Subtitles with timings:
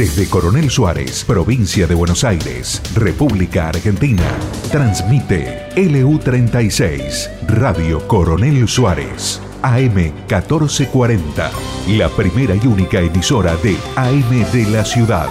[0.00, 4.24] Desde Coronel Suárez, provincia de Buenos Aires, República Argentina,
[4.72, 11.50] transmite LU36, Radio Coronel Suárez, AM 1440,
[11.88, 15.28] la primera y única emisora de AM de la ciudad.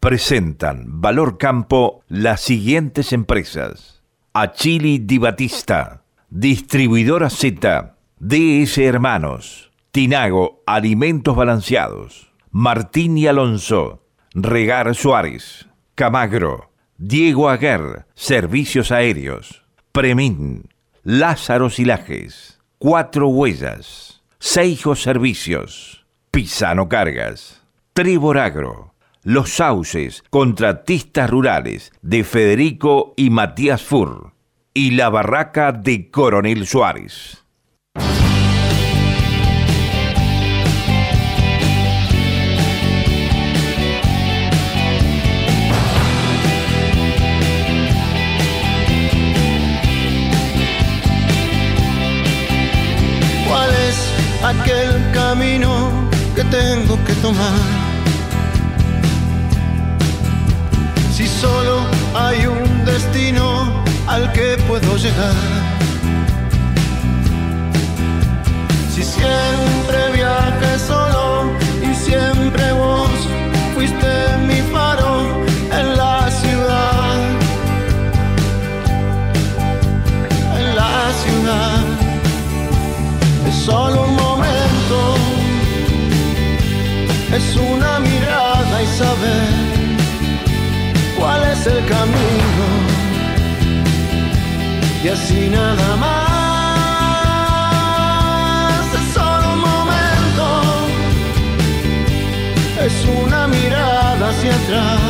[0.00, 4.02] Presentan Valor Campo las siguientes empresas.
[4.32, 14.02] Achili Di Batista, Distribuidora Z, DS Hermanos, Tinago Alimentos Balanceados, Martín y Alonso,
[14.34, 20.68] Regar Suárez, Camagro, Diego Aguer, Servicios Aéreos, Premín,
[21.04, 32.24] Lázaro Silajes, Cuatro Huellas, Seijo Servicios, Pisano Cargas, Tribor Agro, Los Sauces, Contratistas Rurales de
[32.24, 34.32] Federico y Matías Fur.
[34.74, 37.43] Y la Barraca de Coronel Suárez.
[68.92, 70.78] Si siempre viaje
[95.04, 96.84] Y así nada más,
[98.94, 100.46] es solo un momento,
[102.86, 105.00] es una mirada hacia atrás.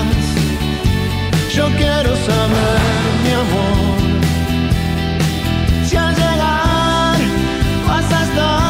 [1.54, 2.80] Yo quiero saber,
[3.22, 3.98] mi amor,
[5.86, 7.18] si al llegar
[7.86, 8.64] vas a estar.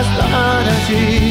[0.00, 1.25] estar allí.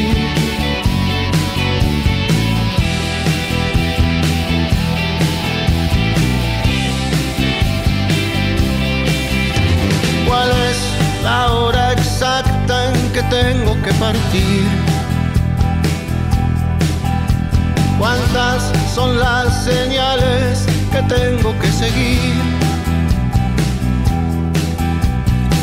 [17.98, 22.34] ¿Cuántas son las señales que tengo que seguir?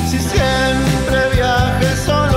[0.09, 2.32] Si siempre viaje solo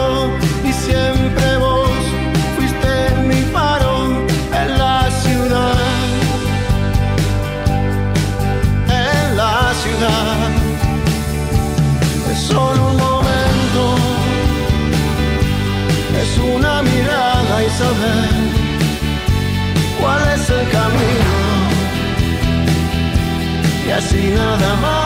[24.17, 25.06] Y así nada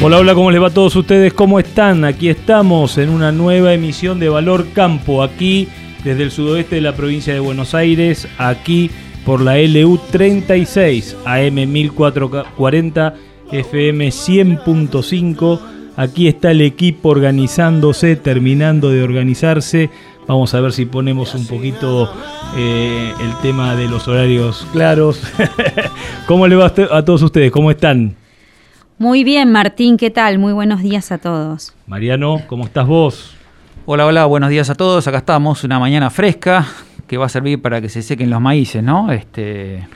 [0.00, 1.32] Hola, hola, ¿cómo les va a todos ustedes?
[1.32, 2.04] ¿Cómo están?
[2.04, 5.66] Aquí estamos en una nueva emisión de Valor Campo, aquí
[6.04, 8.92] desde el sudoeste de la provincia de Buenos Aires, aquí
[9.26, 13.14] por la LU 36 AM 1440
[13.50, 15.60] FM 100.5.
[15.96, 19.90] Aquí está el equipo organizándose, terminando de organizarse.
[20.28, 22.08] Vamos a ver si ponemos un poquito
[22.56, 25.20] eh, el tema de los horarios claros.
[26.28, 27.50] ¿Cómo le va a todos ustedes?
[27.50, 28.14] ¿Cómo están?
[28.98, 30.40] Muy bien, Martín, ¿qué tal?
[30.40, 31.72] Muy buenos días a todos.
[31.86, 33.36] Mariano, ¿cómo estás vos?
[33.86, 35.06] Hola, hola, buenos días a todos.
[35.06, 36.66] Acá estamos, una mañana fresca,
[37.06, 39.12] que va a servir para que se sequen los maíces, ¿no?
[39.12, 39.86] Este,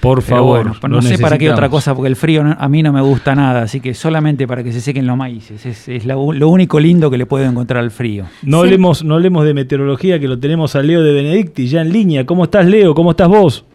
[0.00, 0.78] por favor.
[0.80, 3.34] Bueno, no sé para qué otra cosa, porque el frío a mí no me gusta
[3.34, 5.86] nada, así que solamente para que se sequen los maíces.
[5.86, 8.24] Es, lo, único lindo que le puedo encontrar al frío.
[8.40, 11.92] No, hablemos, no hablemos de meteorología, que lo tenemos a Leo de Benedicti ya en
[11.92, 12.24] línea.
[12.24, 12.94] ¿Cómo estás, Leo?
[12.94, 13.66] ¿Cómo estás vos?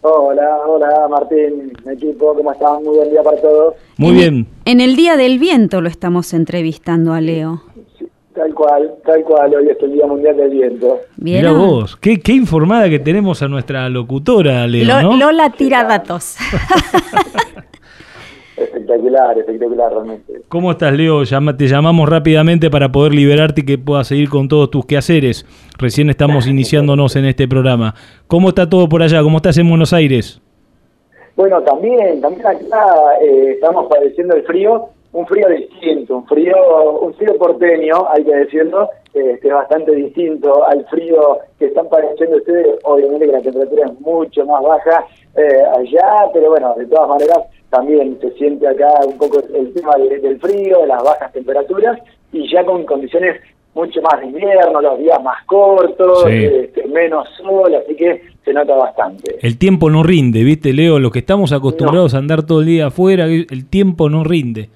[0.00, 2.82] Hola, hola Martín, equipo, ¿cómo están?
[2.84, 3.74] Muy buen día para todos.
[3.96, 4.46] Muy bien.
[4.64, 7.62] En el Día del Viento lo estamos entrevistando a Leo.
[8.34, 11.00] Tal cual, tal cual, hoy es el Día Mundial del Viento.
[11.16, 16.36] Mira vos, qué, qué, informada que tenemos a nuestra locutora, Leo, Lola tira datos.
[18.56, 20.32] Espectacular, espectacular realmente.
[20.48, 21.24] ¿Cómo estás, Leo?
[21.24, 25.44] Llama, te llamamos rápidamente para poder liberarte y que puedas seguir con todos tus quehaceres.
[25.76, 27.94] Recién estamos iniciándonos en este programa.
[28.28, 29.22] ¿Cómo está todo por allá?
[29.22, 30.40] ¿Cómo estás en Buenos Aires?
[31.36, 37.12] Bueno, también, también acá eh, estamos padeciendo el frío, un frío distinto, un frío, un
[37.14, 42.36] frío porteño, hay que decirlo, eh, que es bastante distinto al frío que están padeciendo
[42.36, 42.78] ustedes.
[42.84, 47.38] Obviamente que la temperatura es mucho más baja eh, allá, pero bueno, de todas maneras
[47.70, 51.98] también se siente acá un poco el tema del frío, de las bajas temperaturas
[52.32, 53.40] y ya con condiciones
[53.74, 58.74] mucho más de invierno, los días más cortos, este, menos sol, así que se nota
[58.74, 59.36] bastante.
[59.40, 60.98] El tiempo no rinde, ¿viste, Leo?
[60.98, 64.68] Los que estamos acostumbrados a andar todo el día afuera, el tiempo no rinde.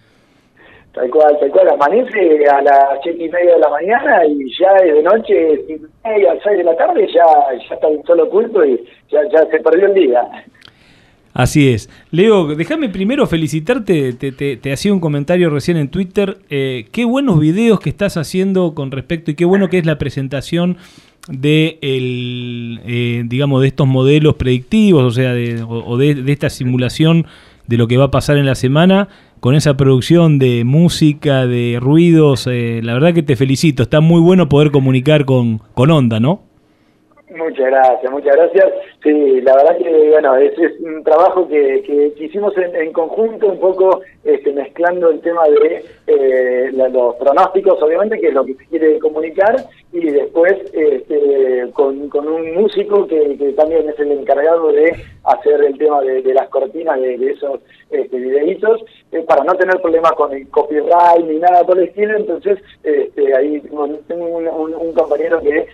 [0.98, 4.72] Tal cual, tal cual, amanece a las siete y media de la mañana y ya
[4.84, 7.24] es de noche, y media, seis de la tarde, ya,
[7.56, 10.22] ya está un solo oculto y ya, ya se perdió el día.
[11.38, 11.88] Así es.
[12.10, 17.38] Leo, déjame primero felicitarte, te, te, hacía un comentario recién en Twitter, eh, qué buenos
[17.38, 20.78] videos que estás haciendo con respecto y qué bueno que es la presentación
[21.28, 27.26] de el, eh, digamos de estos modelos predictivos, o sea, de, o de, esta simulación
[27.68, 29.06] de lo que va a pasar en la semana
[29.38, 32.48] con esa producción de música, de ruidos.
[32.50, 36.48] Eh, la verdad que te felicito, está muy bueno poder comunicar con, con Onda, ¿no?
[37.30, 38.64] Muchas gracias, muchas gracias.
[39.08, 44.02] Sí, la verdad que, bueno, es, un trabajo que, que, hicimos en, conjunto, un poco
[44.22, 49.64] este, mezclando el tema de eh, los pronósticos, obviamente, que es lo que quiere comunicar,
[49.94, 54.94] y después este, con, un músico que, también es el encargado de
[55.24, 57.60] hacer el tema de, las cortinas de, esos
[57.90, 62.14] este, videitos, eh, para no tener problemas con el copyright ni nada por el estilo,
[62.14, 62.58] entonces
[63.34, 63.58] ahí
[64.06, 65.66] tengo, un, compañero que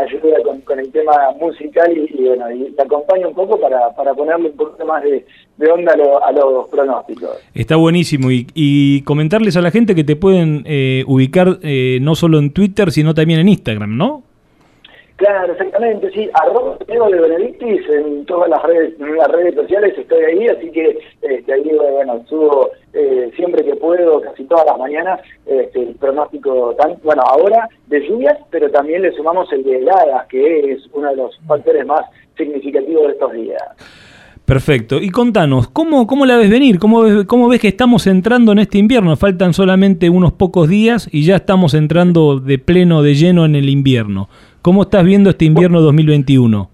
[0.00, 4.50] ayuda con, el tema musical y, bueno, y te acompaña un poco para, para ponerle
[4.50, 5.24] un poco más de,
[5.70, 7.30] onda a, los pronósticos.
[7.54, 12.38] Está buenísimo y, comentarles a la gente que te pueden eh, ubicar eh, no solo
[12.38, 14.22] en Twitter, sino también en Instagram, ¿no?
[15.22, 19.96] Claro, exactamente, sí, arroba Diego de Benedictis en todas las redes, en las redes sociales
[19.96, 24.76] estoy ahí, así que este, ahí bueno, subo eh, siempre que puedo, casi todas las
[24.78, 26.74] mañanas, este, el pronóstico,
[27.04, 31.16] bueno, ahora de lluvias, pero también le sumamos el de heladas, que es uno de
[31.16, 32.00] los factores más
[32.36, 33.62] significativos de estos días.
[34.44, 35.00] Perfecto.
[35.00, 36.80] Y contanos, ¿cómo, cómo la ves venir?
[36.80, 39.16] ¿Cómo ¿Cómo ves que estamos entrando en este invierno?
[39.16, 43.68] Faltan solamente unos pocos días y ya estamos entrando de pleno, de lleno en el
[43.68, 44.28] invierno.
[44.62, 46.70] ¿Cómo estás viendo este invierno 2021?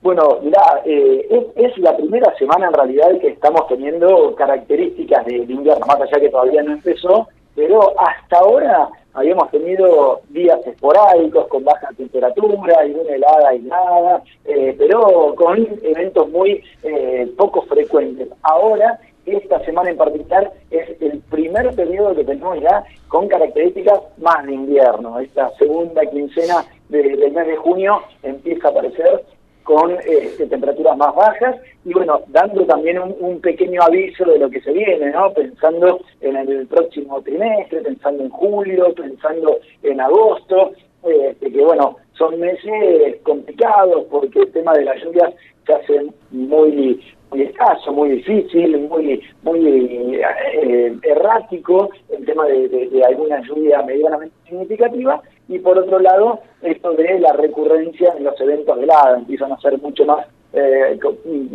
[0.00, 5.84] Bueno, mirá, eh, es, la primera semana en realidad que estamos teniendo características de, invierno,
[5.84, 11.88] más allá que todavía no empezó, pero hasta ahora habíamos tenido días esporádicos con baja
[11.94, 18.28] temperatura y una helada aislada, eh, pero con eventos muy eh, poco frecuentes.
[18.40, 18.98] Ahora
[19.36, 24.54] esta semana en particular es el primer periodo que tenemos ya con características más de
[24.54, 25.18] invierno.
[25.18, 29.24] Esta segunda quincena del mes de junio empieza a aparecer
[29.68, 34.62] con este, temperaturas más bajas y bueno, dando también un, pequeño aviso de lo que
[34.62, 35.30] se viene, ¿no?
[35.34, 40.72] Pensando en el próximo trimestre, pensando en julio, pensando en agosto,
[41.02, 45.34] este, que bueno, son meses complicados porque el tema de las lluvias
[45.66, 50.20] se hace muy muy escaso, muy difícil, muy muy
[50.62, 57.20] eh, errático, el tema de, alguna lluvia medianamente significativa, y por otro lado, esto de
[57.20, 60.26] la recurrencia en los eventos helados, empiezan a ser mucho más,
[60.58, 60.98] eh,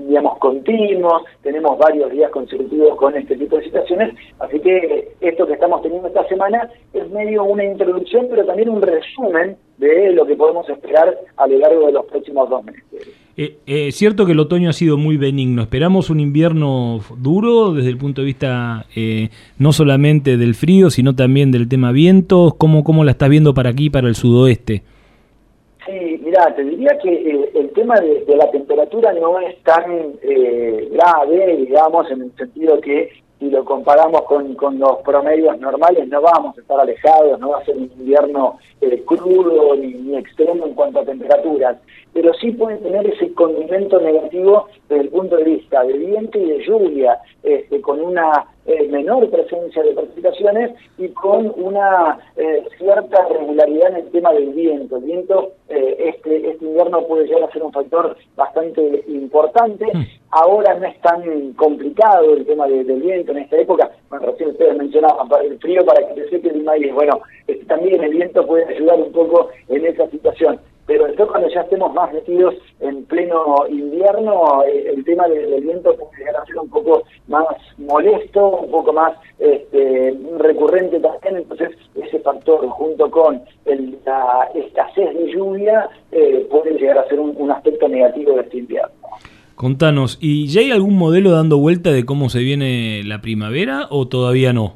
[0.07, 5.53] digamos, continuos, tenemos varios días consecutivos con este tipo de situaciones, así que esto que
[5.53, 10.35] estamos teniendo esta semana es medio una introducción, pero también un resumen de lo que
[10.35, 12.83] podemos esperar a lo largo de los próximos dos meses.
[13.35, 15.63] Eh, eh, es cierto que el otoño ha sido muy benigno.
[15.63, 21.15] Esperamos un invierno duro desde el punto de vista eh, no solamente del frío, sino
[21.15, 22.53] también del tema vientos.
[22.55, 24.83] ¿Cómo, cómo la estás viendo para aquí, para el sudoeste?
[25.85, 32.09] Sí, mira, te diría que el tema de, la temperatura no es tan grave, digamos,
[32.09, 33.09] en el sentido que
[33.39, 37.59] si lo comparamos con, con, los promedios normales, no vamos a estar alejados, no va
[37.59, 38.57] a ser un invierno
[39.05, 41.77] crudo ni, ni, extremo en cuanto a temperaturas
[42.13, 46.45] pero sí puede tener ese condimento negativo desde el punto de vista de viento y
[46.45, 53.27] de lluvia, este, con una eh, menor presencia de precipitaciones y con una eh, cierta
[53.27, 54.97] regularidad en el tema del viento.
[54.97, 59.85] El viento eh, este, este invierno puede llegar a ser un factor bastante importante.
[59.85, 60.03] Hmm.
[60.31, 64.77] Ahora no es tan complicado el tema del viento en esta época, bueno, recién ustedes
[64.77, 68.65] mencionaban, el frío para que se seque el maíz, bueno, este, también el viento puede
[68.73, 73.55] ayudar un poco en esa situación pero después cuando ya estemos más metidos en pleno
[73.69, 77.45] invierno, eh, el tema del, viento puede llegar a ser un poco más
[77.77, 85.31] molesto, un poco más este, recurrente también, entonces ese factor junto con la escasez de
[85.33, 88.91] lluvia eh, puede llegar a ser un, aspecto negativo de este invierno.
[89.55, 94.07] Contanos, ¿y ya hay algún modelo dando vuelta de cómo se viene la primavera o
[94.07, 94.75] todavía no?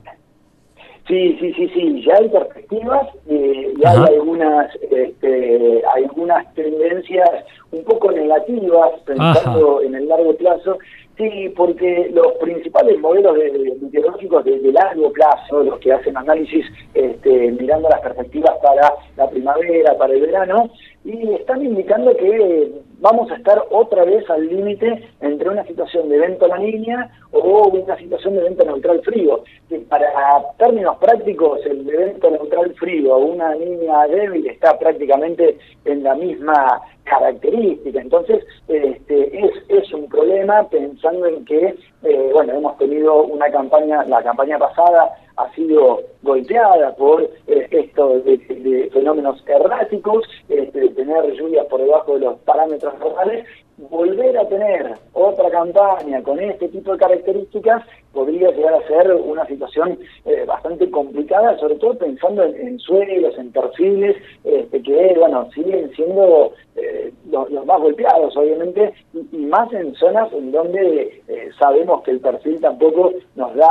[1.08, 7.30] Sí, sí, sí, sí, ya hay perspectivas, eh, ya hay algunas, este, algunas tendencias
[7.72, 10.78] un poco negativas pensando en el largo plazo.
[11.18, 17.52] Sí, porque los principales modelos de, meteorológicos de, largo plazo, los que hacen análisis este,
[17.54, 20.70] mirando las perspectivas para la primavera, para el verano,
[21.04, 26.18] y están indicando que vamos a estar otra vez al límite entre una situación de
[26.18, 29.44] evento la niña o una situación de evento neutral frío.
[29.70, 30.10] Que para
[30.58, 36.82] términos prácticos, el evento neutral frío o una niña débil está prácticamente en la misma
[37.04, 38.02] característica.
[38.02, 44.04] Entonces, este, es, es un problema pensando en que, eh, bueno, hemos tenido una campaña,
[44.06, 51.32] la campaña pasada ha sido golpeada por eh, esto de, fenómenos erráticos, este, de tener
[51.34, 53.46] lluvias por debajo de los parámetros normales,
[53.78, 59.46] volver a tener otra campaña con este tipo de características podría llegar a ser una
[59.46, 65.92] situación eh, bastante complicada, sobre todo pensando en, suelos, en perfiles, este, que bueno siguen
[65.96, 72.12] siendo eh, los, más golpeados, obviamente, y, más en zonas en donde eh, sabemos que
[72.12, 73.70] el perfil tampoco nos da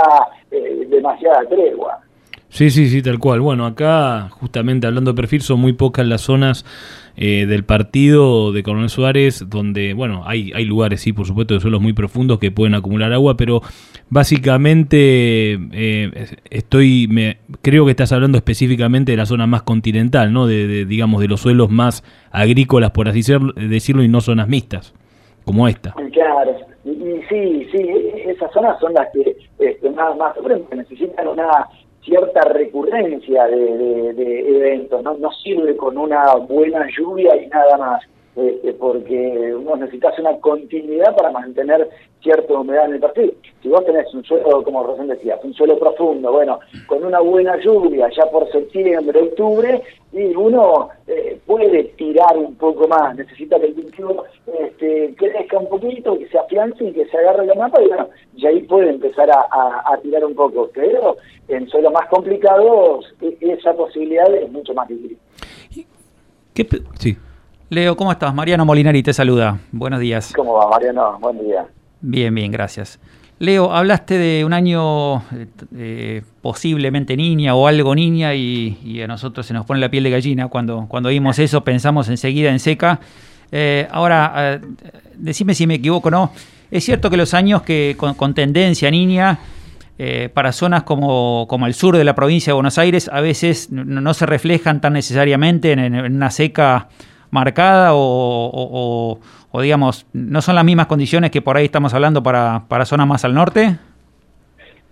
[0.88, 2.00] demasiada tregua.
[2.48, 3.40] Sí, sí, sí, tal cual.
[3.40, 6.64] Bueno, acá, justamente hablando de perfil, son muy pocas las zonas
[7.16, 11.60] eh, del partido de Coronel Suárez, donde, bueno, hay, hay lugares, sí, por supuesto, de
[11.60, 13.62] suelos muy profundos que pueden acumular agua, pero
[14.10, 20.46] básicamente eh, estoy, me, creo que estás hablando específicamente de la zona más continental, ¿no?
[20.46, 23.22] De, digamos, de los suelos más agrícolas, por así
[23.56, 24.94] decirlo, y no zonas mixtas,
[25.44, 25.94] como esta.
[26.12, 26.54] Claro,
[26.84, 27.88] y, sí, sí,
[28.26, 30.34] esas zonas son las que este, más, más
[30.74, 31.66] necesitan una
[32.06, 35.14] cierta recurrencia de, eventos, ¿no?
[35.18, 38.02] no sirve con una buena lluvia y nada más.
[38.36, 41.88] Este, porque uno necesita una continuidad para mantener
[42.22, 43.34] cierta humedad en el perfil.
[43.62, 47.56] Si vos tenés un suelo, como recién decías, un suelo profundo, bueno, con una buena
[47.56, 53.68] lluvia ya por septiembre, octubre, y uno eh, puede tirar un poco más, necesita que
[53.68, 54.24] el cultivo
[54.60, 58.10] este, crezca un poquito, que se afiance y que se agarre la mapa, y bueno,
[58.36, 60.68] y ahí puede empezar a, tirar un poco.
[60.74, 61.16] Pero
[61.48, 65.18] en suelos más complicados, e, esa posibilidad es mucho más difícil.
[66.52, 66.66] ¿Qué,
[66.98, 67.16] sí.
[67.68, 68.32] Leo, ¿cómo estás?
[68.32, 69.58] Mariano Molinari te saluda.
[69.72, 70.32] Buenos días.
[70.36, 71.18] ¿Cómo va, Mariano?
[71.18, 71.66] Buen día.
[72.00, 73.00] Bien, bien, gracias.
[73.40, 75.24] Leo, hablaste de un año
[75.76, 80.10] eh, posiblemente niña o algo niña y, a nosotros se nos pone la piel de
[80.10, 80.46] gallina.
[80.46, 83.00] Cuando, cuando vimos eso pensamos enseguida en seca.
[83.50, 84.60] Eh, ahora, eh,
[85.16, 86.30] decime si me equivoco o no.
[86.70, 89.40] Es cierto que los años que con, tendencia niña
[90.34, 94.14] para zonas como, como, el sur de la provincia de Buenos Aires a veces no,
[94.14, 96.88] se reflejan tan necesariamente en una seca
[97.30, 99.18] marcada o,
[99.60, 103.24] digamos, no son las mismas condiciones que por ahí estamos hablando para, para zonas más
[103.24, 103.78] al norte?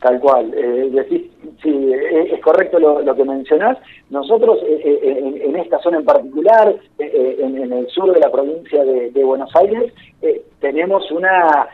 [0.01, 0.53] Tal cual.
[0.55, 1.31] Eh, sí,
[1.63, 3.79] es correcto lo, que mencionás.
[4.11, 8.85] Nosotros eh, eh, en, esta zona en particular, eh, en, el sur de la provincia
[8.85, 9.93] de, de Buenos Aires,
[10.61, 11.69] tenemos una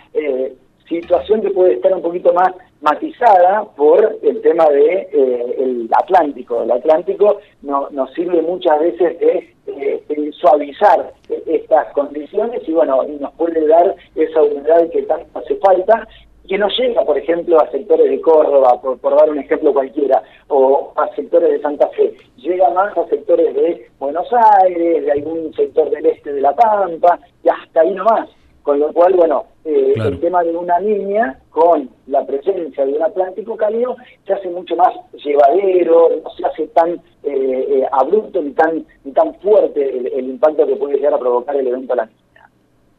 [0.91, 6.63] situación que puede estar un poquito más matizada por el tema de eh, el Atlántico.
[6.63, 11.13] El Atlántico no, nos sirve muchas veces de, eh, suavizar
[11.47, 16.07] estas condiciones y bueno, y nos puede dar esa humedad que tanto hace falta
[16.49, 20.21] que no llega, por ejemplo, a sectores de Córdoba, por, por, dar un ejemplo cualquiera,
[20.49, 24.27] o a sectores de Santa Fe, llega más a sectores de Buenos
[24.65, 28.29] Aires, de algún sector del este de La Pampa, y hasta ahí nomás.
[28.63, 33.03] Con lo cual, bueno, eh, el tema de una línea con la presencia de un
[33.03, 38.53] Atlántico cálido se hace mucho más llevadero, no se hace tan eh, eh, abrupto ni
[38.53, 42.07] tan, ni tan fuerte el, impacto que puede llegar a provocar el evento a la
[42.07, 42.51] niña.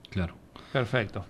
[0.09, 0.33] Claro,
[0.73, 1.23] perfecto.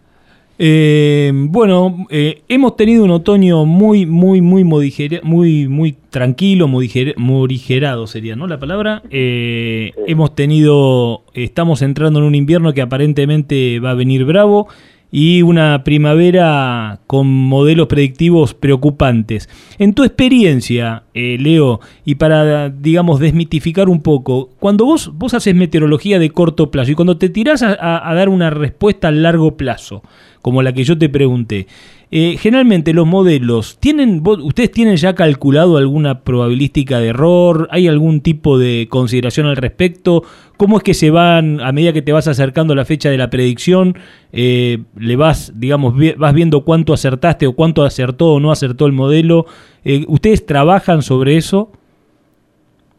[0.64, 8.36] Eh, bueno, eh, hemos tenido un otoño muy, muy, muy, muy, muy tranquilo, morigerado sería,
[8.36, 8.46] ¿no?
[8.46, 9.02] La palabra.
[9.10, 14.68] Eh, hemos tenido, estamos entrando en un invierno que aparentemente va a venir bravo
[15.12, 19.50] y una primavera con modelos predictivos preocupantes.
[19.80, 26.20] En tu experiencia, Leo, y para, digamos, desmitificar un poco, cuando vos, vos haces meteorología
[26.20, 30.04] de corto plazo y cuando te tirás a, a dar una respuesta a largo plazo,
[30.42, 31.68] como la que yo te pregunté,
[32.14, 37.70] eh, generalmente los modelos, ¿tienen, ¿ustedes tienen ya calculado alguna probabilística de error?
[37.72, 40.24] ¿Hay algún tipo de consideración al respecto?
[40.58, 43.18] ¿Cómo es que se van, a medida que te vas acercando a la fecha de
[43.18, 43.96] la predicción,
[44.34, 48.92] eh, le vas, digamos, vas viendo cuánto acertaste o cuánto acertó o no acertó el
[48.92, 49.46] modelo?
[49.86, 51.72] Eh, ¿Ustedes trabajan sobre eso?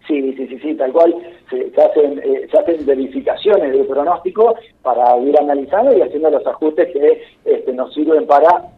[0.09, 1.15] Sí, sí, sí, sí, tal cual.
[1.53, 7.23] Se, hacen, se hacen verificaciones de pronóstico para ir analizando y haciendo los ajustes que
[7.45, 8.71] este, nos sirven para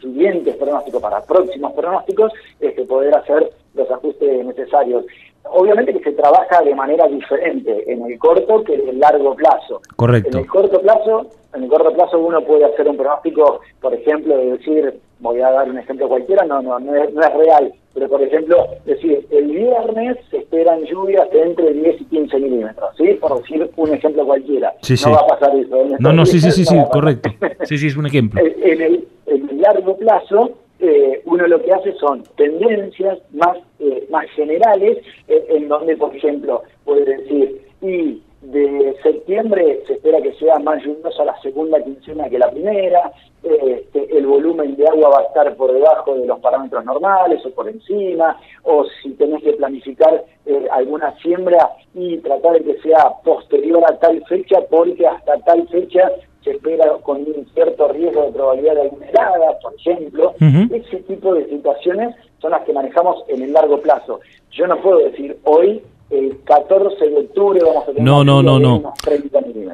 [0.00, 5.04] siguientes pronósticos, para próximos pronósticos, este, poder hacer los ajustes necesarios.
[5.44, 9.80] Obviamente que se trabaja de manera diferente en el corto que en el largo plazo.
[9.96, 10.38] Correcto.
[10.38, 14.36] En el corto plazo, en el corto plazo uno puede hacer un pronóstico, por ejemplo,
[14.36, 18.22] de decir, voy a dar un ejemplo cualquiera, no, no, no es, real, pero por
[18.22, 23.14] ejemplo, decir, el viernes se esperan lluvias de entre 10 y 15 milímetros, ¿sí?
[23.20, 24.72] Por decir un ejemplo cualquiera.
[25.04, 25.76] no va a pasar eso.
[25.98, 27.30] No, no, sí, sí, sí, sí, correcto.
[27.64, 28.40] Sí, sí, es un ejemplo.
[28.62, 34.06] en el, en el largo plazo, eh, uno lo que hace son tendencias más, eh,
[34.10, 40.32] más generales, eh, en donde, por ejemplo, puede decir, y de septiembre se espera que
[40.34, 45.18] sea más lluviosa la segunda quincena que la primera, este, el volumen de agua va
[45.20, 49.52] a estar por debajo de los parámetros normales o por encima, o si tenés que
[49.52, 50.24] planificar
[50.72, 56.10] alguna siembra y tratar de que sea posterior a tal fecha, porque hasta tal fecha
[56.42, 60.34] se espera con un cierto riesgo de probabilidad de alguna helada, por ejemplo.
[60.40, 64.20] Ese tipo de situaciones son las que manejamos en el largo plazo.
[64.52, 68.58] Yo no puedo decir hoy el 14 de octubre vamos a tener no, no, no,
[68.58, 68.94] no.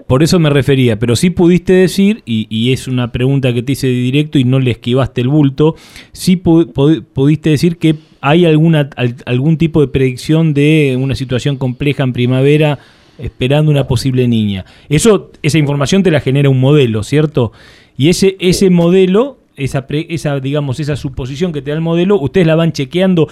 [0.07, 3.87] Por eso me refería, pero sí pudiste decir, y, es una pregunta que te hice
[3.87, 5.75] de directo y no le esquivaste el bulto,
[6.13, 8.91] sí pudiste decir que hay alguna
[9.25, 12.79] algún tipo de predicción de una situación compleja en primavera
[13.19, 14.65] esperando una posible niña.
[14.89, 17.53] Eso, esa información te la genera un modelo, ¿cierto?
[17.97, 22.47] Y ese, ese modelo, esa, esa, digamos, esa suposición que te da el modelo, ustedes
[22.47, 23.29] la van chequeando.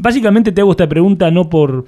[0.00, 1.84] Básicamente te hago esta pregunta no por,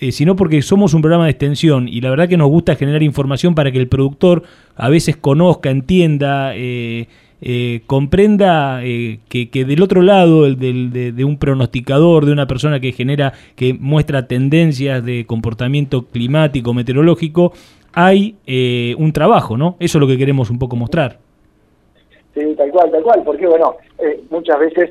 [0.00, 3.02] eh, sino porque somos un programa de extensión y la verdad que nos gusta generar
[3.04, 4.42] información para que el productor
[4.74, 7.06] a veces conozca, entienda, eh,
[7.40, 13.34] eh, comprenda que, del otro lado el de, un pronosticador, de una persona que genera,
[13.54, 17.52] que muestra tendencias de comportamiento climático, meteorológico,
[17.92, 19.76] hay eh, un trabajo, ¿no?
[19.78, 21.18] Eso es lo que queremos un poco mostrar.
[22.34, 23.76] Sí, tal cual, tal cual, porque bueno,
[24.28, 24.90] muchas veces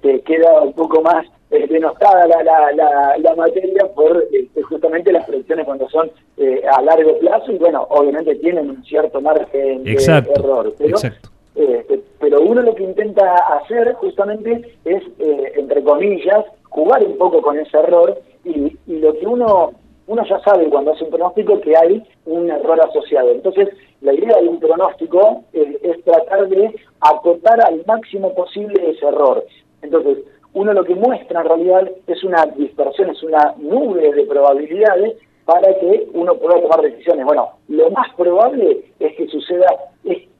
[0.00, 5.64] te queda un poco más denostada la, la, la, materia por este, justamente las predicciones
[5.64, 6.10] cuando son
[6.70, 9.94] a largo plazo y bueno, obviamente tienen un cierto margen de
[10.34, 10.74] error.
[10.78, 11.30] Pero exacto.
[11.58, 17.42] Eh, pero uno lo que intenta hacer justamente es, eh, entre comillas, jugar un poco
[17.42, 19.72] con ese error y, lo que uno
[20.06, 23.30] uno ya sabe cuando hace un pronóstico que hay un error asociado.
[23.30, 23.68] Entonces,
[24.00, 29.44] la idea de un pronóstico eh, es tratar de acotar al máximo posible ese error.
[29.82, 30.18] Entonces,
[30.58, 35.72] uno lo que muestra en realidad es una dispersión, es una nube de probabilidades para
[35.78, 37.24] que uno pueda tomar decisiones.
[37.24, 39.68] Bueno, lo más probable es que suceda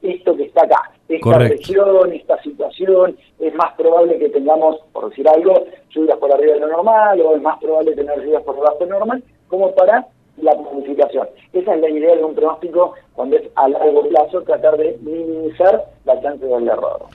[0.02, 5.26] esto que está acá esta región, esta situación, es más probable que tengamos, por decir
[5.28, 8.78] algo, lluvias por arriba de lo normal o es más probable tener lluvias por debajo
[8.80, 11.28] de lo normal, como para la planificación.
[11.52, 15.84] Esa es la idea de un pronóstico cuando es a largo plazo, tratar de minimizar
[16.04, 17.06] la chance del error.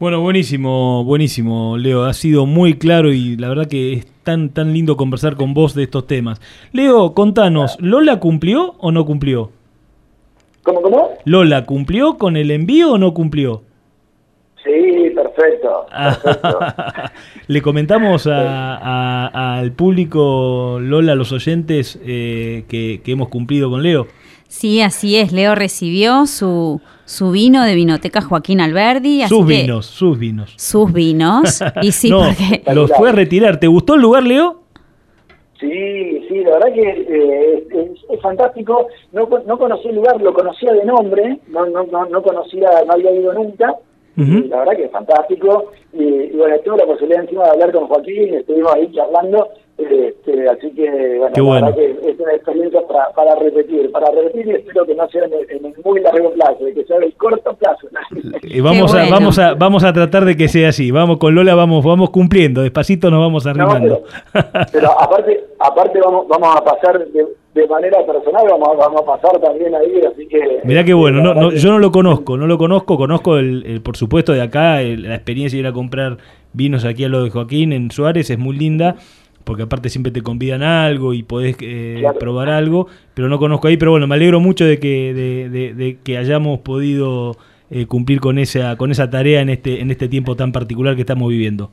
[0.00, 2.04] Bueno, buenísimo, buenísimo, Leo.
[2.04, 5.74] Ha sido muy claro y la verdad que es tan, tan lindo conversar con vos
[5.74, 6.40] de estos temas.
[6.72, 9.52] Leo, contanos, ¿Lola cumplió o no cumplió?
[10.64, 11.10] ¿Cómo, cómo?
[11.24, 13.62] Lola, ¿cumplió con el envío o no cumplió?
[14.64, 15.86] Sí, perfecto.
[17.48, 24.06] Le comentamos al público, Lola, a los oyentes, eh, que, hemos cumplido con Leo.
[24.54, 25.32] Sí, así es.
[25.32, 29.22] Leo recibió su, su vino de Vinoteca Joaquín Alberdi.
[29.26, 30.54] sus vinos, sus vinos.
[30.56, 31.60] Sus vinos.
[31.82, 32.62] Y sí, porque...
[32.72, 33.58] Los fue a retirar.
[33.58, 34.60] ¿Te gustó el lugar, Leo?
[35.58, 37.66] Sí, sí, la verdad que eh,
[38.08, 38.86] es, fantástico.
[39.12, 43.10] No, no conocí el lugar, lo conocía de nombre, no, no, no, conocía, no había
[43.10, 43.74] ido nunca.
[44.16, 45.72] La verdad que es fantástico.
[45.92, 50.48] Y, y, bueno, tuve la posibilidad encima de hablar con Joaquín, estuvimos ahí charlando este,
[50.48, 54.94] así que, bueno, que es una experiencia para, para, repetir, para repetir y espero que
[54.94, 57.88] no sea en el, muy largo plazo, que sea en el corto plazo.
[58.42, 61.56] Y vamos, a, vamos, a, vamos a tratar de que sea así, vamos con Lola,
[61.56, 64.04] vamos vamos cumpliendo, despacito nos vamos arrimando.
[64.72, 69.74] pero, aparte, aparte vamos, vamos a pasar de, manera personal, vamos, vamos a pasar también
[69.74, 70.60] ahí, así que...
[70.62, 73.96] Mirá qué bueno, no, no, yo no lo conozco, no lo conozco, conozco el, por
[73.96, 76.18] supuesto de acá, la experiencia de ir a comprar
[76.52, 78.96] vinos aquí a lo de Joaquín en Suárez, es muy linda
[79.44, 83.68] porque aparte siempre te convidan a algo y podés eh, probar algo, pero no conozco
[83.68, 87.36] ahí, pero bueno, me alegro mucho de que, de, que hayamos podido
[87.70, 91.02] eh, cumplir con esa, con esa tarea en este, en este tiempo tan particular que
[91.02, 91.70] estamos viviendo.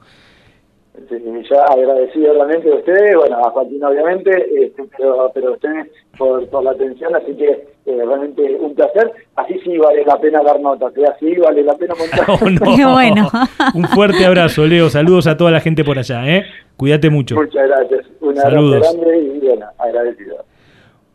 [1.10, 1.16] Sí,
[1.50, 4.32] ya agradecido realmente de ustedes, bueno, a Joaquín obviamente,
[4.64, 5.88] este, pero, pero ustedes
[6.22, 9.12] por, por la atención, así que eh, realmente un placer.
[9.36, 11.04] Así sí vale la pena dar notas, ¿eh?
[11.16, 12.28] así vale la pena montar.
[12.62, 13.28] Oh, bueno.
[13.74, 16.46] un fuerte abrazo, Leo, saludos a toda la gente por allá, ¿eh?
[16.78, 17.36] Cuídate mucho.
[17.36, 20.46] Muchas gracias, un abrazo grande y bueno, agradecido.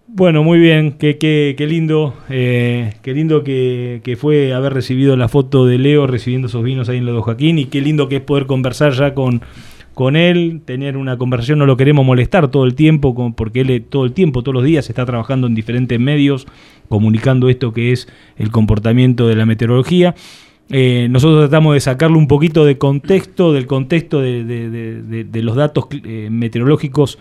[0.08, 5.16] Bueno, muy bien, qué, qué, qué lindo, eh, qué lindo que, que, fue haber recibido
[5.16, 8.16] la foto de Leo recibiendo esos vinos ahí en Lodo Joaquín y qué lindo que
[8.16, 9.40] es poder conversar ya con,
[9.96, 14.04] con él, tener una conversación, no lo queremos molestar todo el tiempo, porque él todo
[14.04, 16.46] el tiempo, todos los días está trabajando en diferentes medios,
[16.90, 18.06] comunicando esto que es
[18.36, 20.14] el comportamiento de la meteorología.
[20.68, 26.28] Eh, nosotros tratamos de sacarle un poquito de contexto, del contexto de, los datos eh,
[26.30, 27.18] meteorológicos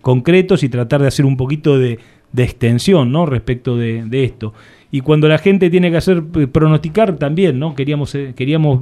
[0.00, 2.00] concretos y tratar de hacer un poquito de,
[2.36, 3.26] extensión ¿no?
[3.26, 4.52] respecto de, esto.
[4.90, 7.76] Y cuando la gente tiene que hacer eh, pronosticar también, ¿no?
[7.76, 8.80] queríamos, queríamos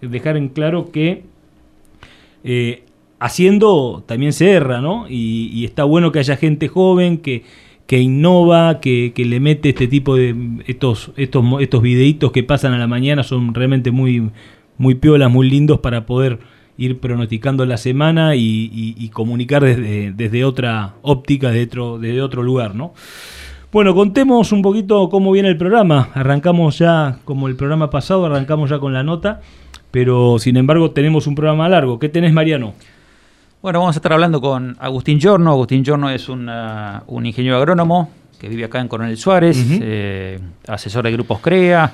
[0.00, 1.24] dejar en claro que
[2.46, 2.83] eh,
[3.24, 5.06] haciendo también se erra, ¿no?
[5.08, 7.42] Y, está bueno que haya gente joven que,
[7.86, 12.78] que innova, que, le mete este tipo de estos, estos, estos videitos que pasan a
[12.78, 14.30] la mañana, son realmente muy,
[14.76, 16.38] muy piolas, muy lindos para poder
[16.76, 22.92] ir pronosticando la semana y, comunicar desde, desde, otra óptica, desde desde otro lugar, ¿no?
[23.72, 26.10] Bueno, contemos un poquito cómo viene el programa.
[26.12, 29.40] Arrancamos ya, como el programa pasado, arrancamos ya con la nota
[29.94, 32.00] pero sin embargo tenemos un programa largo.
[32.00, 32.74] ¿Qué tenés, Mariano?
[33.64, 35.50] Bueno, vamos a estar hablando con Agustín Giorno.
[35.50, 36.46] Agustín Giorno es un
[37.24, 41.90] ingeniero agrónomo que vive acá en Coronel Suárez, eh, asesor de grupos CREA,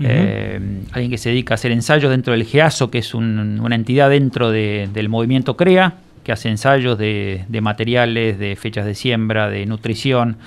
[0.00, 0.58] eh,
[0.90, 4.50] alguien que se dedica a hacer ensayos dentro del GEASO, que es una entidad dentro
[4.50, 10.38] del movimiento CREA, que hace ensayos de, materiales, de fechas de siembra, de nutrición,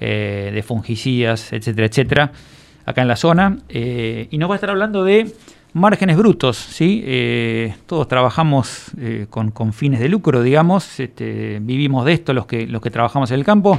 [0.00, 2.32] eh, de fungicidas, etcétera, etcétera,
[2.86, 3.58] acá en la zona.
[3.68, 5.30] y nos va a estar hablando de
[5.78, 7.02] márgenes brutos, ¿sí?
[7.04, 12.66] Eh, todos trabajamos eh, con, fines de lucro, digamos, este, vivimos de esto los que,
[12.66, 13.78] los que trabajamos en el campo,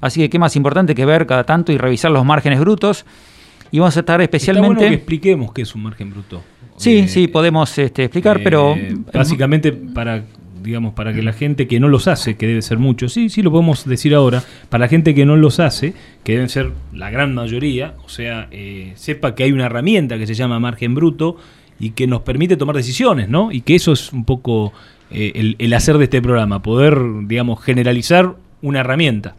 [0.00, 3.04] así que qué más importante que ver cada tanto y revisar los márgenes brutos.
[3.70, 4.84] Y vamos a estar especialmente...
[4.84, 6.42] Está que expliquemos qué es un margen bruto.
[6.76, 8.76] Sí, eh, sí, podemos este, explicar, pero...
[9.12, 10.22] Básicamente para
[10.64, 13.42] digamos, para que la gente que no los hace, que debe ser mucho, sí, sí
[13.42, 17.10] lo podemos decir ahora, para la gente que no los hace, que deben ser la
[17.10, 21.36] gran mayoría, o sea, eh, sepa que hay una herramienta que se llama margen bruto
[21.78, 23.52] y que nos permite tomar decisiones, ¿no?
[23.52, 24.72] Y que eso es un poco
[25.10, 29.36] eh, el, el hacer de este programa, poder, digamos, generalizar una herramienta.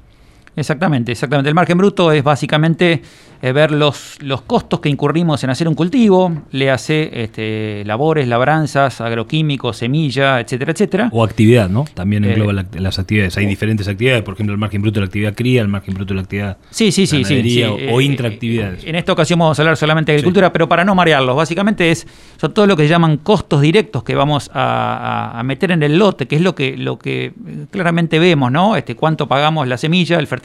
[0.55, 1.49] Exactamente, exactamente.
[1.49, 3.01] El margen bruto es básicamente
[3.41, 8.27] eh, ver los, los costos que incurrimos en hacer un cultivo, le hace este, labores,
[8.27, 11.09] labranzas, agroquímicos, semilla, etcétera, etcétera.
[11.11, 11.85] O actividad, ¿no?
[11.93, 13.37] También engloba eh, las actividades.
[13.37, 16.13] Hay diferentes actividades, por ejemplo, el margen bruto de la actividad cría, el margen bruto
[16.13, 18.85] de la actividad sí, sí, sí, sí, o, eh, intraactividades.
[18.85, 22.07] En esta ocasión vamos a hablar solamente de agricultura, pero para no marearlos, básicamente es
[22.37, 26.27] son todo lo que se llaman costos directos que vamos a, meter en el lote,
[26.27, 27.33] que es lo que, lo que
[27.69, 28.75] claramente vemos, ¿no?
[28.75, 30.44] Este, cuánto pagamos la semilla, el fertilizante,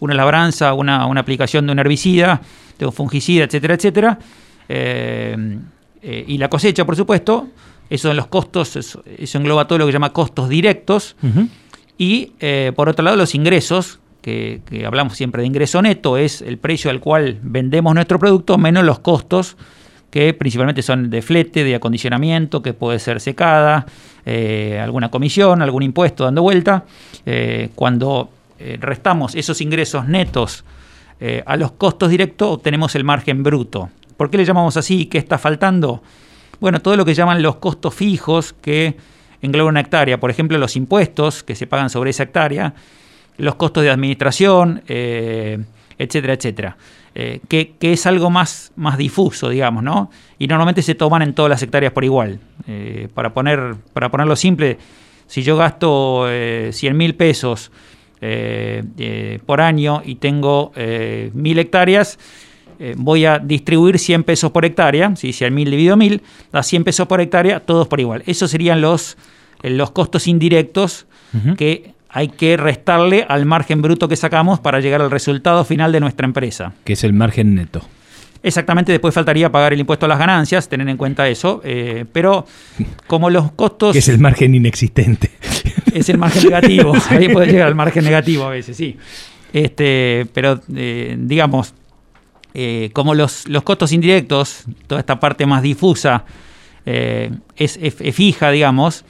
[0.00, 2.40] una labranza, una, aplicación de un herbicida,
[2.78, 4.18] de un fungicida, etcétera, etcétera.
[4.68, 5.58] Eh,
[6.02, 7.48] eh, y la cosecha, por supuesto,
[7.88, 11.16] eso en los costos, eso, engloba todo lo que se llama costos directos.
[11.96, 16.58] Y eh, por otro lado, los ingresos, que, hablamos siempre de ingreso neto, es el
[16.58, 19.56] precio al cual vendemos nuestro producto menos los costos
[20.10, 23.86] que principalmente son de flete, de acondicionamiento, que puede ser secada,
[24.80, 26.84] alguna comisión, algún impuesto dando vuelta.
[27.74, 30.64] cuando eh, restamos esos ingresos netos
[31.18, 33.90] eh, a los costos directos, obtenemos el margen bruto.
[34.16, 35.06] ¿Por qué le llamamos así?
[35.06, 36.02] ¿Qué está faltando?
[36.60, 38.96] Bueno, todo lo que llaman los costos fijos que
[39.42, 42.74] engloban una hectárea, por ejemplo, los impuestos que se pagan sobre esa hectárea,
[43.38, 45.64] los costos de administración, eh,
[45.98, 46.76] etcétera, etcétera.
[47.14, 50.10] que, es algo más, más difuso, digamos, ¿no?
[50.38, 52.38] Y normalmente se toman en todas las hectáreas por igual.
[53.14, 54.78] para, poner, para ponerlo simple,
[55.26, 56.26] si yo gasto
[56.70, 57.72] 100 mil pesos
[59.46, 62.18] por año y tengo eh, mil hectáreas,
[62.96, 67.06] voy a distribuir 100 pesos por hectárea, si 100 mil dividido mil, da 100 pesos
[67.06, 68.22] por hectárea, todos por igual.
[68.26, 69.16] Esos serían los,
[69.62, 71.06] los costos indirectos
[71.56, 75.98] que hay que restarle al margen bruto que sacamos para llegar al resultado final de
[75.98, 76.72] nuestra empresa.
[76.84, 77.82] Que es el margen neto.
[78.44, 82.46] Exactamente, después faltaría pagar el impuesto a las ganancias, tener en cuenta eso, eh, pero
[83.06, 83.94] como los costos...
[83.94, 85.30] Que es el margen inexistente.
[85.94, 88.98] Es el margen negativo, ahí puede llegar al margen negativo a veces, sí.
[89.52, 91.72] Este, pero eh, digamos,
[92.52, 96.24] eh, como los, los, costos indirectos, toda esta parte más difusa,
[96.84, 97.78] es,
[98.12, 99.04] fija, digamos,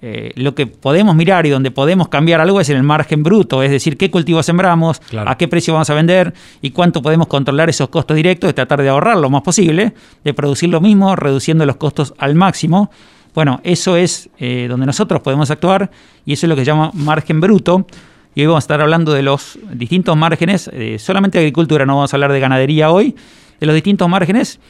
[0.00, 3.62] eh, lo que podemos mirar y donde podemos cambiar algo es en el margen bruto,
[3.64, 5.28] es decir, qué cultivos sembramos, Claro.
[5.28, 6.32] a qué precio vamos a vender
[6.62, 10.34] y cuánto podemos controlar esos costos directos, de tratar de ahorrar lo más posible, de
[10.34, 12.90] producir lo mismo, reduciendo los costos al máximo.
[13.34, 15.90] Bueno, eso es eh, donde nosotros podemos actuar
[16.24, 17.86] y eso es lo que se llama margen bruto.
[18.34, 21.96] Y hoy vamos a estar hablando de los distintos márgenes, eh, solamente de agricultura, no
[21.96, 23.16] vamos a hablar de ganadería hoy,
[23.58, 24.60] de los distintos márgenes.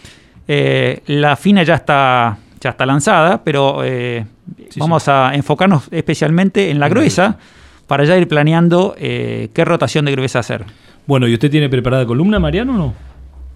[1.07, 4.25] La fina ya está, ya está lanzada, pero eh,
[4.71, 7.37] Sí, vamos a enfocarnos especialmente en la gruesa
[7.87, 10.65] para ya ir planeando eh, qué rotación de gruesa hacer.
[11.07, 12.95] Bueno, ¿y usted tiene preparada columna, Mariano, o no?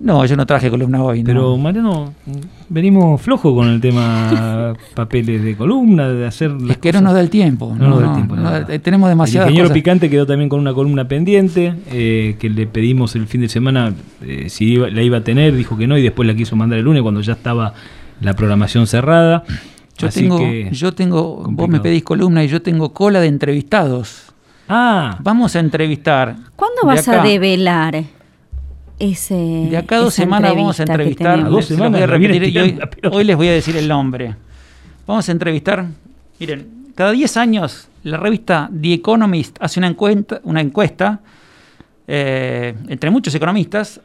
[0.00, 1.20] No, yo no traje columna hoy.
[1.22, 1.26] no.
[1.26, 2.12] Pero, Mariano,
[2.68, 7.12] venimos flojo con el tema papeles de columna, de hacer las es que no nos
[7.14, 7.74] da el tiempo.
[7.78, 9.74] No nos da el tiempo, no, eh, tenemos demasiadas El ingeniero cosas.
[9.74, 13.92] Picante quedó también con una columna pendiente, eh, que le pedimos el fin de semana
[14.22, 16.78] eh, si iba- la iba a tener, dijo que no, y después la quiso mandar
[16.80, 17.72] el lunes cuando ya estaba
[18.22, 19.44] la programación cerrada.
[19.98, 23.26] Yo Así tengo, que- yo tengo, vos me pedís columna y yo tengo cola de
[23.28, 24.32] entrevistados.
[24.68, 26.36] Ah, Vamos a entrevistar.
[26.56, 28.04] ¿Cuándo vas a develar
[28.98, 31.40] ese De acá a dos semanas vamos a entrevistar.
[31.40, 32.78] A dos voy a semanas, repetir y
[33.10, 34.34] hoy les voy a decir el nombre.
[35.06, 35.84] Vamos a entrevistar.
[36.38, 41.20] Miren, cada 10 años la revista The Economist hace una encuesta, una encuesta
[42.06, 44.00] eh, entre muchos economistas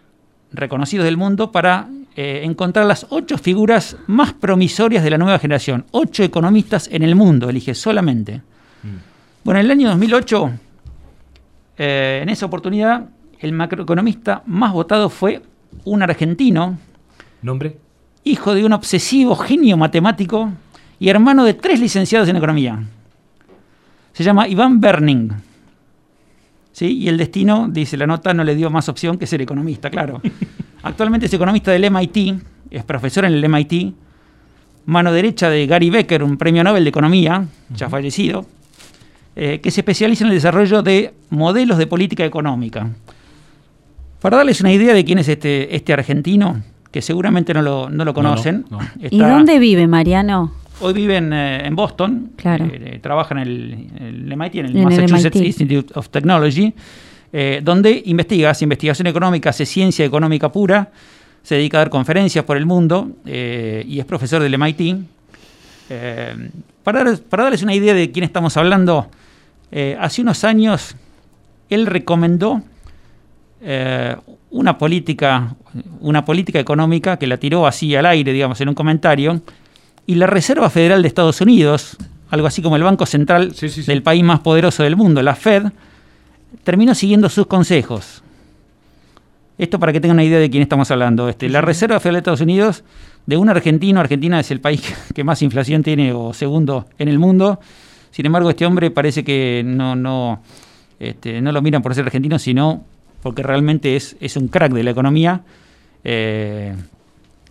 [0.52, 1.88] reconocidos del mundo para
[2.20, 5.86] eh, encontrar las ocho figuras más promisorias de la nueva generación.
[5.92, 8.42] Ocho economistas en el mundo, elige solamente.
[9.44, 10.52] Bueno, en el año 2008,
[11.78, 13.08] eh, en esa oportunidad,
[13.40, 15.44] el macroeconomista más votado fue
[15.84, 16.80] un argentino,
[17.44, 17.78] nombre.
[18.24, 20.52] hijo de un obsesivo genio matemático
[20.98, 22.84] y hermano de tres licenciados en economía.
[24.14, 25.34] Se llama Iván Berning.
[26.72, 26.98] ¿Sí?
[26.98, 30.20] Y el destino, dice la nota, no le dio más opción que ser economista, claro.
[30.88, 33.94] Actualmente es economista del MIT, es profesor en el MIT,
[34.86, 37.46] mano derecha de Gary Becker, un premio Nobel de Economía,
[37.76, 38.46] ya fallecido,
[39.36, 42.90] eh, que se especializa en el desarrollo de modelos de política económica.
[44.22, 48.04] Para darles una idea de quién es este, este argentino, que seguramente no lo, no
[48.06, 48.66] lo conocen.
[48.70, 48.88] no, no.
[49.00, 50.54] ¿Y está- dónde vive Mariano?
[50.80, 52.66] Hoy vive en, eh, en Boston, Claro.
[52.72, 55.46] eh, trabaja en el, MIT, en el En el Massachusetts MIT.
[55.48, 56.74] Institute of Technology,
[57.34, 60.90] eh, donde investiga, hace investigación económica, hace ciencia económica pura,
[61.44, 64.98] se dedica a dar conferencias por el mundo eh, y es profesor del MIT.
[65.90, 66.50] Eh,
[66.84, 69.08] para, dar- para darles una idea de quién estamos hablando,
[69.72, 70.96] eh, hace unos años
[71.70, 72.62] él recomendó
[74.52, 75.56] una política,
[76.00, 79.42] una política económica que la tiró así al aire, digamos, en un comentario,
[80.06, 81.98] y la Reserva Federal de Estados Unidos,
[82.30, 83.88] algo así como el Banco Central Sí, sí, sí.
[83.92, 85.64] del país más poderoso del mundo, la Fed,
[86.64, 88.24] terminó siguiendo sus consejos.
[89.58, 91.30] Esto para que tengan una idea de quién estamos hablando.
[91.30, 92.84] Este, la Reserva Federal de Estados Unidos,
[93.26, 94.82] de un argentino, Argentina es el país
[95.16, 97.60] que más inflación tiene o segundo en el mundo.
[98.12, 100.42] Sin embargo, este hombre parece que no, no,
[101.00, 102.84] este, no lo miran por ser argentino, sino
[103.24, 105.42] porque realmente es, es un crack de la economía.
[106.04, 106.76] Eh,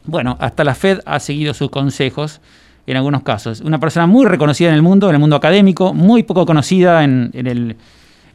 [0.05, 2.41] bueno, hasta la Fed ha seguido sus consejos
[2.87, 3.61] en algunos casos.
[3.61, 7.31] Una persona muy reconocida en el mundo, en el mundo académico, muy poco conocida en,
[7.35, 7.77] en el-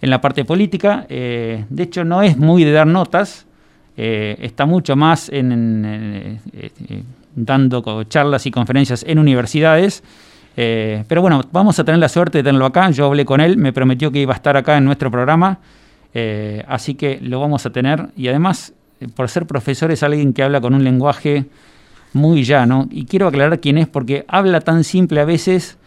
[0.01, 1.05] en la parte política.
[1.09, 3.45] Eh, de hecho, no es muy de dar notas,
[3.95, 7.03] eh, está mucho más en, eh,
[7.35, 10.03] dando charlas y conferencias en universidades.
[10.53, 12.91] Pero bueno, vamos a tener la suerte de tenerlo acá.
[12.91, 15.59] Yo hablé con él, me prometió que iba a estar acá en nuestro programa.
[16.67, 18.09] Así que lo vamos a tener.
[18.15, 18.73] Y además,
[19.15, 21.45] por ser profesor, es alguien que habla con un lenguaje
[22.13, 22.87] muy llano.
[22.91, 25.79] Y quiero aclarar quién es, porque habla tan simple a veces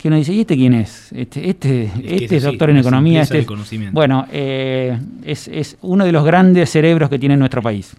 [0.00, 1.12] que uno dice, ¿y este quién es?
[1.12, 3.20] Este, este, Es este es es así, doctor en economía.
[3.22, 3.92] Este es- conocimiento.
[3.94, 7.94] Bueno, eh, es, es uno de los grandes cerebros que tiene nuestro país.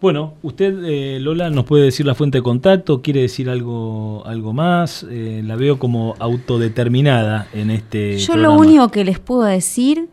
[0.00, 4.52] Bueno, usted, eh, Lola, nos puede decir la fuente de contacto, quiere decir algo, algo
[4.52, 5.04] más.
[5.10, 8.18] Eh, la veo como autodeterminada en este.
[8.18, 8.54] Yo programa.
[8.54, 10.08] lo único que les puedo decir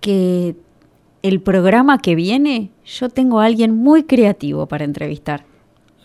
[0.00, 0.54] que
[1.22, 5.44] el programa que viene, yo tengo a alguien muy creativo para entrevistar.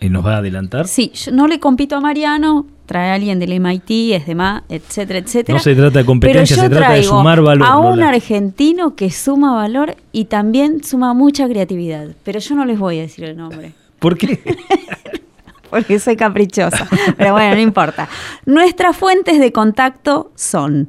[0.00, 0.88] ¿Y nos va a adelantar?
[0.88, 5.18] Sí, yo no le compito a Mariano, trae a alguien del MIT, es demás, etcétera,
[5.18, 5.58] etcétera.
[5.58, 8.08] No se trata de competencia, se trata de sumar valor, A un Lola.
[8.08, 12.08] argentino que suma valor y también suma mucha creatividad.
[12.24, 13.74] Pero yo no les voy a decir el nombre.
[13.98, 14.40] ¿Por qué?
[15.70, 16.88] porque soy caprichosa.
[17.18, 18.08] Pero bueno, no importa.
[18.46, 20.88] Nuestras fuentes de contacto son.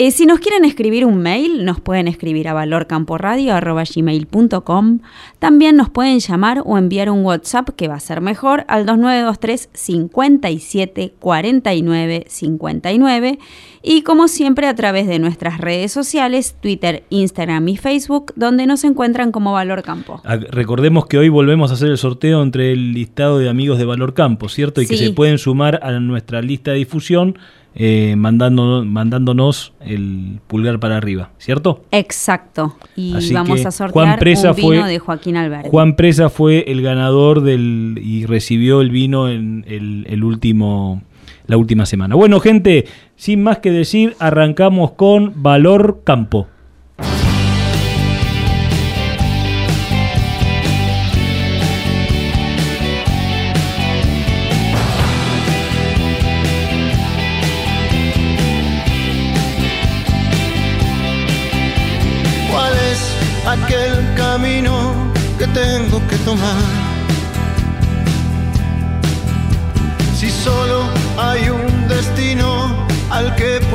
[0.00, 5.00] Eh, si nos quieren escribir un mail, nos pueden escribir a valorcamporadio.gmail.com.
[5.40, 9.70] También nos pueden llamar o enviar un WhatsApp que va a ser mejor al 2923
[9.72, 13.40] 57 49 59.
[13.82, 18.84] Y como siempre a través de nuestras redes sociales, Twitter, Instagram y Facebook, donde nos
[18.84, 20.22] encuentran como Valor Campo.
[20.24, 23.84] Ah, Recordemos que hoy volvemos a hacer el sorteo entre el listado de amigos de
[23.84, 24.80] Valor Campo, ¿cierto?
[24.80, 27.36] Y que se pueden sumar a nuestra lista de difusión
[27.80, 31.84] eh, mandándonos, mandándonos el pulgar para arriba, ¿cierto?
[31.92, 32.76] Exacto.
[32.96, 35.68] Y Así vamos a sortear Presa un vino fue- de Joaquín Alberti.
[35.70, 41.02] Juan Presa fue el ganador del y recibió el vino en el, el último
[41.46, 42.14] la última semana.
[42.14, 42.84] Bueno, gente,
[43.16, 46.46] sin más que decir, arrancamos con Valor Campo.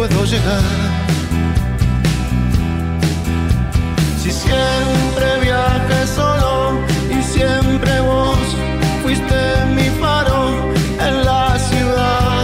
[0.07, 0.63] Puedo llegar.
[4.21, 8.37] Si siempre viajé solo y siempre vos
[9.01, 9.39] fuiste
[9.77, 10.41] mi faro
[11.07, 12.43] en la ciudad.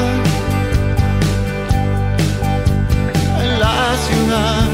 [3.44, 4.66] En la ciudad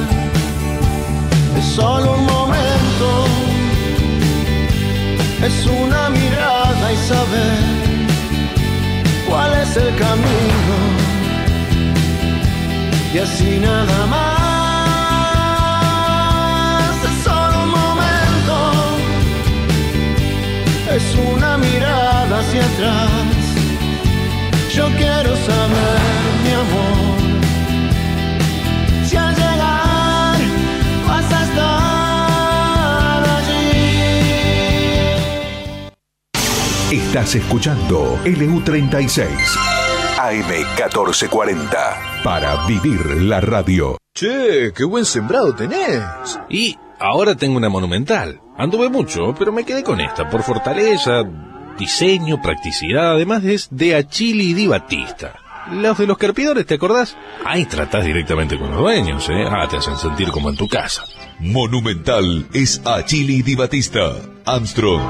[1.58, 3.10] es solo un momento,
[5.48, 7.58] es una mirada y saber
[9.28, 10.65] cuál es el camino.
[13.16, 14.96] Y así nada más,
[17.02, 18.58] es solo un momento,
[20.94, 23.10] es una mirada hacia atrás.
[24.76, 26.00] Yo quiero saber,
[26.44, 27.16] mi amor.
[29.08, 30.38] Si al llegar
[31.08, 33.80] vas a estar allí.
[36.92, 39.85] Estás escuchando LU36
[40.32, 43.98] AM1440 para vivir la radio.
[44.14, 46.02] Che, qué buen sembrado tenés.
[46.50, 48.40] Y ahora tengo una monumental.
[48.58, 51.24] Anduve mucho, pero me quedé con esta por fortaleza,
[51.78, 55.36] diseño, practicidad, además es de Achili Di Batista.
[55.72, 57.18] Los de los carpidores, ¿te acordás?
[57.44, 59.46] Ahí tratás directamente con los dueños, ¿eh?
[59.50, 61.04] Ah, te hacen sentir como en tu casa.
[61.40, 64.14] Monumental es Achili Di Batista.
[64.46, 65.02] Armstrong.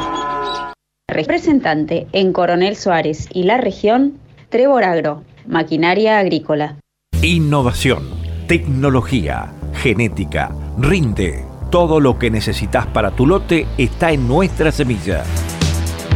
[1.08, 4.18] Representante en Coronel Suárez y la región,
[4.56, 6.78] Trevor Agro, maquinaria agrícola.
[7.22, 8.08] Innovación,
[8.48, 11.44] tecnología, genética, rinde.
[11.70, 15.26] Todo lo que necesitas para tu lote está en nuestra semilla.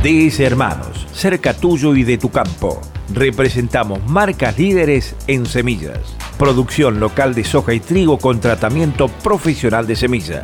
[0.01, 2.79] DS Hermanos, cerca tuyo y de tu campo.
[3.13, 5.99] Representamos marcas líderes en semillas.
[6.37, 10.43] Producción local de soja y trigo con tratamiento profesional de semillas.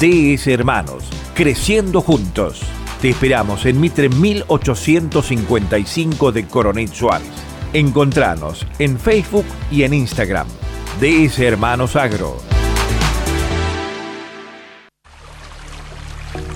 [0.00, 1.04] DS Hermanos,
[1.36, 2.62] creciendo juntos.
[3.00, 7.28] Te esperamos en Mitre 1855 de Coronel Suárez.
[7.74, 10.46] Encontranos en Facebook y en Instagram.
[11.00, 12.55] DS Hermanos Agro.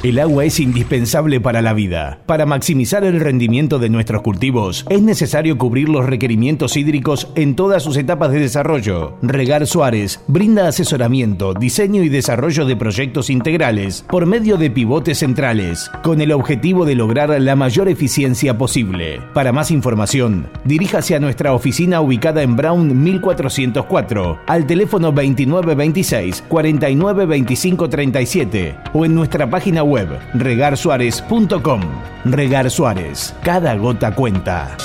[0.03, 2.21] El agua es indispensable para la vida.
[2.25, 7.83] Para maximizar el rendimiento de nuestros cultivos, es necesario cubrir los requerimientos hídricos en todas
[7.83, 9.19] sus etapas de desarrollo.
[9.21, 15.91] Regar Suárez brinda asesoramiento, diseño y desarrollo de proyectos integrales por medio de pivotes centrales,
[16.03, 19.21] con el objetivo de lograr la mayor eficiencia posible.
[19.35, 28.77] Para más información, diríjase a nuestra oficina ubicada en Brown 1404, al teléfono 2926 492537
[28.95, 29.90] o en nuestra página web
[30.35, 31.81] regarsuárez.com.
[32.25, 34.77] Regar Suárez, cada gota cuenta.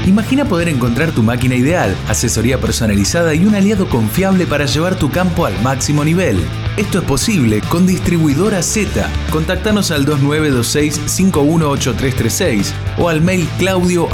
[0.09, 5.11] Imagina poder encontrar tu máquina ideal, asesoría personalizada y un aliado confiable para llevar tu
[5.11, 6.39] campo al máximo nivel.
[6.79, 9.11] Esto es posible con Distribuidora Z.
[9.33, 14.09] Contactanos al 2926-518336 o al mail claudio.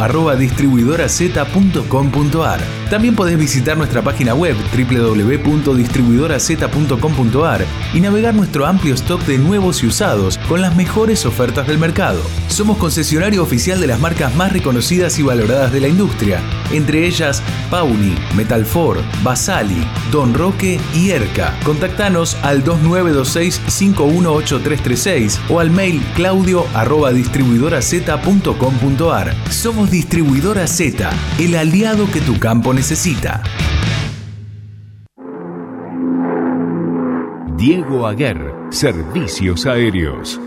[2.88, 9.88] También podés visitar nuestra página web www.distribuidoraz.com.ar y navegar nuestro amplio stock de nuevos y
[9.88, 12.22] usados con las mejores ofertas del mercado.
[12.48, 16.40] Somos concesionario oficial de las marcas más reconocidas y valoradas de la industria.
[16.72, 21.56] Entre ellas Pauni, Metalfor, Basali, Don Roque y Erca.
[21.64, 29.34] Contactanos al 2926-518336 o al mail claudio arroba distribuidoraz.com.ar.
[29.50, 33.42] Somos Distribuidora Z, el aliado que tu campo necesita.
[37.56, 40.38] Diego Aguer, Servicios Aéreos.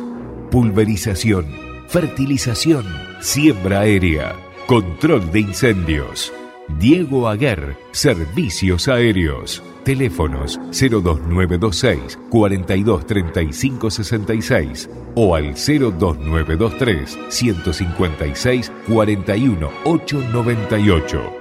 [0.52, 1.48] Pulverización,
[1.88, 2.86] fertilización,
[3.20, 4.36] siembra aérea,
[4.68, 6.32] control de incendios.
[6.78, 9.64] Diego Aguer, Servicios Aéreos.
[9.86, 21.34] Teléfonos 02926 423566 o al 02923 156 41898.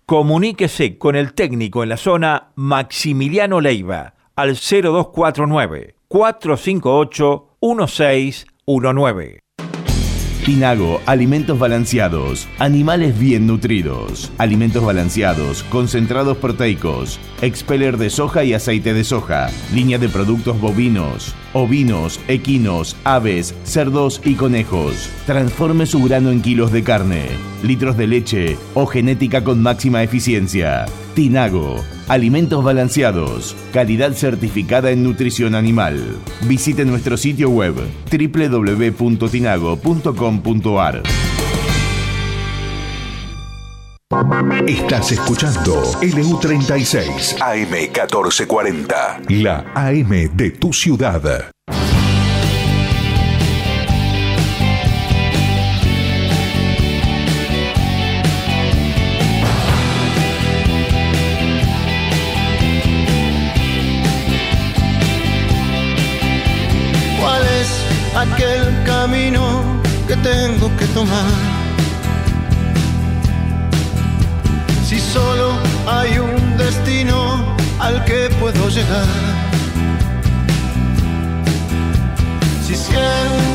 [0.05, 9.39] Comuníquese con el técnico en la zona Maximiliano Leiva al 0249 458 1619.
[10.45, 18.93] Tinago, alimentos balanceados, animales bien nutridos, alimentos balanceados, concentrados proteicos, expeller de soja y aceite
[18.93, 25.09] de soja, línea de productos bovinos, ovinos, equinos, aves, cerdos y conejos.
[25.25, 27.29] Transforme su grano en kilos de carne,
[27.63, 30.85] litros de leche o genética con máxima eficiencia.
[31.15, 36.19] Tinago, alimentos balanceados, calidad certificada en nutrición animal.
[36.41, 37.73] Visite nuestro sitio web
[38.11, 41.01] www.tinago.com.ar.
[44.67, 51.54] Estás escuchando LU36 AM1440, la AM de tu ciudad.
[78.65, 79.05] Que puedo llegar.
[82.65, 83.54] Si siempre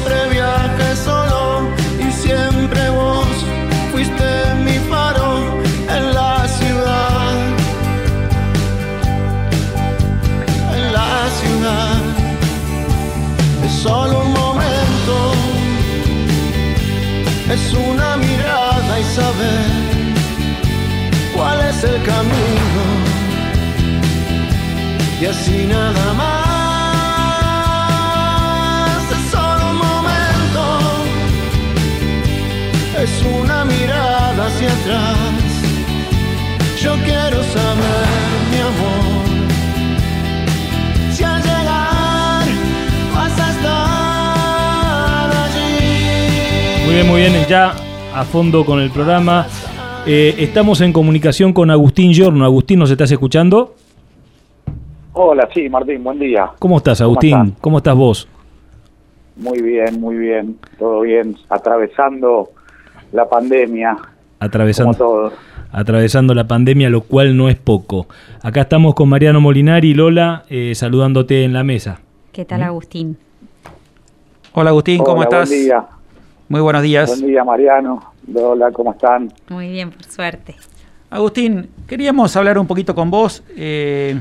[25.20, 27.02] Y así nada más,
[29.12, 30.62] es solo un momento,
[33.02, 35.18] es una mirada hacia atrás.
[36.80, 38.08] Yo quiero saber,
[38.50, 39.26] mi amor,
[41.12, 42.46] si al llegar
[43.14, 46.86] vas a estar allí.
[46.86, 47.74] Muy bien, muy bien, ya
[48.14, 49.46] a fondo con el programa.
[50.06, 52.46] Eh, estamos en comunicación con Agustín Giorno.
[52.46, 53.74] Agustín, ¿nos estás escuchando?
[55.12, 56.50] Hola, sí, Martín, buen día.
[56.58, 57.36] ¿Cómo estás, Agustín?
[57.36, 57.60] estás?
[57.60, 58.28] ¿Cómo estás vos?
[59.36, 62.50] Muy bien, muy bien, todo bien, atravesando
[63.12, 63.96] la pandemia,
[64.38, 65.32] Atravesando, como todos.
[65.72, 68.06] atravesando la pandemia, lo cual no es poco.
[68.42, 72.00] Acá estamos con Mariano Molinari y Lola eh, saludándote en la mesa.
[72.32, 73.16] ¿Qué tal, Agustín?
[74.52, 75.48] Hola Agustín, ¿cómo Hola, estás?
[75.48, 75.84] Buen día,
[76.48, 77.08] Muy buenos días.
[77.18, 78.12] buen día, Mariano.
[78.34, 79.32] Hola, ¿cómo están?
[79.48, 80.54] Muy bien, por suerte.
[81.08, 83.42] Agustín, queríamos hablar un poquito con vos.
[83.56, 84.20] eh,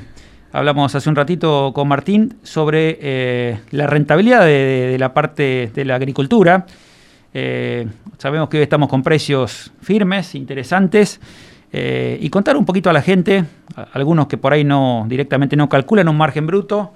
[0.51, 5.95] hablamos hace un ratito con Martín sobre eh, la rentabilidad de, la parte de la
[5.95, 6.65] agricultura.
[7.33, 7.87] Eh,
[8.17, 11.19] sabemos que hoy estamos con precios firmes, interesantes.
[11.71, 13.45] Eh, y contar un poquito a la gente,
[13.93, 16.93] algunos que por ahí no directamente no calculan un margen bruto,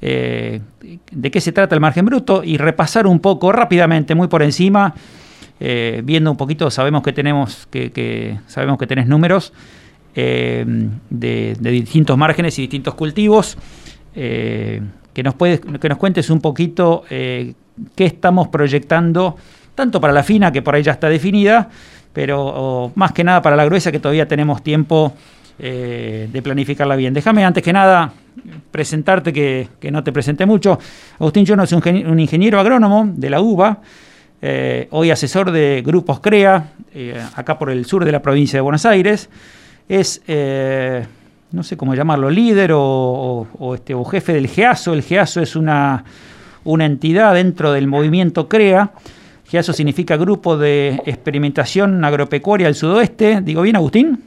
[0.00, 4.94] de qué se trata el margen bruto y repasar un poco rápidamente, muy por encima,
[5.58, 9.52] viendo un poquito, sabemos que tenemos que, sabemos que tenés números
[10.14, 13.56] de, distintos márgenes y distintos cultivos.
[14.14, 17.54] que nos puedes, que nos cuentes un poquito qué
[17.96, 19.36] estamos proyectando
[19.74, 21.68] tanto para la fina, que por ahí ya está definida,
[22.12, 25.14] pero más que nada para la gruesa, que todavía tenemos tiempo
[25.62, 27.12] eh, de planificarla bien.
[27.12, 28.12] Déjame antes que nada
[28.70, 30.78] presentarte, que, no te presenté mucho.
[31.18, 33.80] Agustín Jono es un, ingeniero agrónomo de la UBA,
[34.40, 38.62] eh, hoy asesor de grupos CREA, eh, acá por el sur de la provincia de
[38.62, 39.28] Buenos Aires.
[39.90, 40.22] Es,
[41.52, 44.94] no sé cómo llamarlo, líder o, este, o jefe del GEASO.
[44.94, 46.04] El GEASO es una,
[46.62, 48.92] una entidad dentro del movimiento CREA
[49.58, 53.40] eso significa Grupo de Experimentación Agropecuaria del Sudoeste.
[53.40, 54.22] ¿Digo bien, Agustín?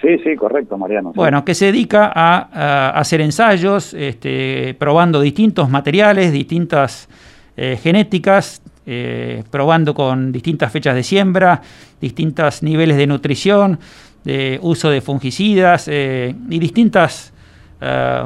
[0.00, 1.12] Sí, sí, correcto, Mariano.
[1.14, 7.08] Bueno, que se dedica a, hacer ensayos, este, probando distintos materiales, distintas
[7.56, 11.62] eh, genéticas, eh, probando con distintas fechas de siembra,
[11.98, 13.78] distintos niveles de nutrición,
[14.24, 17.30] de uso de fungicidas eh, y distintos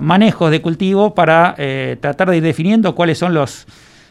[0.00, 1.56] manejos de cultivo para
[2.00, 3.66] tratar de ir definiendo cuáles son los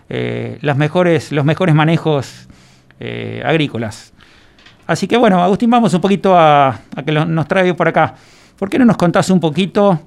[0.10, 2.48] eh, mejores, los mejores manejos
[3.00, 4.14] eh, agrícolas.
[4.86, 8.16] Así que bueno, Agustín, vamos un poquito a, que nos trae por acá.
[8.58, 10.00] ¿Por qué no nos contás un poquito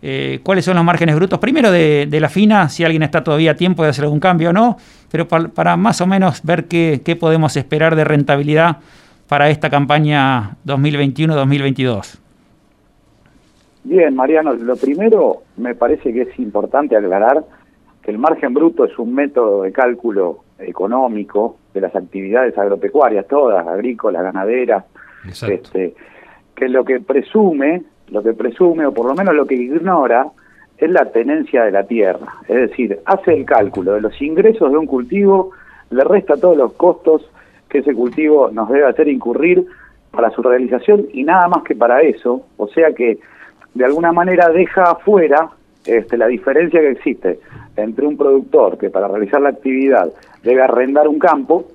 [0.00, 1.40] eh, cuáles son los márgenes brutos?
[1.40, 4.52] Primero de, la fina, si alguien está todavía a tiempo de hacer algún cambio o
[4.52, 4.78] no,
[5.10, 8.78] pero para, más o menos ver qué, qué podemos esperar de rentabilidad
[9.30, 12.18] para esta campaña 2021-2022.
[13.84, 17.44] Bien, Mariano, lo primero me parece que es importante aclarar
[18.02, 23.64] que el margen bruto es un método de cálculo económico de las actividades agropecuarias, todas,
[23.68, 24.84] agrícolas, ganaderas,
[25.48, 25.94] este,
[26.56, 30.26] que lo que presume, lo que presume, o por lo menos lo que ignora,
[30.76, 32.34] es la tenencia de la tierra.
[32.48, 35.52] Es decir, hace el cálculo de los ingresos de un cultivo,
[35.90, 37.30] le resta todos los costos
[37.70, 39.64] que ese cultivo nos debe hacer incurrir
[40.10, 42.42] para su realización y nada más que para eso.
[42.56, 43.18] O sea que
[43.72, 45.50] de alguna manera deja afuera
[45.86, 47.40] este, la diferencia que existe
[47.76, 50.12] entre un productor que para realizar la actividad
[50.42, 51.66] debe arrendar un campo,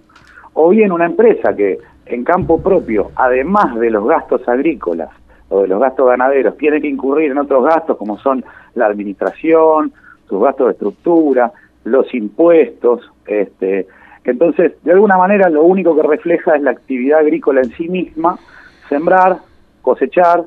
[0.53, 5.09] o bien una empresa que en campo propio, además de los gastos agrícolas
[5.49, 8.43] o de los gastos ganaderos, tiene que incurrir en otros gastos como son
[8.75, 9.91] la administración,
[10.27, 11.51] sus gastos de estructura,
[11.83, 13.87] los impuestos, este,
[14.25, 18.37] entonces de alguna manera lo único que refleja es la actividad agrícola en sí misma,
[18.89, 19.37] sembrar,
[19.81, 20.45] cosechar,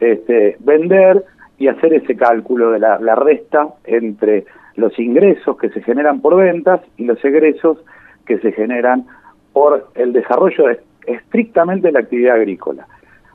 [0.00, 1.24] este, vender
[1.58, 4.44] y hacer ese cálculo de la, resta entre
[4.76, 7.78] los ingresos que se generan por ventas y los egresos
[8.26, 9.06] que se generan
[9.52, 10.64] por el desarrollo
[11.06, 12.86] estrictamente de la actividad agrícola.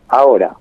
[0.09, 0.51] Ahora,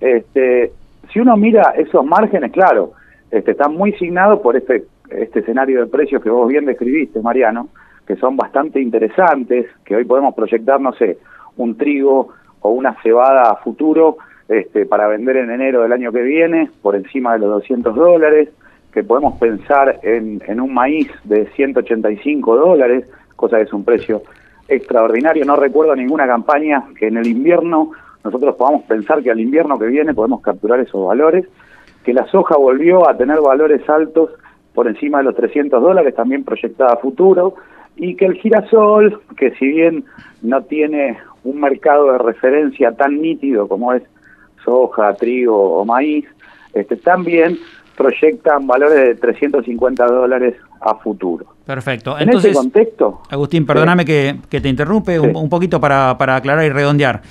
[0.00, 0.72] este,
[1.12, 2.92] si uno mira esos márgenes, claro,
[3.30, 7.68] este, están muy signados por este, este escenario de precios que vos bien describiste, Mariano,
[8.08, 11.18] que son bastante interesantes, que hoy podemos proyectar, no sé,
[11.58, 12.30] un trigo
[12.62, 14.16] o una cebada a futuro
[14.48, 18.48] este, para vender en enero del año que viene por encima de los 200 dólares,
[18.94, 23.04] que podemos pensar en, en un maíz de 185 dólares,
[23.36, 24.22] cosa que es un precio
[24.68, 25.44] extraordinario.
[25.44, 27.90] No recuerdo ninguna campaña que en el invierno
[28.24, 31.46] nosotros podamos pensar que al invierno que viene podemos capturar esos valores,
[32.04, 34.30] que la soja volvió a tener valores altos
[34.72, 37.54] por encima de los 300 dólares, también proyectada a futuro,
[37.98, 40.04] y que el girasol, que si bien
[40.42, 44.02] no tiene un mercado de referencia tan nítido como es
[44.64, 46.24] soja, trigo o maíz,
[46.72, 47.58] este, también
[47.96, 51.46] proyectan valores de 350 dólares a futuro.
[51.66, 52.16] Perfecto.
[52.18, 53.22] En ese contexto...
[53.28, 57.22] Agustín, perdóname que, te interrumpe un, poquito para, aclarar y redondear.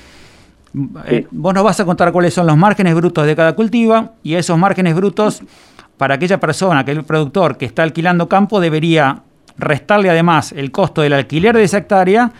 [1.07, 4.35] Eh, vos nos vas a contar cuáles son los márgenes brutos de cada cultiva y
[4.35, 5.41] esos márgenes brutos
[5.95, 9.23] para aquella persona, aquel productor que está alquilando campo, debería
[9.57, 12.31] restarle además el costo del alquiler de esa hectárea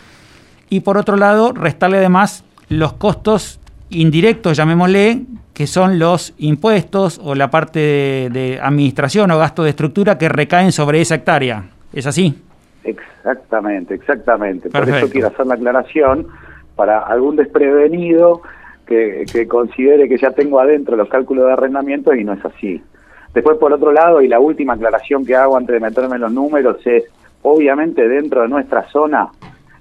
[0.70, 3.60] y por otro lado restarle además los costos
[3.90, 5.22] indirectos, llamémosle,
[5.54, 10.72] que son los impuestos o la parte de, administración o gasto de estructura que recaen
[10.72, 11.64] sobre esa hectárea.
[11.92, 12.40] ¿Es así?
[12.84, 14.70] Exactamente, exactamente.
[14.70, 16.28] Por eso quiero hacer la aclaración
[16.76, 18.42] para algún desprevenido
[18.86, 22.82] que, que considere que ya tengo adentro los cálculos de arrendamiento y no es así.
[23.34, 26.32] Después, por otro lado, y la última aclaración que hago antes de meterme en los
[26.32, 27.04] números es,
[27.42, 29.28] obviamente dentro de nuestra zona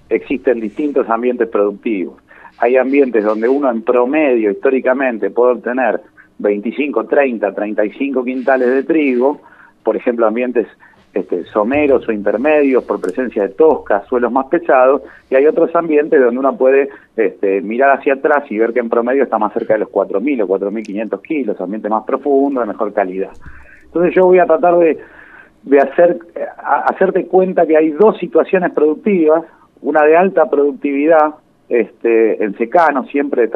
[0.10, 2.22] existen distintos ambientes productivos.
[2.60, 6.02] Hay ambientes donde uno en promedio históricamente puede obtener
[6.40, 9.42] 25, 30, 35 quintales de trigo,
[9.84, 10.68] por ejemplo, ambientes
[11.20, 16.20] este, someros o intermedios por presencia de toscas, suelos más pesados, y hay otros ambientes
[16.20, 19.74] donde uno puede este, mirar hacia atrás y ver que en promedio está más cerca
[19.74, 23.32] de los 4.000 o 4.500 kilos, ambiente más profundo, de mejor calidad.
[23.86, 24.98] Entonces yo voy a tratar de,
[25.64, 26.20] de hacer,
[26.86, 29.44] hacerte cuenta que hay dos situaciones productivas,
[29.82, 31.36] una de alta productividad
[31.70, 33.50] este, en secano, siempre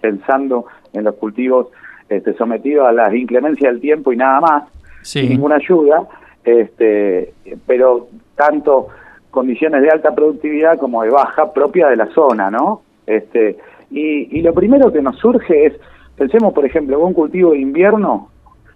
[0.00, 1.68] pensando en los cultivos
[2.08, 4.64] este, sometidos a las inclemencias del tiempo y nada más,
[5.02, 6.06] sin ninguna ayuda,
[6.46, 7.34] este,
[7.66, 8.88] pero tanto
[9.30, 12.82] condiciones de alta productividad como de baja propia de la zona, ¿no?
[13.06, 13.58] Este,
[13.90, 15.74] y, y lo primero que nos surge es,
[16.16, 18.30] pensemos por ejemplo, un cultivo de invierno,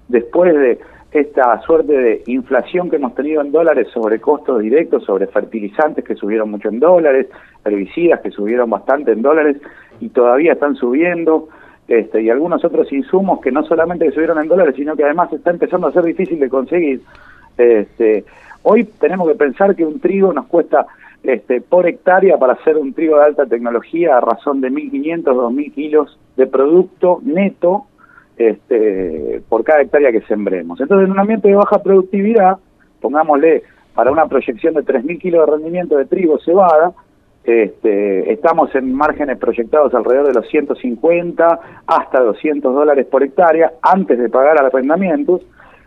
[0.08, 0.80] después de
[1.12, 6.14] esta suerte de inflación que hemos tenido en dólares sobre costos directos, sobre fertilizantes que
[6.14, 7.28] subieron mucho en dólares,
[7.64, 9.56] herbicidas que subieron bastante en dólares
[10.00, 11.48] y todavía están subiendo,
[11.88, 15.50] este, y algunos otros insumos que no solamente subieron en dólares, sino que además está
[15.50, 17.00] empezando a ser difícil de conseguir.
[17.60, 18.24] Este,
[18.62, 20.86] hoy tenemos que pensar que un trigo nos cuesta
[21.22, 25.74] este, por hectárea para hacer un trigo de alta tecnología a razón de 1.500, 2.000
[25.74, 27.84] kilos de producto neto
[28.38, 30.80] este, por cada hectárea que sembremos.
[30.80, 32.56] Entonces, en un ambiente de baja productividad,
[33.02, 33.62] pongámosle
[33.94, 36.92] para una proyección de 3.000 kilos de rendimiento de trigo cebada,
[37.44, 44.18] este, estamos en márgenes proyectados alrededor de los 150 hasta 200 dólares por hectárea antes
[44.18, 45.42] de pagar arrendamientos,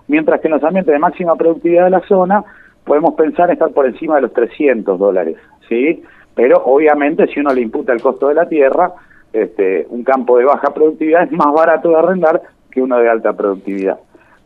[0.07, 2.43] mientras que en los ambientes de máxima productividad de la zona
[2.83, 5.37] podemos pensar estar por encima de los 300 dólares,
[5.69, 6.03] ¿sí?
[6.35, 8.91] Pero obviamente si uno le imputa el costo de la tierra,
[9.31, 13.33] este, un campo de baja productividad es más barato de arrendar que uno de alta
[13.33, 13.97] productividad.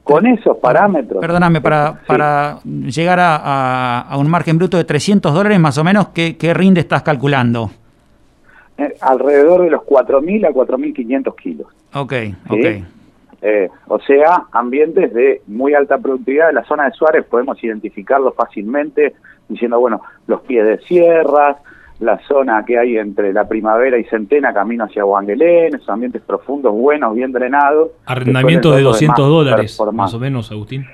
[0.03, 1.19] Con esos parámetros...
[1.19, 6.37] Perdóname, para, para llegar a, un margen bruto de 300 dólares más o menos, ¿qué,
[6.37, 7.69] qué rinde estás calculando?
[8.77, 11.67] Eh, alrededor de los 4.000 a 4.500 kilos.
[11.93, 12.13] Ok,
[12.49, 12.96] ok.
[13.41, 16.49] Eh, o sea, ambientes de muy alta productividad.
[16.49, 19.13] En la zona de Suárez podemos identificarlo fácilmente
[19.47, 21.57] diciendo, bueno, los pies de sierras,
[21.99, 26.73] la zona que hay entre la primavera y Centena, camino hacia Guanguelén, esos ambientes profundos,
[26.73, 27.91] buenos, bien drenados.
[28.05, 30.85] Arrendamiento de 200 dólares, más o menos, Agustín.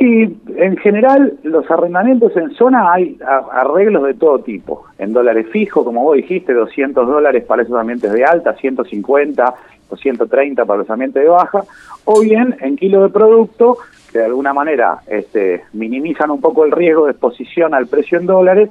[0.00, 0.22] Y
[0.56, 3.18] en general, los arrendamientos en zona hay
[3.52, 4.84] arreglos de todo tipo.
[4.98, 9.54] En dólares fijos, como vos dijiste, 200 dólares para esos ambientes de alta, 150
[9.90, 11.64] o 130 para los ambientes de baja,
[12.04, 13.78] o bien en kilo de producto,
[14.12, 18.26] que de alguna manera este, minimizan un poco el riesgo de exposición al precio en
[18.26, 18.70] dólares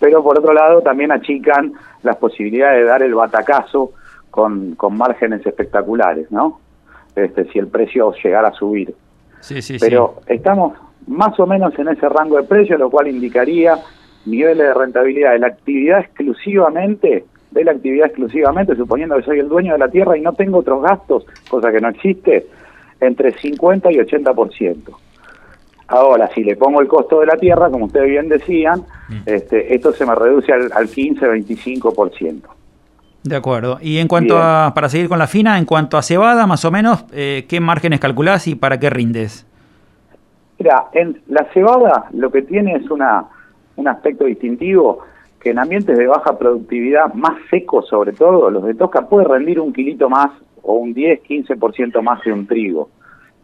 [0.00, 3.92] pero por otro lado también achican las posibilidades de dar el batacazo
[4.30, 6.58] con, con márgenes espectaculares, ¿no?
[7.14, 8.94] Este, si el precio llegara a subir.
[9.40, 10.72] Sí, sí, pero estamos
[11.06, 13.78] más o menos en ese rango de precio, lo cual indicaría
[14.24, 19.48] niveles de rentabilidad de la actividad exclusivamente, de la actividad exclusivamente, suponiendo que soy el
[19.48, 22.46] dueño de la tierra y no tengo otros gastos, cosa que no existe,
[23.00, 24.96] entre 50 y 80%.
[25.88, 29.22] Ahora, si le pongo el costo de la tierra, como ustedes bien decían, mm.
[29.26, 32.42] este, esto se me reduce al, 15-25%.
[33.24, 33.78] De acuerdo.
[33.82, 36.70] Y en cuanto a, para seguir con la fina, en cuanto a cebada, más o
[36.70, 39.46] menos, eh, ¿qué márgenes calculás y para qué rindes?
[40.58, 43.24] Mira, en la cebada lo que tiene es una,
[43.76, 45.00] un aspecto distintivo
[45.40, 49.58] que en ambientes de baja productividad, más secos sobre todo, los de tosca puede rendir
[49.60, 50.30] un kilito más
[50.62, 52.90] o un 10-15% más de un trigo.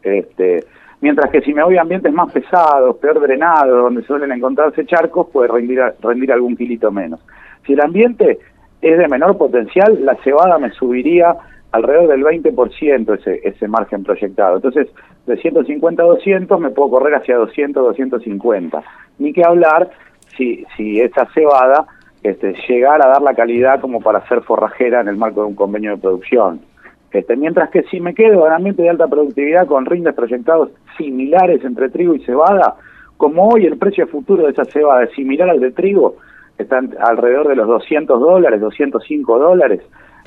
[0.02, 0.64] Este,
[1.00, 5.28] Mientras que si me voy a ambientes más pesados, peor drenados, donde suelen encontrarse charcos,
[5.30, 7.20] puede rendir, rendir algún kilito menos.
[7.66, 8.38] Si el ambiente
[8.80, 11.36] es de menor potencial, la cebada me subiría
[11.72, 14.56] alrededor del 20% ese, ese margen proyectado.
[14.56, 14.88] Entonces,
[15.26, 18.82] de 150 a 200 me puedo correr hacia 200, 250.
[19.18, 19.90] Ni que hablar
[20.36, 21.86] si, si esa cebada
[22.22, 25.54] este, llegara a dar la calidad como para ser forrajera en el marco de un
[25.54, 26.60] convenio de producción.
[27.12, 31.64] Este, mientras que si me quedo en ambiente de alta productividad con rindes proyectados similares
[31.64, 32.74] entre trigo y cebada,
[33.16, 36.16] como hoy el precio futuro de esa cebada es similar al de trigo,
[36.58, 39.80] están alrededor de los 200 dólares, 205 dólares,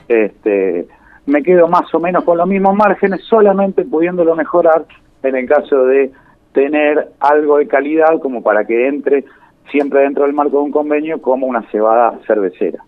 [0.07, 0.87] este,
[1.25, 4.85] me quedo más o menos con los mismos márgenes, solamente pudiéndolo mejorar
[5.21, 6.11] en el caso de
[6.53, 9.25] tener algo de calidad como para que entre
[9.71, 12.83] siempre dentro del marco de un convenio como una cebada cervecera.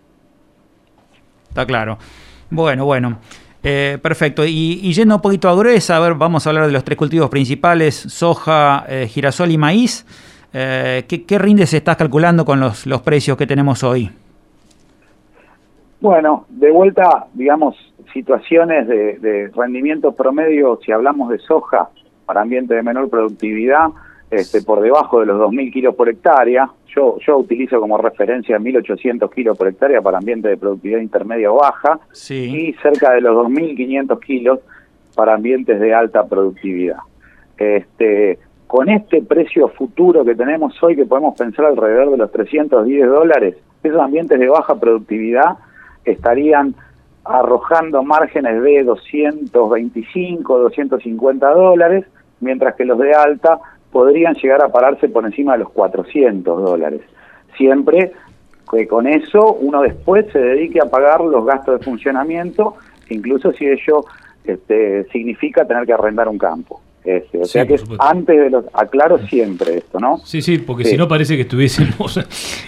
[1.48, 1.98] Está claro.
[2.50, 3.18] Bueno, bueno.
[3.62, 4.44] Eh, perfecto.
[4.44, 7.30] Y, yendo un poquito a gruesa, a ver, vamos a hablar de los tres cultivos
[7.30, 10.04] principales, soja, eh, girasol y maíz.
[10.52, 14.10] Eh, ¿qué, ¿qué, rindes estás calculando con los, los precios que tenemos hoy?
[16.00, 17.76] Bueno, de vuelta, digamos,
[18.12, 21.88] situaciones de, de rendimiento promedio, si hablamos de soja
[22.26, 23.88] para ambiente de menor productividad,
[24.32, 26.70] este, por debajo de los 2.000 kilos por hectárea.
[26.96, 31.56] Yo, yo utilizo como referencia 1.800 kilos por hectárea para ambiente de productividad intermedia o
[31.56, 34.60] baja y cerca de los 2.500 kilos
[35.14, 36.96] para ambientes de alta productividad.
[37.58, 43.06] Este, con este precio futuro que tenemos hoy, que podemos pensar alrededor de los 310
[43.06, 45.58] dólares, esos ambientes de baja productividad
[46.06, 46.74] estarían
[47.22, 52.06] arrojando márgenes de 225, 250 dólares,
[52.40, 53.60] mientras que los de alta
[53.92, 57.02] podrían llegar a pararse por encima de los 400 dólares.
[57.56, 58.12] Siempre
[58.70, 62.74] que con eso uno después se dedique a pagar los gastos de funcionamiento,
[63.10, 64.04] incluso si ello
[64.44, 66.80] este, significa tener que arrendar un campo.
[67.04, 70.18] Este, o sea que antes de los aclaro siempre esto, ¿no?
[70.18, 72.20] Sí, sí, porque si no parece que estuviésemos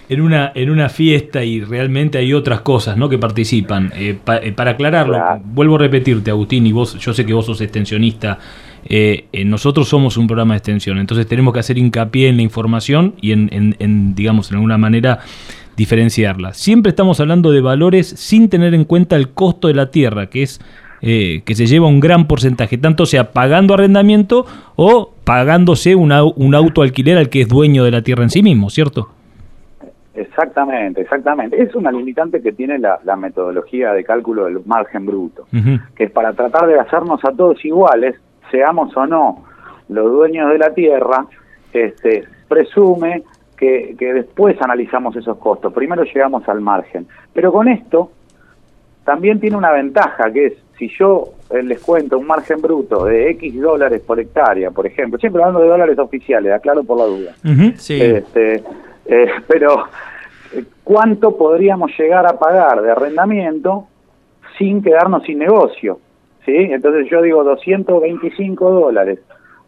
[0.09, 3.09] en una en una fiesta y realmente hay otras cosas, ¿no?
[3.09, 3.93] Que participan.
[3.95, 7.61] Eh, eh, para aclararlo, vuelvo a repetirte, Agustín, y vos, yo sé que vos sos
[7.61, 8.39] extensionista.
[8.87, 13.15] Eh, nosotros somos un programa de extensión, entonces tenemos que hacer hincapié en la información
[13.21, 15.21] y en, en, en digamos, en alguna manera
[15.77, 16.55] diferenciarla.
[16.55, 20.43] Siempre estamos hablando de valores sin tener en cuenta el costo de la tierra, que
[20.43, 20.61] es
[21.07, 26.81] eh, que se lleva un gran porcentaje, tanto sea pagando arrendamiento o pagándose un auto
[26.81, 29.11] alquiler al que es dueño de la tierra en sí mismo, ¿cierto?
[30.15, 31.61] Exactamente, exactamente.
[31.61, 35.47] Es una limitante que tiene la, metodología de cálculo del margen bruto,
[35.95, 38.15] que es para tratar de hacernos a todos iguales,
[38.55, 39.45] seamos o no
[39.89, 41.27] los dueños de la tierra,
[41.73, 43.25] este, presume
[43.57, 45.73] que, que después analizamos esos costos.
[45.73, 47.07] Primero llegamos al margen.
[47.33, 48.11] Pero con esto
[49.05, 53.31] también tiene una ventaja, que es si yo eh, les cuento un margen bruto de
[53.31, 57.35] X dólares por hectárea, por ejemplo, siempre hablando de dólares oficiales, aclaro por la duda.
[57.89, 58.63] este,
[59.07, 59.85] eh, pero,
[60.53, 63.87] eh, ¿cuánto podríamos llegar a pagar de arrendamiento
[64.59, 65.99] sin quedarnos sin negocio?
[66.45, 66.53] ¿Sí?
[66.55, 69.19] Entonces yo digo 225 dólares,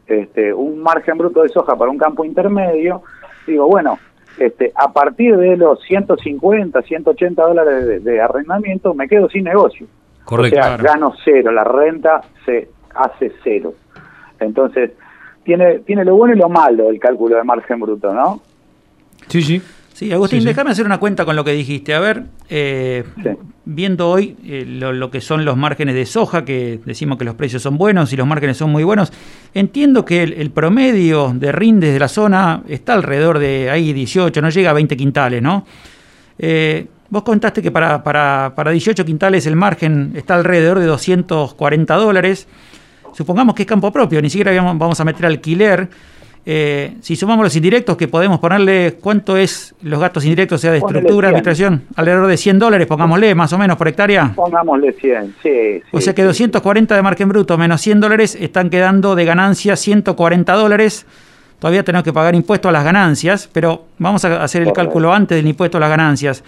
[0.07, 3.03] este, un margen bruto de soja para un campo intermedio,
[3.47, 3.99] digo, bueno,
[4.39, 9.87] este, a partir de los 150, 180 dólares de arrendamiento me quedo sin negocio.
[10.24, 10.59] Correcto.
[10.59, 13.74] O sea, gano cero, la renta se hace cero.
[14.41, 14.91] Entonces,
[15.45, 18.43] tiene, tiene lo bueno y lo malo el cálculo de margen bruto, ¿no?
[19.29, 19.62] Sí, sí.
[19.97, 21.94] Sí, Agustín, déjame hacer una cuenta con lo que dijiste.
[21.94, 23.03] A ver, eh,
[23.64, 27.62] viendo hoy eh, lo, que son los márgenes de soja, que decimos que los precios
[27.62, 29.11] son buenos y los márgenes son muy buenos,
[29.55, 34.51] entiendo que el, promedio de rindes de la zona está alrededor de ahí 18, no
[34.51, 35.64] llega a 20 quintales, ¿no?
[36.38, 41.94] Eh, Vos contaste que para, para, para 18 quintales el margen está alrededor de 240
[41.94, 42.49] dólares.
[43.14, 45.88] Supongamos que es campo propio, ni siquiera vamos a meter alquiler.
[46.49, 50.78] Eh, si sumamos los indirectos, que podemos ponerle cuánto es los gastos indirectos, sea de
[50.78, 54.32] estructura, administración, alrededor de 100 dólares, pongámosle más o menos por hectárea.
[54.36, 55.82] Pongámosle 100, sí.
[55.90, 60.53] o sea que 240 de margen bruto menos 100 dólares están quedando de ganancia 140
[60.53, 61.05] dólares.
[61.59, 65.36] Todavía tenemos que pagar impuesto a las ganancias, pero vamos a hacer el cálculo antes
[65.36, 66.44] del impuesto a las ganancias.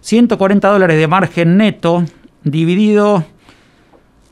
[0.00, 2.02] 140 dólares de margen neto
[2.44, 3.24] dividido,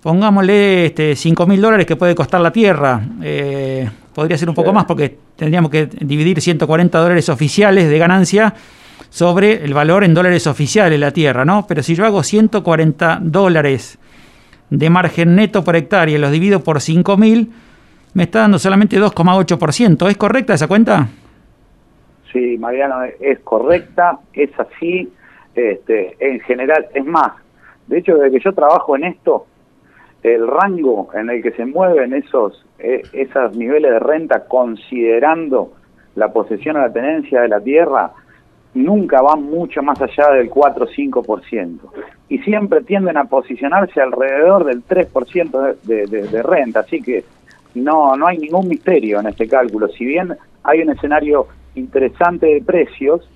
[0.01, 3.03] pongámosle este, 5 mil dólares que puede costar la tierra.
[3.21, 8.55] Eh, podría ser un poco más porque tendríamos que dividir 140 dólares oficiales de ganancia
[9.09, 11.67] sobre el valor en dólares oficiales de la tierra, ¿no?
[11.67, 13.99] Pero si yo hago 140 dólares
[14.71, 17.53] de margen neto por hectárea y los divido por 5 mil,
[18.15, 20.09] me está dando solamente 2,8%.
[20.09, 21.09] ¿Es correcta esa cuenta?
[22.33, 25.13] Sí, Mariano, es correcta, es así
[25.55, 26.87] este, en general.
[26.95, 27.33] Es más,
[27.87, 29.47] de hecho, desde que yo trabajo en esto,
[30.23, 35.73] el rango en el que se mueven esos, eh, esos niveles de renta considerando
[36.15, 38.13] la posesión o la tenencia de la tierra,
[38.75, 41.79] nunca van mucho más allá del 4 o 5%.
[42.29, 46.81] Y siempre tienden a posicionarse alrededor del 3% de, de, de, renta.
[46.81, 47.25] Así que
[47.75, 49.89] no, no hay ningún misterio en este cálculo.
[49.89, 53.29] Si bien hay un escenario interesante de precios,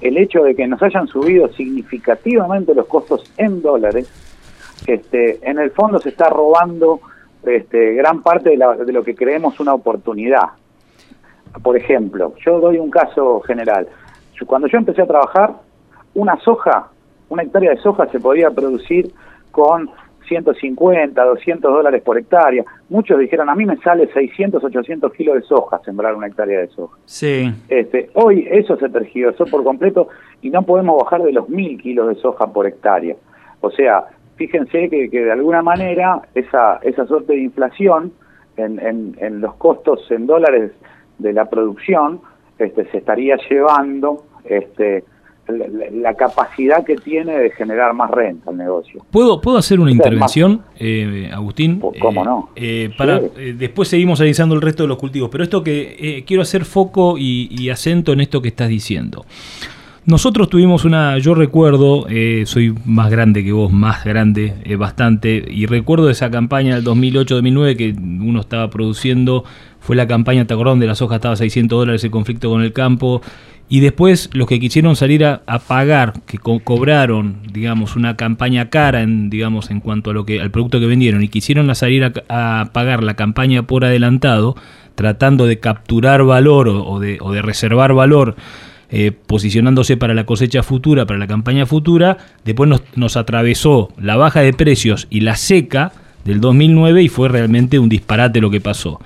[0.00, 4.08] el hecho de que nos hayan subido significativamente los costos en dólares,
[4.88, 7.00] este, en el fondo se está robando
[7.44, 10.48] este, gran parte de, lo que creemos una oportunidad.
[11.62, 13.88] Por ejemplo, yo doy un caso general.
[14.46, 15.54] Cuando yo empecé a trabajar,
[16.14, 16.88] una soja,
[17.28, 19.12] una hectárea de soja se podía producir
[19.50, 19.90] con
[20.28, 22.64] 150, 200 dólares por hectárea.
[22.88, 26.68] Muchos dijeron, a mí me sale 600, 800 kilos de soja sembrar una hectárea de
[26.68, 26.98] soja.
[27.06, 27.52] Sí.
[27.68, 30.08] Este, hoy eso se tergiversó por completo
[30.42, 33.16] y no podemos bajar de los 1000 kilos de soja por hectárea.
[33.60, 34.06] O sea,
[34.38, 38.12] fíjense que, que de alguna manera esa, esa suerte de inflación
[38.56, 40.72] en, en, en los costos en dólares
[41.18, 42.20] de la producción
[42.58, 45.04] este, se estaría llevando este,
[45.48, 49.04] la, capacidad que tiene de generar más renta al negocio.
[49.10, 51.80] ¿Puedo, ¿puedo hacer una intervención, eh, Agustín?
[52.00, 52.50] ¿Cómo no?
[52.56, 56.42] Eh, eh, para, después seguimos analizando el resto de los cultivos, pero esto que quiero
[56.42, 59.24] hacer foco y, acento en esto que estás diciendo.
[60.08, 65.44] Nosotros tuvimos una, yo recuerdo, eh, soy más grande que vos, más grande, eh, bastante,
[65.46, 69.44] y recuerdo esa campaña del 2008-2009 que uno estaba produciendo,
[69.80, 70.72] fue la campaña, ¿te acordás?
[70.72, 73.20] Donde la soja estaba a 600 dólares, el conflicto con el campo,
[73.68, 79.28] y después los que quisieron salir a, pagar, que cobraron, digamos, una campaña cara, en,
[79.28, 83.04] digamos, en cuanto a lo que al producto que vendieron, y quisieron salir a, pagar
[83.04, 84.56] la campaña por adelantado,
[84.94, 88.36] tratando de capturar valor o, de, o de reservar valor
[88.90, 92.16] eh, posicionándose para la cosecha futura, para la campaña futura,
[92.46, 95.92] después nos, atravesó la baja de precios y la seca
[96.24, 98.98] del 2009 y fue realmente un disparate lo que pasó.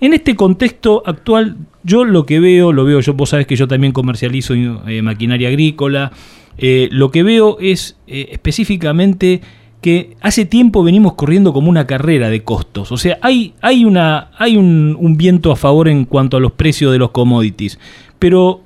[0.00, 3.66] En este contexto actual, yo lo que veo, lo veo yo, vos sabés que yo
[3.66, 6.12] también comercializo eh, maquinaria agrícola,
[6.56, 9.40] eh, lo que veo es específicamente
[9.80, 12.92] que hace tiempo venimos corriendo como una carrera de costos.
[12.92, 16.52] O sea, hay, hay, una, hay un, un, viento a favor en cuanto a los
[16.52, 17.78] precios de los commodities.
[18.18, 18.63] Pero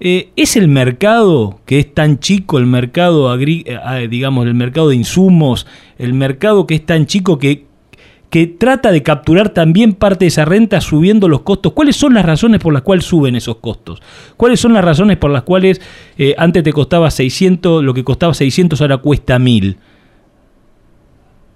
[0.00, 4.54] eh, ¿Es el mercado que es tan chico, el mercado, agri eh, ah, digamos, el
[4.54, 5.66] mercado de insumos,
[5.98, 7.64] el mercado que es tan chico que,
[8.30, 11.72] que trata de capturar también parte de esa renta subiendo los costos?
[11.72, 14.00] ¿Cuáles son las razones por las cuales suben esos costos?
[14.36, 15.80] ¿Cuáles son las razones por las cuales
[16.16, 19.76] eh, antes te costaba 600, lo que costaba 600 ahora cuesta 1000?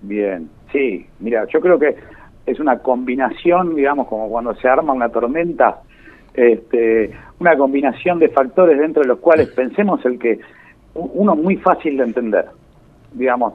[0.02, 1.94] Bien, sí, mira, yo creo que
[2.44, 5.82] es una combinación, digamos, como cuando se arma una tormenta,
[6.34, 10.40] este, una combinación de factores dentro de los cuales pensemos el que
[10.94, 12.46] uno muy fácil de entender.
[13.12, 13.54] Digamos,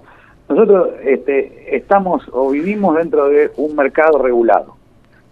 [0.49, 4.75] nosotros este, estamos o vivimos dentro de un mercado regulado.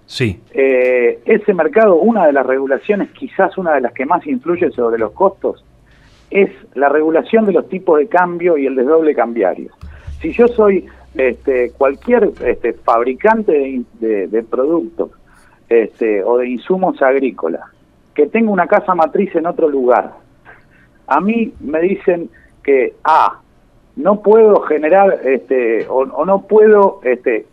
[0.05, 0.39] Sí.
[0.53, 4.99] Eh, ese mercado, una de las regulaciones, quizás una de las que más influye sobre
[4.99, 5.63] los costos,
[6.29, 9.71] es la regulación de los tipos de cambio y el desdoble cambiario.
[10.21, 10.85] Si yo soy
[11.15, 15.11] este, cualquier este, fabricante de, de productos
[15.70, 17.76] este, o de insumos agrícolas
[18.16, 20.13] que tengo una casa matriz en otro lugar.
[21.05, 22.30] A mí me dicen
[22.63, 23.39] que, ah,
[23.97, 27.45] no puedo generar, este, o, no puedo este,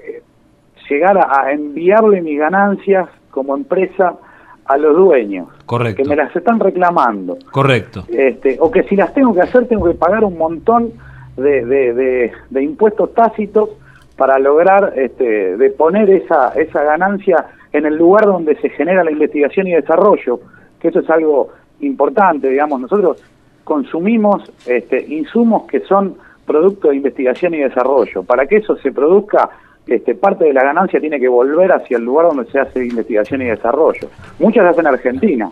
[0.88, 4.14] llegar a, enviarle mis ganancias como empresa
[4.64, 5.48] a los dueños.
[5.66, 6.02] Correcto.
[6.02, 7.36] Que me las están reclamando.
[7.50, 8.04] Correcto.
[8.08, 10.92] Este, o que si las tengo que hacer, tengo que pagar un montón
[11.36, 13.70] de, de, de, impuestos tácitos
[14.16, 19.10] para lograr este, de poner esa, esa ganancia en el lugar donde se genera la
[19.10, 20.40] investigación y desarrollo,
[20.80, 21.50] que eso es algo
[21.80, 23.22] importante, digamos, nosotros
[23.64, 28.22] consumimos este, insumos que son producto de investigación y desarrollo.
[28.24, 29.50] Para que eso se produzca,
[29.86, 33.42] este, parte de la ganancia tiene que volver hacia el lugar donde se hace investigación
[33.42, 34.08] y desarrollo.
[34.38, 35.50] Muchas hacen en Argentina,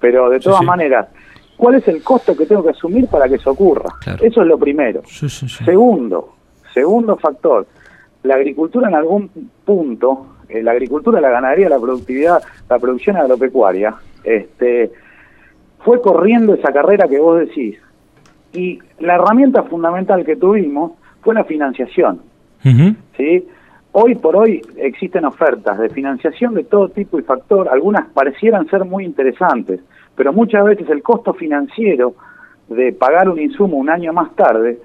[0.00, 1.08] pero de todas maneras,
[1.56, 3.94] ¿cuál es el costo que tengo que asumir para que eso ocurra?
[4.20, 5.02] Eso es lo primero.
[5.64, 6.34] segundo,
[6.74, 7.66] segundo factor,
[8.24, 9.30] la agricultura en algún
[9.64, 13.94] punto la agricultura, la ganadería, la productividad, la producción agropecuaria,
[14.24, 14.92] este,
[15.80, 17.78] fue corriendo esa carrera que vos decís.
[18.52, 22.20] Y la herramienta fundamental que tuvimos fue la financiación.
[23.16, 23.46] ¿sí?
[23.92, 28.84] Hoy por hoy existen ofertas de financiación de todo tipo y factor, algunas parecieran ser
[28.84, 29.80] muy interesantes,
[30.14, 32.14] pero muchas veces el costo financiero
[32.68, 34.78] de pagar un insumo un año más tarde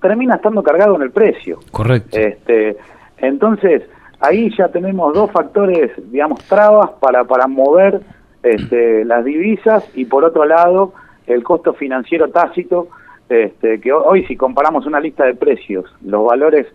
[0.00, 1.58] termina estando cargado en el precio.
[1.70, 2.16] Correcto.
[2.18, 2.76] Este,
[3.18, 3.82] entonces,
[4.20, 8.00] ahí ya tenemos dos factores, digamos, trabas para, para mover
[8.42, 10.92] este, las divisas y por otro lado
[11.26, 12.88] el costo financiero tácito,
[13.28, 16.66] este, que hoy si comparamos una lista de precios, los valores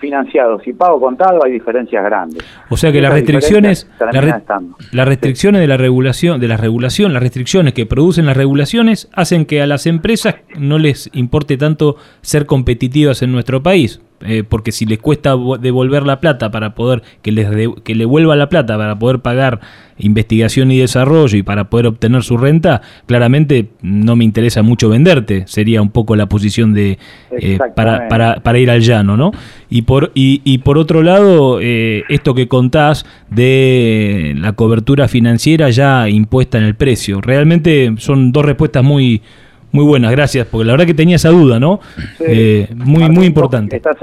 [0.00, 2.42] financiados y pago contado hay diferencias grandes.
[2.70, 3.88] O sea que las restricciones,
[4.92, 9.44] las restricciones de la regulación, de la regulación, las restricciones que producen las regulaciones hacen
[9.44, 14.00] que a las empresas no les importe tanto ser competitivas en nuestro país.
[14.22, 17.48] Eh, porque si les cuesta devolver la plata para poder que les
[17.82, 19.60] que le vuelva la plata para poder pagar
[19.96, 25.44] investigación y desarrollo y para poder obtener su renta, claramente no me interesa mucho venderte,
[25.46, 26.98] sería un poco la posición de
[27.30, 29.32] eh, para, para, para, ir al llano, ¿no?
[29.70, 35.70] Y por y, y por otro lado, eh, esto que contás de la cobertura financiera
[35.70, 39.22] ya impuesta en el precio, realmente son dos respuestas muy
[39.72, 41.80] muy buenas, gracias, porque la verdad que tenía esa duda, ¿no?
[42.20, 43.76] Eh, muy, muy importante.
[43.76, 43.96] Estás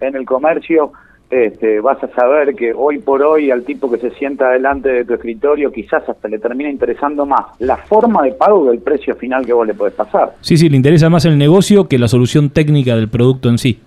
[0.00, 0.92] en el comercio,
[1.30, 5.04] este, vas a saber que hoy por hoy al tipo que se sienta delante de
[5.04, 9.16] tu escritorio quizás hasta le termina interesando más la forma de pago que el precio
[9.16, 10.34] final que vos le podés pasar.
[10.40, 13.80] Sí, sí, le interesa más el negocio que la solución técnica del producto en sí.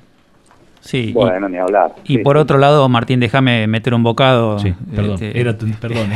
[0.88, 1.12] Sí.
[1.12, 1.96] Bueno, ni hablar.
[2.06, 4.58] Y por otro lado, Martín, déjame meter un bocado.
[4.58, 5.16] Sí, perdón.
[5.16, 6.12] Este, era perdón.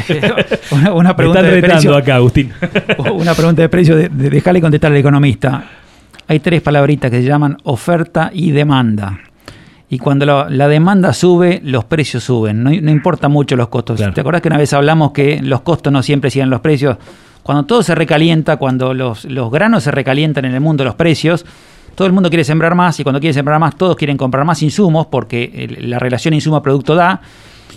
[0.96, 2.54] una, pregunta de precio, acá, Agustín.
[3.14, 5.66] una pregunta de precio, de, contestar al economista.
[6.26, 9.20] Hay tres palabritas que se llaman oferta y demanda.
[9.90, 12.64] Y cuando la, demanda sube, los precios suben.
[12.64, 14.02] No, importa mucho los costos.
[14.14, 16.96] ¿Te acordás que una vez hablamos que los costos no siempre siguen los precios?
[17.44, 21.44] cuando todo se recalienta, cuando los, los granos se recalientan en el mundo, los precios,
[21.96, 24.62] todo el mundo quiere sembrar más y cuando quiere sembrar más todos quieren comprar más
[24.64, 27.22] insumos porque la relación insumo-producto da.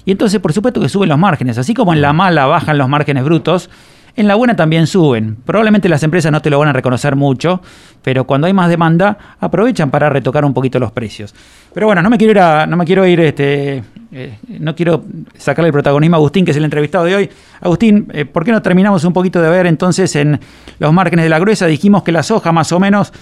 [0.04, 2.88] Y entonces por supuesto que suben los márgenes, así como en la mala bajan los
[2.88, 3.70] márgenes brutos,
[4.16, 5.36] en la buena también suben.
[5.44, 7.60] Probablemente las empresas no te lo van a reconocer mucho,
[8.02, 11.34] pero cuando hay más demanda aprovechan para retocar un poquito los precios.
[11.72, 15.04] Pero bueno, no me quiero ir, a, no me quiero ir, este, eh, no quiero
[15.36, 17.30] sacarle el protagonismo a Agustín, que es el entrevistado de hoy.
[17.60, 20.38] Agustín, eh, ¿por qué no terminamos un poquito de ver entonces en
[20.78, 21.66] los márgenes de la gruesa?
[21.66, 23.12] Dijimos que la soja más o menos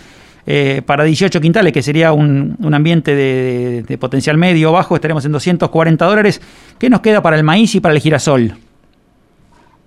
[0.47, 6.05] eh, para 18 quintales, que sería un, ambiente de, potencial medio bajo, estaremos en 240
[6.05, 6.41] dólares.
[6.79, 8.53] ¿Qué nos queda para el maíz y para el girasol?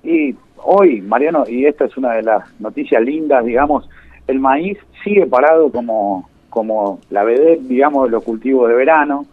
[0.03, 3.89] Y hoy, Mariano, y esta es una de las noticias lindas, digamos,
[4.27, 9.25] el maíz sigue parado como, como la vedette, digamos, de los cultivos de verano.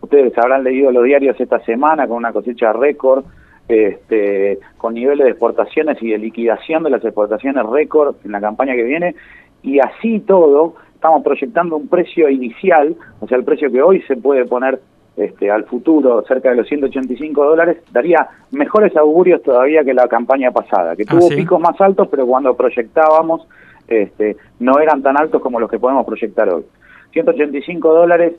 [0.00, 3.24] Ustedes habrán leído los diarios esta semana con una cosecha récord,
[3.68, 8.74] este, con niveles de exportaciones y de liquidación de las exportaciones récord en la campaña
[8.74, 9.14] que viene,
[9.62, 14.16] y así todo, estamos proyectando un precio inicial, o sea, el precio que hoy se
[14.16, 14.80] puede poner
[15.16, 20.50] este, al futuro cerca de los 185 dólares, daría mejores augurios todavía que la campaña
[20.50, 23.46] pasada, que ah, tuvo picos más altos, pero cuando proyectábamos
[23.88, 26.64] este, no eran tan altos como los que podemos proyectar hoy.
[27.12, 28.34] 185 dólares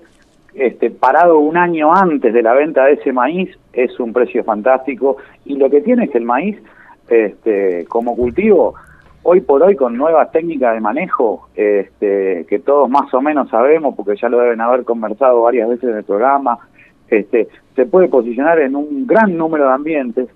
[0.56, 5.18] este, parado un año antes de la venta de ese maíz es un precio fantástico
[5.46, 6.58] y lo que tiene es que el maíz
[7.08, 8.76] este, como cultivo
[9.24, 13.96] hoy por hoy con nuevas técnicas de manejo este, que todos más o menos sabemos
[13.96, 16.60] porque ya lo deben haber conversado varias veces en el programa,
[17.08, 20.30] este, se puede posicionar en un gran número de ambientes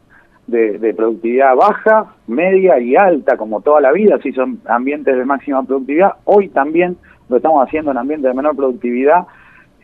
[0.47, 5.61] de, productividad baja, media y alta, como toda la vida, si son ambientes de máxima
[5.63, 6.95] productividad, hoy también
[7.27, 9.27] lo estamos haciendo en ambientes de menor productividad.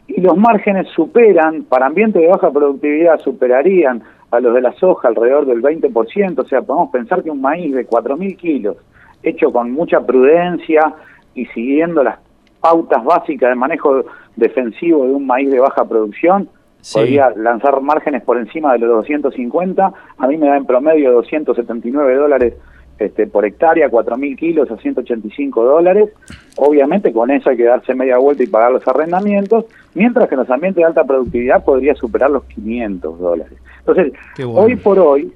[0.07, 4.03] Y los márgenes superan, para ambientes de baja productividad superarían
[4.33, 7.71] a los de la soja alrededor del 20%, o sea, podemos pensar que un maíz
[7.75, 8.77] de 4.000 kilos
[9.21, 10.95] hecho con mucha prudencia
[11.35, 12.17] y siguiendo las
[12.59, 14.05] pautas básicas de manejo
[14.35, 16.49] defensivo de un maíz de baja producción,
[16.91, 22.15] podría lanzar márgenes por encima de los 250, a mí me da en promedio 279
[22.15, 22.55] dólares
[22.97, 26.09] este, por hectárea, 4.000 kilos a 185 dólares,
[26.57, 29.65] obviamente con eso hay que darse media vuelta y pagar los arrendamientos,
[29.95, 33.57] mientras que en los ambientes de alta productividad podría superar los 500 dólares.
[33.79, 34.13] Entonces,
[34.45, 35.31] hoy por hoy,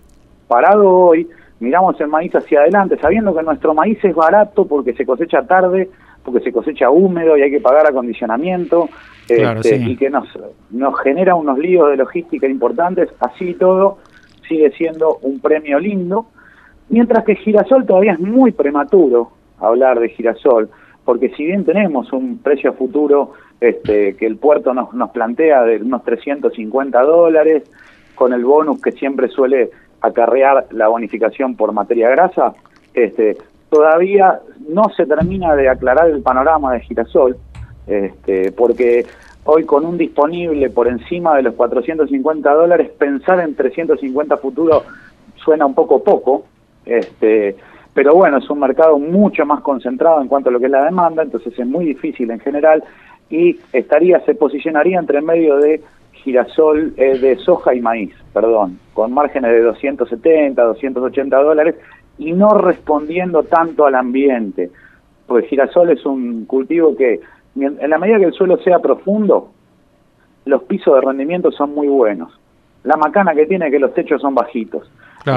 [0.47, 1.27] parado hoy,
[1.59, 5.89] miramos el maíz hacia adelante, sabiendo que nuestro maíz es barato porque se cosecha tarde,
[6.23, 8.89] porque se cosecha húmedo y hay que pagar acondicionamiento,
[9.27, 10.27] este, y que nos,
[10.71, 13.97] nos genera unos líos de logística importantes, así todo
[14.47, 16.27] sigue siendo un premio lindo,
[16.89, 20.69] mientras que girasol todavía es muy prematuro hablar de girasol,
[21.03, 26.03] porque si bien tenemos un precio futuro este, que el puerto nos, plantea de unos
[26.03, 27.63] 350 dólares,
[28.15, 29.69] con el bonus que siempre suele
[30.01, 32.53] acarrear la bonificación por materia grasa,
[32.93, 33.37] este,
[33.69, 37.37] todavía no se termina de aclarar el panorama de girasol,
[37.87, 39.05] este, porque
[39.45, 44.83] hoy con un disponible por encima de los 450 dólares, pensar en 350 futuros
[45.35, 46.45] suena un poco poco,
[46.85, 47.55] este,
[47.93, 50.85] pero bueno, es un mercado mucho más concentrado en cuanto a lo que es la
[50.85, 52.83] demanda, entonces es muy difícil en general
[53.29, 55.81] y estaría, se posicionaría entre medio de
[56.13, 61.75] girasol eh, de soja y maíz, perdón, con márgenes de 270, 280 dólares
[62.17, 64.71] y no respondiendo tanto al ambiente.
[65.25, 67.19] Porque girasol es un cultivo que,
[67.55, 69.51] en la medida que el suelo sea profundo,
[70.45, 72.37] los pisos de rendimiento son muy buenos.
[72.83, 74.89] La macana que tiene es que los techos son bajitos.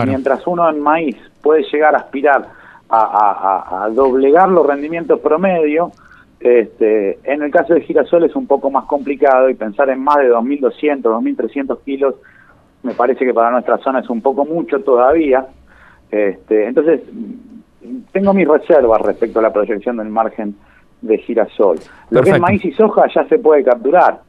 [0.07, 2.47] mientras uno en maíz puede llegar a aspirar
[2.89, 5.93] a, a doblegar los rendimientos promedio,
[6.41, 10.17] este, en el caso de girasol es un poco más complicado y pensar en más
[10.17, 12.15] de 2.200, 2.300 kilos
[12.83, 15.47] me parece que para nuestra zona es un poco mucho todavía.
[16.11, 17.03] Este, entonces,
[18.13, 20.57] tengo mis reservas respecto a la proyección del margen
[21.03, 21.79] de girasol.
[22.11, 24.21] Lo que es maíz y soja ya se puede capturar,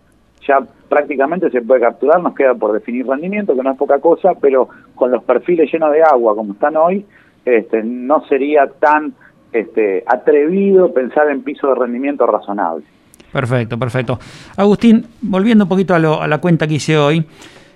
[0.47, 0.59] ya
[0.89, 4.69] prácticamente se puede capturar, nos queda por definir rendimiento, que no es poca cosa, pero
[4.95, 7.05] con los perfiles llenos de agua como están hoy,
[7.45, 9.13] este, no sería tan
[9.53, 12.83] este, atrevido pensar en piso de rendimiento razonable.
[13.31, 14.19] Perfecto, perfecto.
[14.57, 17.25] Agustín, volviendo un poquito a, la cuenta que hice hoy,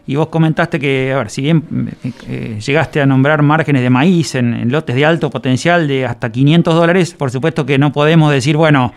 [0.07, 1.63] y vos comentaste que, a ver, si bien
[2.28, 6.76] eh, llegaste a nombrar márgenes de maíz en, lotes de alto potencial de hasta 500
[6.76, 8.93] dólares, por supuesto que no podemos decir, bueno,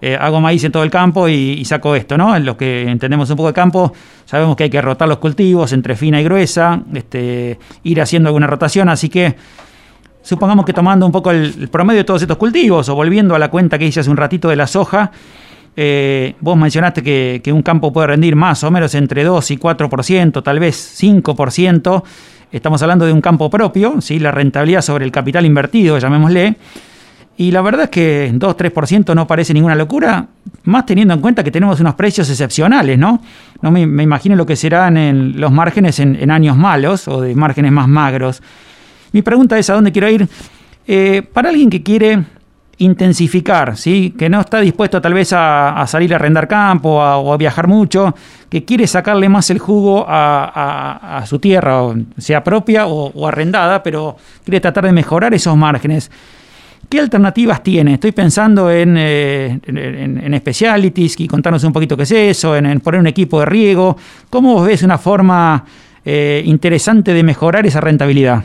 [0.00, 2.34] eh, hago maíz en todo el campo y, saco esto, ¿no?
[2.34, 3.92] En los que entendemos un poco de campo,
[4.24, 8.46] sabemos que hay que rotar los cultivos entre fina y gruesa, este, ir haciendo alguna
[8.46, 9.34] rotación, así que
[10.28, 13.48] supongamos que tomando un poco el, promedio de todos estos cultivos o volviendo a la
[13.48, 15.10] cuenta que hice hace un ratito de la soja,
[15.74, 20.42] eh, vos mencionaste que, un campo puede rendir más o menos entre 2 y 4%,
[20.42, 22.02] tal vez 5%.
[22.52, 24.18] estamos hablando de un campo propio, ¿sí?
[24.18, 26.56] la rentabilidad sobre el capital invertido, llamémosle,
[27.38, 30.26] y la verdad es que 2-3% no parece ninguna locura,
[30.64, 33.22] más teniendo en cuenta que tenemos unos precios excepcionales, ¿no?
[33.62, 37.72] No me, imagino lo que serán en los márgenes en, años malos o de márgenes
[37.72, 38.42] más magros.
[39.12, 40.28] Mi pregunta es, ¿a dónde quiero ir?
[40.86, 42.24] Eh, para alguien que quiere
[42.78, 44.14] intensificar, ¿sí?
[44.16, 48.14] que no está dispuesto tal vez a, salir a arrendar campo o a viajar mucho,
[48.48, 51.82] que quiere sacarle más el jugo a, su tierra,
[52.16, 56.10] sea propia o, arrendada, pero quiere tratar de mejorar esos márgenes.
[56.88, 57.94] ¿Qué alternativas tiene?
[57.94, 63.00] Estoy pensando en, eh, en, specialities y contarnos un poquito qué es eso, en, poner
[63.00, 63.96] un equipo de riego.
[64.30, 65.64] ¿Cómo ves una forma
[66.04, 68.42] eh, interesante de mejorar esa rentabilidad?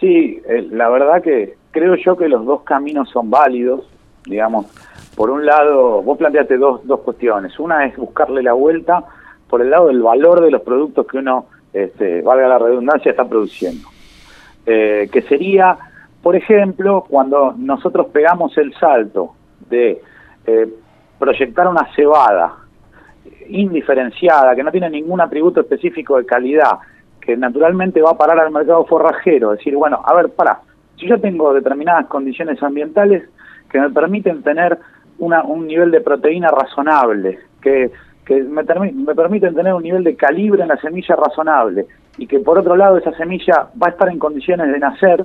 [0.00, 3.88] Sí, eh, la verdad que creo yo que los dos caminos son válidos.
[4.24, 4.66] Digamos,
[5.14, 7.58] por un lado, vos planteaste dos, dos cuestiones.
[7.58, 9.04] Una es buscarle la vuelta
[9.48, 13.28] por el lado del valor de los productos que uno, este, valga la redundancia, está
[13.28, 13.88] produciendo.
[14.64, 15.78] que sería
[16.26, 19.36] por ejemplo, cuando nosotros pegamos el salto
[19.70, 20.02] de
[20.44, 20.68] eh,
[21.20, 22.52] proyectar una cebada
[23.48, 26.80] indiferenciada, que no tiene ningún atributo específico de calidad,
[27.26, 30.60] que naturalmente va a parar al mercado forrajero, decir, bueno, a ver, para,
[30.96, 33.28] si yo tengo determinadas condiciones ambientales
[33.68, 34.78] que me permiten tener
[35.18, 37.90] una, un nivel de proteína razonable, que,
[38.24, 42.38] que me, me permiten tener un nivel de calibre en la semilla razonable, y que
[42.38, 45.24] por otro lado esa semilla va a estar en condiciones de nacer,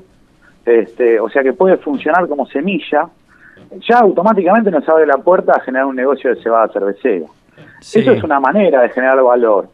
[0.65, 3.07] este, o sea que puede funcionar como semilla,
[3.87, 7.27] ya automáticamente nos abre la puerta a generar un negocio de cebada cervecera.
[7.79, 9.69] Eso es una manera de generar valor.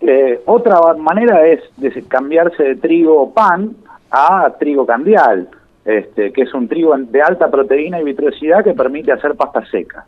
[0.00, 3.74] Eh, otra manera es de cambiarse de trigo pan
[4.10, 5.48] a trigo candial,
[5.84, 10.06] este, que es un trigo de alta proteína y vitrosidad que permite hacer pasta seca,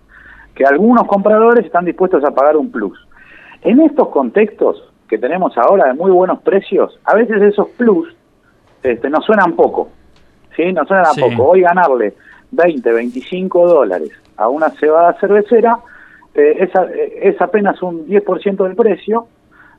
[0.54, 2.98] que algunos compradores están dispuestos a pagar un plus.
[3.62, 8.14] En estos contextos que tenemos ahora de muy buenos precios, a veces esos plus
[8.82, 9.88] este, nos suenan poco.
[10.54, 10.72] ¿sí?
[10.72, 11.50] No suena poco.
[11.50, 12.14] Hoy ganarle
[12.50, 15.78] 20, 25 dólares a una cebada cervecera
[16.34, 19.26] eh, eh, es, apenas un 10% del precio,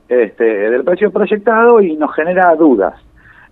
[0.09, 2.95] este, del precio proyectado y nos genera dudas.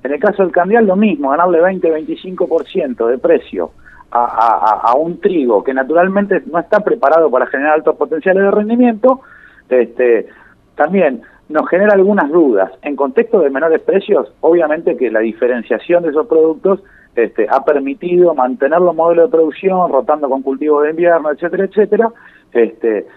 [0.03, 3.71] En el caso del candial lo mismo, ganarle 20, 25% de precio
[4.11, 9.21] a, a, un trigo que naturalmente no está preparado para generar altos potenciales de rendimiento,
[9.69, 10.27] este,
[10.75, 12.71] también nos genera algunas dudas.
[12.81, 16.81] En contexto de menores precios, obviamente que la diferenciación de esos productos
[17.15, 22.09] este, ha permitido mantener los modelos de producción, rotando con cultivos de invierno, etcétera, etcétera,
[22.53, 23.07] este,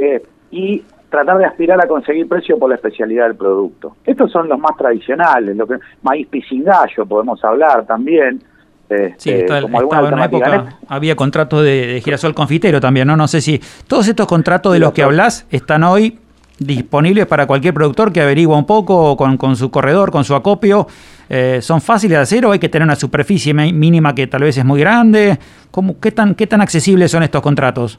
[0.00, 3.96] eh, y tratar de aspirar a conseguir precio por la especialidad del producto.
[4.04, 8.42] Estos son los más tradicionales, lo que maíz pisingallo podemos hablar también.
[8.88, 13.16] Este, sí, está, como estaba en una época, había contratos de, girasol confitero también, ¿no?
[13.16, 16.18] No sé si todos estos contratos de los que hablas están hoy
[16.58, 20.86] disponibles para cualquier productor que averigua un poco con, con su corredor, con su acopio.
[21.28, 24.56] Eh, ¿Son fáciles de hacer o hay que tener una superficie mínima que tal vez
[24.56, 25.38] es muy grande?
[25.70, 27.98] ¿Cómo, qué, tan, ¿Qué tan accesibles son estos contratos?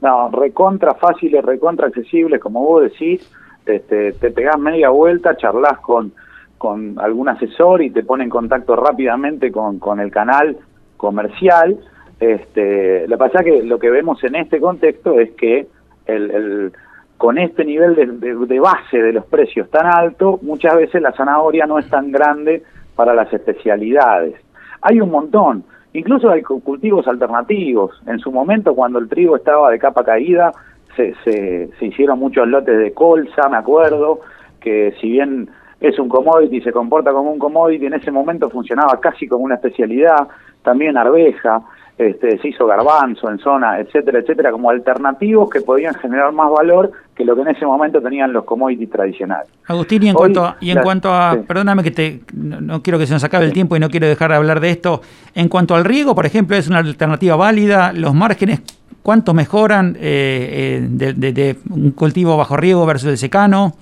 [0.00, 3.30] No, recontra fáciles, recontra accesibles, como vos decís,
[3.66, 6.12] este, te pegás media vuelta, charlas con,
[6.56, 10.56] con algún asesor y te pone en contacto rápidamente con, con el canal
[10.96, 11.78] comercial.
[12.18, 15.66] Este, lo que pasa que lo que vemos en este contexto es que
[16.06, 16.72] el
[17.20, 21.78] con este nivel de, base de los precios tan alto, muchas veces la zanahoria no
[21.78, 22.62] es tan grande
[22.96, 24.36] para las especialidades.
[24.80, 28.00] Hay un montón, incluso hay cultivos alternativos.
[28.06, 30.52] En su momento, cuando el trigo estaba de capa caída,
[30.96, 34.20] se, se, hicieron muchos lotes de colza, me acuerdo,
[34.60, 35.48] que si bien
[35.80, 39.54] es un commodity se comporta como un commodity, en ese momento funcionaba casi como una
[39.54, 40.28] especialidad,
[40.62, 41.62] también arveja,
[42.00, 46.90] este, se hizo garbanzo en zona, etcétera, etcétera, como alternativos que podían generar más valor
[47.14, 49.50] que lo que en ese momento tenían los commodities tradicionales.
[49.66, 53.06] Agustín, y en cuanto a, y en cuanto a perdóname que te, no, quiero que
[53.06, 55.02] se nos acabe el tiempo y no quiero dejar de hablar de esto,
[55.34, 58.62] en cuanto al riego, por ejemplo, es una alternativa válida, los márgenes,
[59.02, 63.74] ¿cuánto mejoran eh, eh, de, un cultivo bajo riego versus el secano?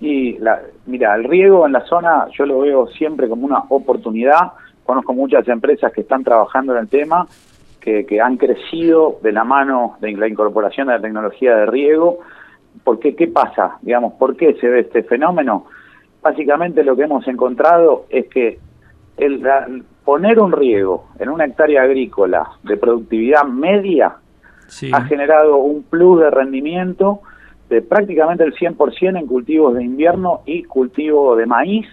[0.00, 4.50] Y la, mira, el riego en la zona yo lo veo siempre como una oportunidad
[4.84, 7.26] conozco muchas empresas que están trabajando en el tema,
[7.80, 12.18] que, han crecido de la mano de la incorporación de la tecnología de riego.
[12.84, 13.28] porque qué?
[13.28, 13.78] pasa?
[13.82, 15.66] Digamos, ¿por qué se ve este fenómeno?
[16.22, 18.58] Básicamente lo que hemos encontrado es que
[19.16, 19.42] el,
[20.04, 24.16] poner un riego en una hectárea agrícola de productividad media
[24.92, 27.20] ha generado un plus de rendimiento
[27.68, 31.86] de prácticamente el 100% en cultivos de invierno y cultivo de maíz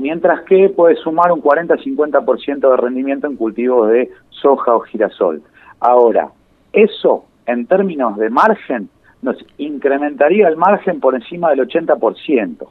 [0.00, 5.42] mientras que puede sumar un 40-50% de rendimiento en cultivos de soja o girasol.
[5.78, 6.30] Ahora,
[6.72, 8.88] eso en términos de margen
[9.22, 12.68] nos incrementaría el margen por encima del 80%.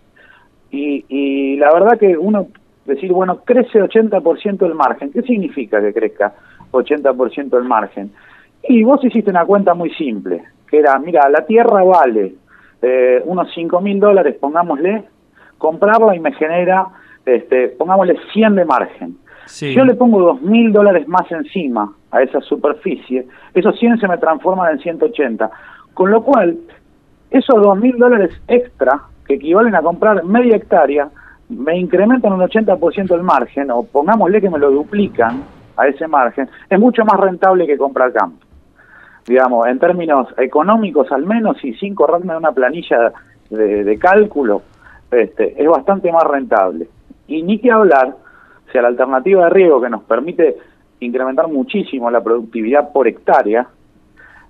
[0.72, 2.48] Y, y la verdad que uno
[2.90, 5.12] decir, bueno, crece 80% el margen.
[5.12, 6.34] ¿Qué significa que crezca
[6.72, 8.12] 80% el margen?
[8.64, 12.34] Y vos hiciste una cuenta muy simple, que era, mira, la tierra vale
[12.82, 15.06] eh, unos 5 mil dólares, pongámosle,
[15.58, 16.88] comprarla y me genera,
[17.26, 19.18] este, pongámosle 100 de margen.
[19.46, 24.08] Si yo le pongo 2 mil dólares más encima a esa superficie, esos 100 se
[24.08, 25.50] me transforman en 180.
[25.94, 26.58] Con lo cual,
[27.32, 31.10] esos 2 mil dólares extra, que equivalen a comprar media hectárea,
[31.50, 35.44] me incrementan un 80% el margen, o pongámosle que me lo duplican
[35.78, 38.46] a ese margen, es mucho más rentable que comprar campo.
[39.26, 43.14] Digamos, en términos económicos al menos, y sin correrme una planilla
[43.50, 44.62] de, cálculo,
[45.12, 46.88] este, es bastante más rentable.
[47.30, 48.16] Y ni que hablar,
[48.68, 50.58] o sea, la alternativa de riego que nos permite
[51.00, 53.68] incrementar muchísimo la productividad por hectárea,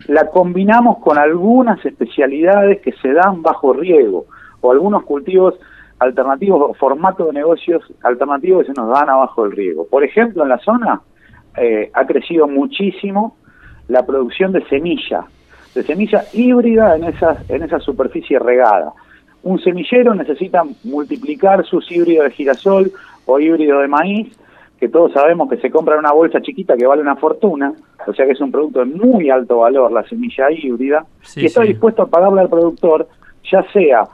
[0.08, 4.26] la combinamos con algunas especialidades que se dan bajo riego
[4.62, 5.56] o algunos cultivos
[6.00, 9.86] alternativos, formatos de negocios alternativos que se nos dan abajo del riego.
[9.88, 11.02] Por ejemplo, en la zona
[11.58, 13.36] eh, ha crecido muchísimo
[13.90, 15.26] la producción de semilla,
[15.76, 18.94] de semilla híbrida en esa, en esa superficie regada.
[19.44, 22.92] Un semillero necesita multiplicar sus híbridos de girasol
[23.26, 24.38] o híbrido de maíz,
[24.80, 27.74] que todos sabemos que se compra en una bolsa chiquita que vale una fortuna,
[28.08, 31.06] o sea que es un producto de muy alto valor, la semilla híbrida,
[31.36, 33.08] y está dispuesto a pagarle al productor,
[33.52, 34.08] ya sea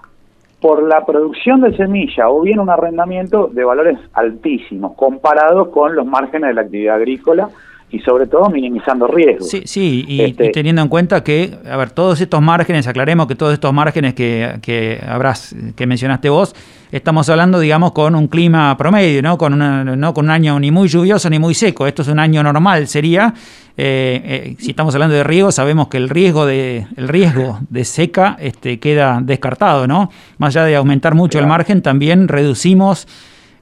[0.59, 6.05] por la producción de semilla o bien un arrendamiento de valores altísimos comparados con los
[6.05, 7.49] márgenes de la actividad agrícola
[7.91, 9.49] y sobre todo minimizando riesgos.
[9.49, 13.35] Sí, sí y, este, teniendo en cuenta que, a ver, todos estos márgenes, aclaremos que
[13.35, 16.55] todos estos márgenes que, que habrás, que mencionaste vos,
[16.91, 19.37] estamos hablando, digamos, con un clima promedio, ¿no?
[19.37, 21.85] Con, una, no con un año ni muy lluvioso ni muy seco.
[21.87, 23.33] Esto es un año normal, sería.
[23.77, 27.85] Eh, eh, si estamos hablando de riego, sabemos que el riesgo de, el riesgo de
[27.85, 30.09] seca este, queda descartado, ¿no?
[30.37, 33.07] Más allá de aumentar mucho el margen, también reducimos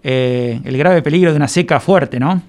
[0.04, 2.42] eh, el grave peligro de una seca fuerte, ¿no?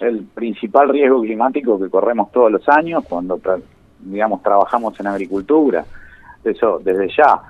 [0.00, 3.40] El principal riesgo climático que corremos todos los años cuando,
[4.00, 5.84] digamos, trabajamos en agricultura.
[6.44, 7.42] Eso desde ya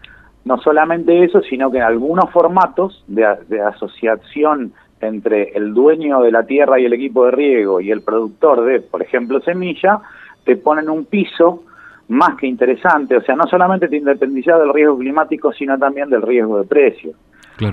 [0.47, 3.27] no solamente eso, sino que en algunos formatos de,
[3.60, 8.64] asociación entre el dueño de la tierra y el equipo de riego y el productor
[8.64, 10.01] de, por ejemplo, semilla,
[10.44, 11.64] te ponen un piso
[12.09, 16.23] más que interesante, o sea, no solamente te independizas del riesgo climático, sino también del
[16.23, 17.10] riesgo de precio.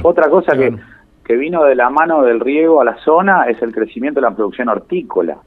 [0.01, 0.73] Otra cosa que,
[1.23, 4.35] que vino de la mano del riego a la zona es el crecimiento de la
[4.35, 5.37] producción hortícola.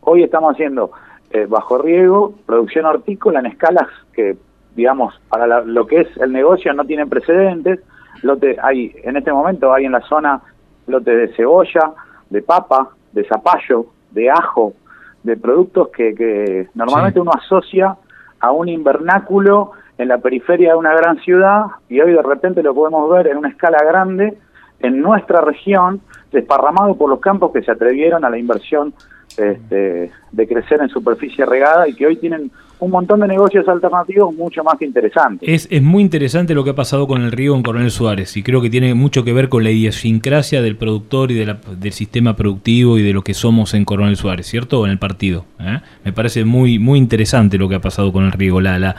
[0.00, 0.90] Hoy estamos haciendo
[1.30, 4.36] eh, bajo riego producción hortícola en escalas que
[4.76, 7.80] digamos, para lo que es el negocio no tienen precedentes.
[8.22, 10.40] Lote, hay, en este momento hay en la zona
[10.86, 11.92] lotes de cebolla,
[12.30, 14.74] de papa, de zapallo, de ajo,
[15.22, 17.96] de productos que, que normalmente uno asocia
[18.38, 22.74] a un invernáculo en la periferia de una gran ciudad y hoy de repente lo
[22.74, 24.36] podemos ver en una escala grande
[24.80, 26.00] en nuestra región,
[26.32, 28.94] desparramado por los campos que se atrevieron a la inversión
[29.36, 34.34] este, de crecer en superficie regada y que hoy tienen un montón de negocios alternativos
[34.34, 35.48] mucho más interesantes.
[35.48, 38.42] Es, es muy interesante lo que ha pasado con el río en Coronel Suárez y
[38.42, 42.36] creo que tiene mucho que ver con la idiosincrasia del productor y de del sistema
[42.36, 44.84] productivo y de lo que somos en Coronel Suárez, ¿cierto?
[44.84, 45.44] En el partido.
[45.58, 45.80] ¿eh?
[46.04, 48.96] Me parece muy, muy interesante lo que ha pasado con el río, la, la,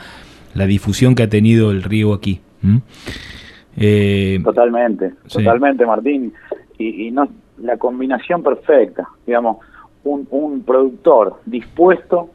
[0.54, 2.40] la difusión que ha tenido el río aquí.
[3.80, 6.32] Eh, totalmente, totalmente, Martín.
[6.78, 7.28] Y, y no
[7.58, 9.58] la combinación perfecta, digamos
[10.04, 12.30] un, productor dispuesto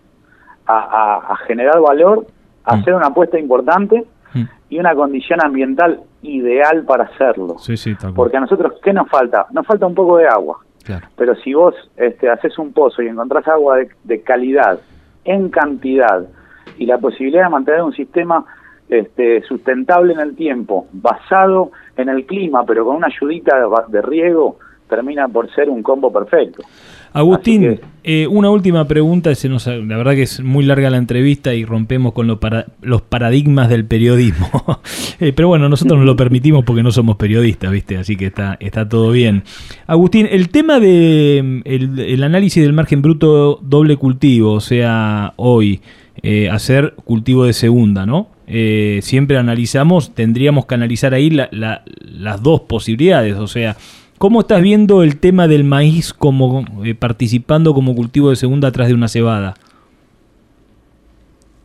[0.66, 2.26] a, generar valor,
[2.64, 2.80] a mm.
[2.80, 4.44] hacer una apuesta importante mm.
[4.70, 7.58] y una condición ambiental ideal para hacerlo.
[8.16, 9.48] Porque a nosotros, ¿qué nos falta?
[9.52, 10.60] Nos falta un poco de agua.
[11.16, 14.80] Pero si vos este, haces un pozo y encontrás agua de, calidad,
[15.24, 16.26] en cantidad,
[16.78, 18.44] y la posibilidad de mantener un sistema
[18.90, 23.56] este, sustentable en el tiempo, basado en el clima, pero con una ayudita
[23.88, 24.58] de riego,
[24.90, 26.64] termina por ser un combo perfecto.
[27.14, 31.54] Agustín, eh, una última pregunta, se nos, la verdad que es muy larga la entrevista
[31.54, 34.50] y rompemos con los paradigmas del periodismo,
[35.20, 37.98] eh, pero bueno, nosotros nos lo permitimos porque no somos periodistas, ¿viste?
[37.98, 39.44] Así que está, está todo bien.
[39.86, 45.82] Agustín, el tema de el, análisis del margen bruto doble cultivo, o sea, hoy,
[46.24, 48.33] eh, hacer cultivo de segunda, ¿no?
[48.46, 53.76] Siempre analizamos, tendríamos que analizar ahí las dos posibilidades, o sea,
[54.24, 58.88] ¿Cómo estás viendo el tema del maíz como eh, participando como cultivo de segunda atrás
[58.88, 59.56] de una cebada?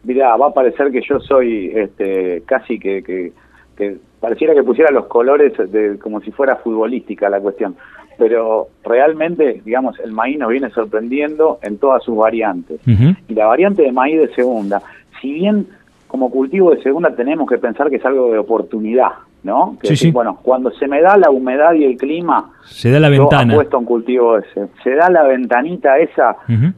[0.02, 5.06] Mira, va a parecer que yo soy este, casi que, que, pareciera que pusiera los
[5.06, 7.76] colores de, como si fuera futbolística la cuestión,
[8.18, 12.80] pero realmente, digamos, el maíz nos viene sorprendiendo en todas sus variantes.
[13.28, 14.82] Y la variante de maíz de segunda,
[15.20, 15.68] si bien
[16.08, 19.12] como cultivo de segunda tenemos que pensar que es algo de oportunidad,
[19.42, 19.76] ¿no?
[19.80, 20.12] Que Sí, decir, sí.
[20.12, 23.52] Bueno, cuando se me da la humedad y el clima, Se da la yo ventana.
[23.54, 24.68] apuesto a un cultivo ese.
[24.82, 26.36] Se da la ventanita esa,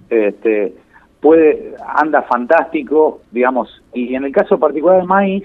[0.08, 0.74] este,
[1.20, 5.44] puede, anda fantástico, digamos, y en el caso particular del maíz,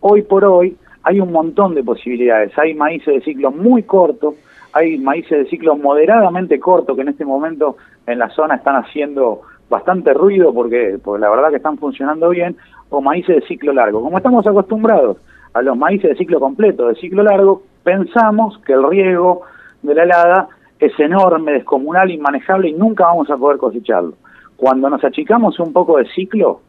[0.00, 2.56] hoy por hoy hay un montón de posibilidades.
[2.58, 4.34] Hay maíces de ciclo muy corto,
[4.72, 7.76] hay maíces de ciclo moderadamente corto que en este momento
[8.06, 12.56] en la zona están haciendo bastante ruido porque, porque la verdad que están funcionando bien,
[12.92, 14.00] o maíces de ciclo largo.
[14.02, 15.16] Como estamos acostumbrados
[15.54, 19.42] a los maíces de ciclo completo, de ciclo largo, pensamos que el riego
[19.82, 20.48] de la helada
[20.78, 24.14] es enorme, descomunal, inmanejable y nunca vamos a poder cosecharlo.
[24.56, 26.60] Cuando nos achicamos un poco de ciclo,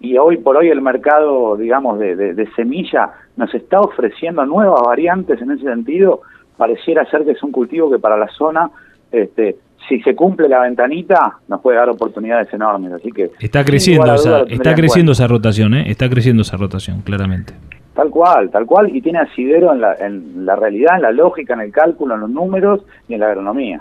[0.00, 4.82] y hoy por hoy el mercado, digamos, de, de- de semilla nos está ofreciendo nuevas
[4.82, 6.20] variantes en ese sentido,
[6.56, 8.70] pareciera ser que es un cultivo que para la zona,
[9.10, 9.56] este,
[9.88, 12.92] si se cumple la ventanita, nos puede dar oportunidades enormes.
[12.92, 15.84] Así que Está creciendo, esa, está en creciendo esa rotación, ¿eh?
[15.86, 17.54] Está creciendo esa rotación, claramente.
[17.94, 21.54] Tal cual, tal cual, y tiene asidero en la, en la realidad, en la lógica,
[21.54, 23.80] en el cálculo, en los números y en la agronomía.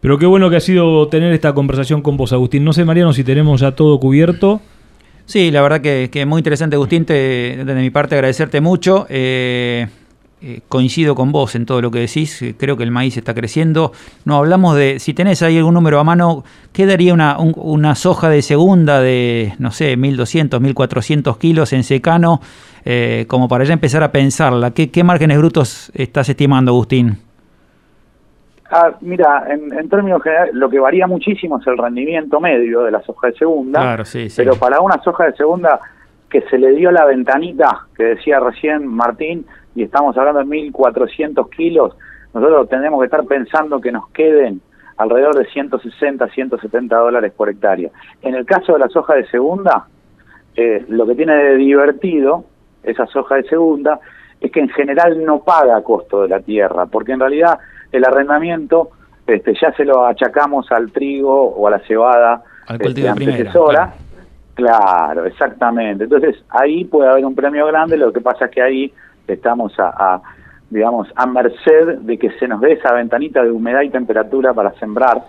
[0.00, 2.64] Pero qué bueno que ha sido tener esta conversación con vos, Agustín.
[2.64, 4.60] No sé, Mariano, si tenemos ya todo cubierto.
[5.26, 7.04] Sí, la verdad que, que muy interesante, Agustín.
[7.04, 9.06] Te, de mi parte, agradecerte mucho.
[9.08, 9.86] Eh,
[10.42, 12.40] eh, coincido con vos en todo lo que decís.
[12.42, 13.92] eh, Creo que el maíz está creciendo.
[14.24, 14.98] No hablamos de.
[14.98, 19.00] Si tenés ahí algún número a mano, ¿qué daría una, un- una soja de segunda
[19.00, 22.40] de, no sé, 1200, 1400 kilos en secano?
[22.86, 24.70] eh, como para ya empezar a pensarla.
[24.70, 27.18] ¿Qué, qué márgenes brutos estás estimando, Agustín?
[28.70, 32.92] Ah, mira, en, en términos generales, lo que varía muchísimo es el rendimiento medio de
[32.92, 33.80] la soja de segunda.
[33.80, 34.36] Claro, sí, sí.
[34.38, 35.80] Pero para una soja de segunda
[36.30, 39.44] que se le dio la ventanita que decía recién Martín,
[39.74, 41.96] y estamos hablando de 1.400 kilos,
[42.34, 44.60] nosotros tenemos que estar pensando que nos queden
[44.96, 47.90] alrededor de 160, 170 dólares por hectárea.
[48.22, 49.86] En el caso de la soja de segunda,
[50.54, 52.44] eh, lo que tiene de divertido
[52.82, 54.00] esa soja de segunda
[54.40, 57.58] es que en general no paga costo de la tierra, porque en realidad
[57.92, 58.90] el arrendamiento
[59.26, 63.94] este, ya se lo achacamos al trigo o a la cebada Al primera, antecesora.
[64.54, 66.04] Claro, exactamente.
[66.04, 68.92] Entonces ahí puede haber un premio grande, lo que pasa es que ahí
[69.34, 70.20] estamos a,
[70.70, 74.72] digamos, a merced de que se nos dé esa ventanita de humedad y temperatura para
[74.78, 75.22] sembrar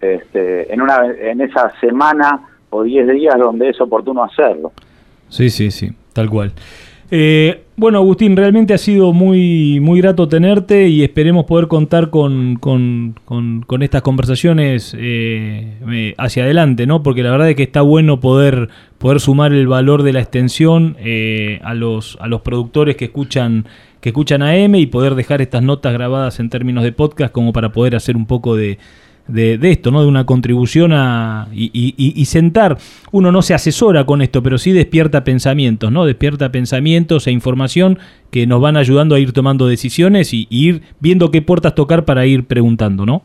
[0.00, 4.72] este, en, una, en esa semana o 10 días donde es oportuno hacerlo.
[5.28, 6.52] Sí, sí, sí, tal cual.
[7.10, 12.56] Eh, bueno, Agustín, realmente ha sido muy, muy grato tenerte y esperemos poder contar con,
[12.56, 17.02] con- con- con estas conversaciones eh, eh, hacia adelante, ¿no?
[17.02, 20.96] Porque la verdad es que está bueno poder, poder sumar el valor de la extensión
[21.00, 23.64] eh, a, los, a los productores que escuchan,
[24.02, 27.72] que escuchan AM y poder dejar estas notas grabadas en términos de podcast como para
[27.72, 28.78] poder hacer un poco de,
[29.30, 30.02] de, de esto, ¿no?
[30.02, 31.48] De una contribución a.
[31.52, 32.76] Y, sentar.
[33.12, 36.04] Uno no se asesora con esto, pero sí despierta pensamientos, ¿no?
[36.04, 37.98] Despierta pensamientos e información
[38.30, 42.26] que nos van ayudando a ir tomando decisiones y, ir viendo qué puertas tocar para
[42.26, 43.22] ir preguntando, ¿no?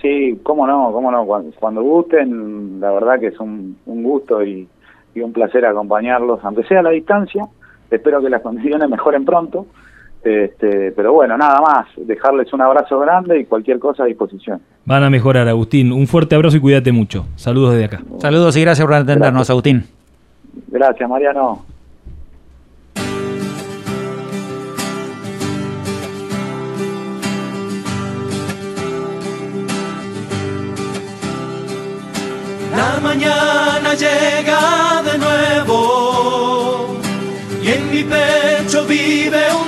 [0.00, 4.42] Sí, cómo no, cómo no, cuando, cuando gusten, la verdad que es un, un gusto
[4.42, 4.66] y,
[5.14, 7.46] y un placer acompañarlos, aunque sea a la distancia,
[7.90, 9.66] espero que las condiciones mejoren pronto,
[10.22, 14.60] este, pero bueno, nada más, dejarles un abrazo grande y cualquier cosa a disposición.
[14.84, 15.92] Van a mejorar, Agustín.
[15.92, 17.26] Un fuerte abrazo y cuídate mucho.
[17.36, 18.02] Saludos desde acá.
[18.18, 19.84] Saludos y gracias por atendernos, Agustín.
[20.68, 21.64] Gracias, Mariano.
[32.76, 36.96] La mañana llega de nuevo
[37.62, 39.59] y en mi pecho vive un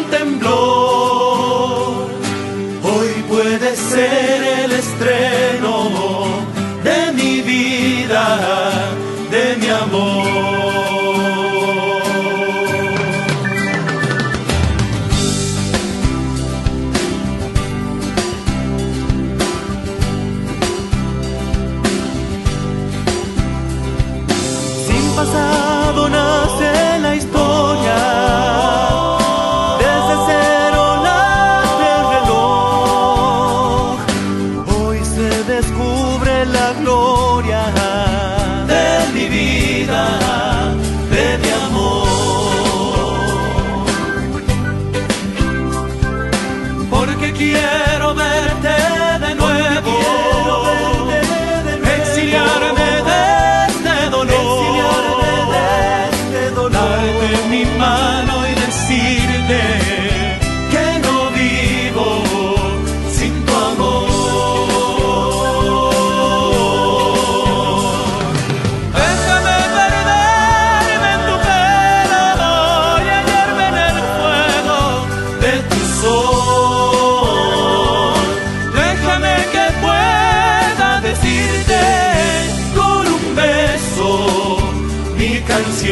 [85.82, 85.90] Que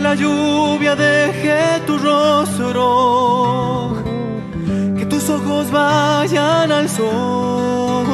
[0.00, 3.94] la lluvia deje tu rostro,
[4.96, 8.08] que tus ojos vayan al sol.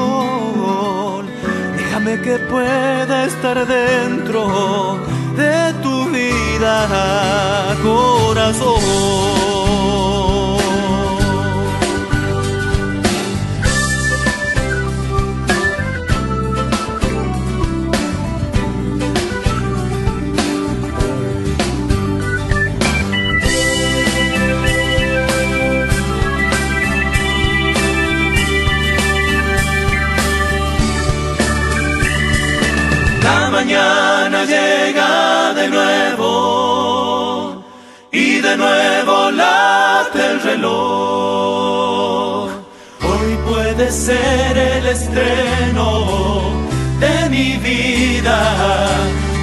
[1.76, 4.98] Déjame que pueda estar dentro
[5.36, 9.64] de tu vida, corazón.
[33.65, 37.65] Mañana llega de nuevo
[38.12, 40.91] y de nuevo late el reloj.
[43.03, 46.53] Hoy puede ser el estreno
[47.01, 48.39] de mi vida,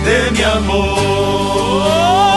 [0.06, 2.31] de mi amor.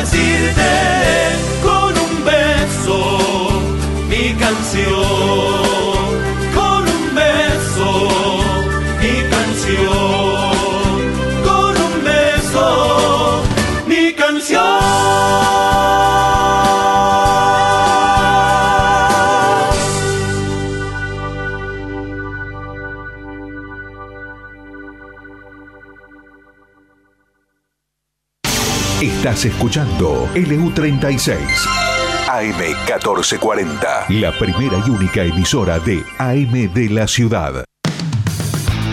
[0.00, 1.29] Decirte
[29.20, 31.36] Estás escuchando LU36
[32.26, 37.66] AM1440, la primera y única emisora de AM de la ciudad.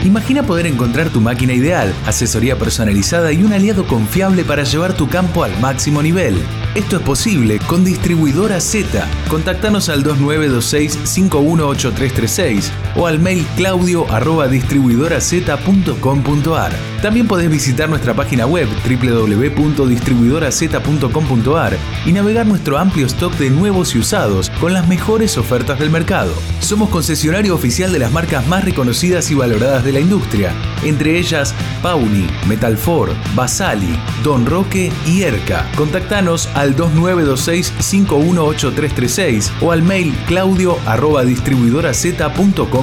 [0.04, 5.08] Imagina poder encontrar tu máquina ideal, asesoría personalizada y un aliado confiable para llevar tu
[5.08, 6.38] campo al máximo nivel.
[6.76, 9.08] Esto es posible con Distribuidora Z.
[9.30, 16.72] Contactanos al 2926-518336 o al mail claudio arroba distribuidoraz.com.ar.
[17.02, 24.00] También podés visitar nuestra página web www.distribuidoraz.com.ar y navegar nuestro amplio stock de nuevos y
[24.00, 26.34] usados con las mejores ofertas del mercado.
[26.60, 30.54] Somos concesionario oficial de las marcas más reconocidas y valoradas de la industria,
[30.84, 31.54] entre ellas
[31.84, 35.70] Pauni, Metalfor, Basali, Don Roque y Erca.
[35.76, 41.24] Contactanos al 2926-518336 o al mail claudio arroba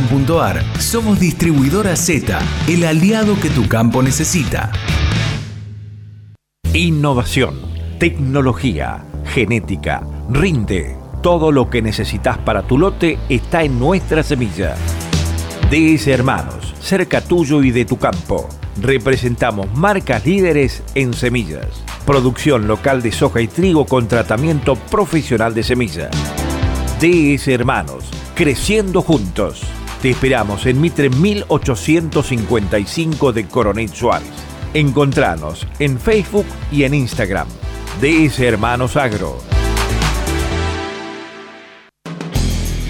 [0.04, 0.80] distribuidoraz.com.ar.
[0.80, 4.70] Somos Distribuidora Z, el aliado que tu campo necesita.
[6.72, 7.60] Innovación,
[7.98, 10.96] tecnología, genética, rinde.
[11.22, 14.74] Todo lo que necesitas para tu lote está en nuestra semilla.
[15.70, 18.48] DS Hermanos, cerca tuyo y de tu campo.
[18.80, 21.82] Representamos marcas líderes en semillas.
[22.04, 26.10] Producción local de soja y trigo con tratamiento profesional de semilla.
[27.00, 28.04] DS Hermanos,
[28.34, 29.62] creciendo juntos.
[30.04, 34.28] Te esperamos en Mitre 1855 de Coronel Suárez.
[34.74, 37.48] Encontranos en Facebook y en Instagram.
[38.02, 39.53] DS Hermanos Agro.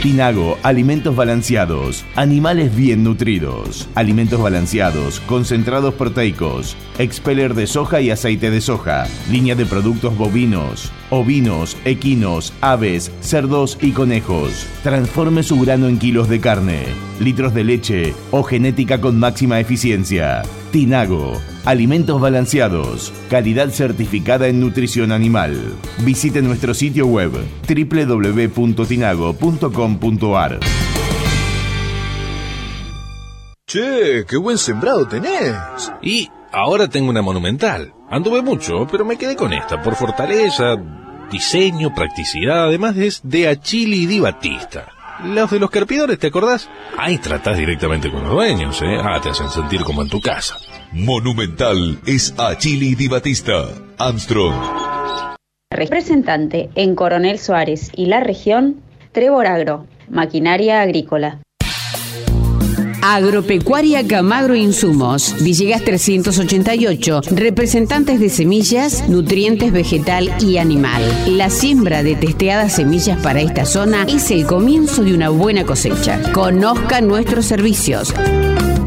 [0.04, 8.50] Tinago, alimentos balanceados, animales bien nutridos, alimentos balanceados, concentrados proteicos, expeller de soja y aceite
[8.50, 14.66] de soja, línea de productos bovinos, ovinos, equinos, aves, cerdos y conejos.
[14.82, 16.84] Transforme su grano en kilos de carne,
[17.20, 20.42] litros de leche o genética con máxima eficiencia.
[20.70, 25.58] Tinago, alimentos balanceados, calidad certificada en nutrición animal.
[25.98, 27.32] Visite nuestro sitio web
[27.68, 30.60] www.tinago.com.ar.
[33.66, 35.56] Che, qué buen sembrado tenés.
[36.02, 37.92] Y ahora tengo una monumental.
[38.10, 40.76] Anduve mucho, pero me quedé con esta por fortaleza,
[41.30, 44.93] diseño, practicidad, además es de Achili y Di Batista.
[45.22, 46.68] Los de los carpidores, ¿te acordás?
[46.98, 48.98] Ahí tratás directamente con los dueños, ¿eh?
[49.00, 50.56] Ah, te hacen sentir como en tu casa.
[50.92, 53.68] Monumental es Achili Di Batista.
[53.98, 54.54] Armstrong.
[55.70, 58.82] Representante en Coronel Suárez y la región,
[59.12, 61.40] Trevor Agro, maquinaria agrícola.
[63.06, 71.02] Agropecuaria Camagro Insumos, Villegas 388, representantes de semillas, nutrientes vegetal y animal.
[71.26, 76.18] La siembra de testeadas semillas para esta zona es el comienzo de una buena cosecha.
[76.32, 78.14] Conozca nuestros servicios.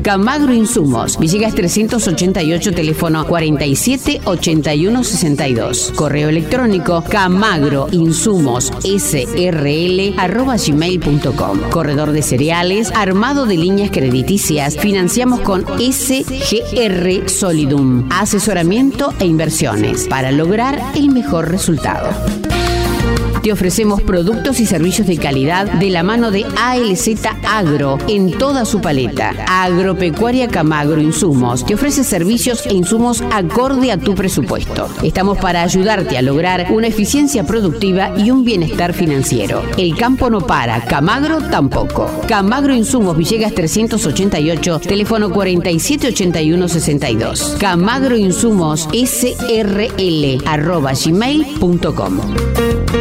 [0.07, 5.91] Camagro Insumos, Villegas 388, teléfono 47 81 62.
[5.97, 11.59] Correo electrónico camagro insumos srl arroba gmail.com.
[11.71, 14.77] Corredor de cereales, armado de líneas crediticias.
[14.77, 18.07] Financiamos con SGR Solidum.
[18.09, 22.07] Asesoramiento e inversiones para lograr el mejor resultado.
[23.47, 27.11] Te ofrecemos productos y servicios de calidad de la mano de ALZ
[27.47, 29.33] Agro en toda su paleta.
[29.47, 34.89] Agropecuaria Camagro Insumos te ofrece servicios e insumos acorde a tu presupuesto.
[35.01, 39.63] Estamos para ayudarte a lograr una eficiencia productiva y un bienestar financiero.
[39.77, 42.11] El campo no para, Camagro tampoco.
[42.27, 47.55] Camagro Insumos Villegas 388, teléfono 478162.
[47.57, 52.96] Camagro Insumos SRL arroba gmail.com.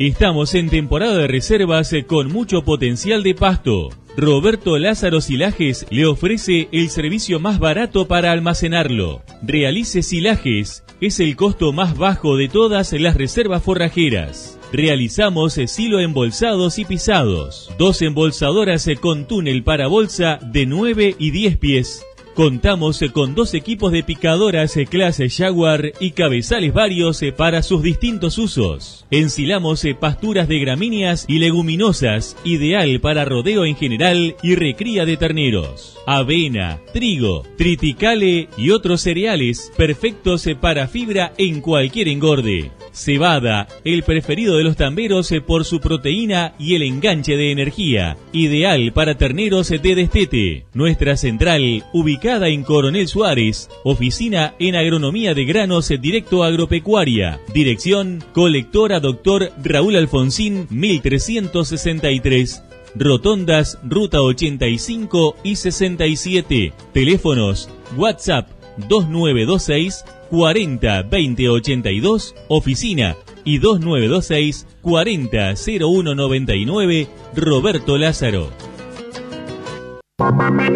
[0.00, 3.90] Estamos en temporada de reservas eh, con mucho potencial de pasto.
[4.16, 9.22] Roberto Lázaro Silajes le ofrece el servicio más barato para almacenarlo.
[9.42, 14.58] Realice silajes, es el costo más bajo de todas las reservas forrajeras.
[14.72, 17.70] Realizamos eh, silo embolsados y pisados.
[17.78, 22.04] Dos embolsadoras eh, con túnel para bolsa de 9 y 10 pies
[22.34, 29.06] Contamos con dos equipos de picadoras clase Jaguar y cabezales varios para sus distintos usos.
[29.12, 35.96] Encilamos pasturas de gramíneas y leguminosas, ideal para rodeo en general y recría de terneros.
[36.06, 42.72] Avena, trigo, triticale y otros cereales perfectos para fibra en cualquier engorde.
[42.92, 48.92] Cebada, el preferido de los tamberos por su proteína y el enganche de energía, ideal
[48.92, 50.66] para terneros de destete.
[50.74, 57.38] Nuestra central, ubicada en Coronel Suárez, oficina en agronomía de granos directo agropecuaria.
[57.52, 62.62] Dirección, colectora Doctor Raúl Alfonsín, 1363.
[62.94, 66.72] Rotondas, Ruta 85 y 67.
[66.94, 68.48] Teléfonos, WhatsApp
[68.88, 77.06] 2926 40 20 82, oficina y 2926 40 0199,
[77.36, 78.73] Roberto Lázaro.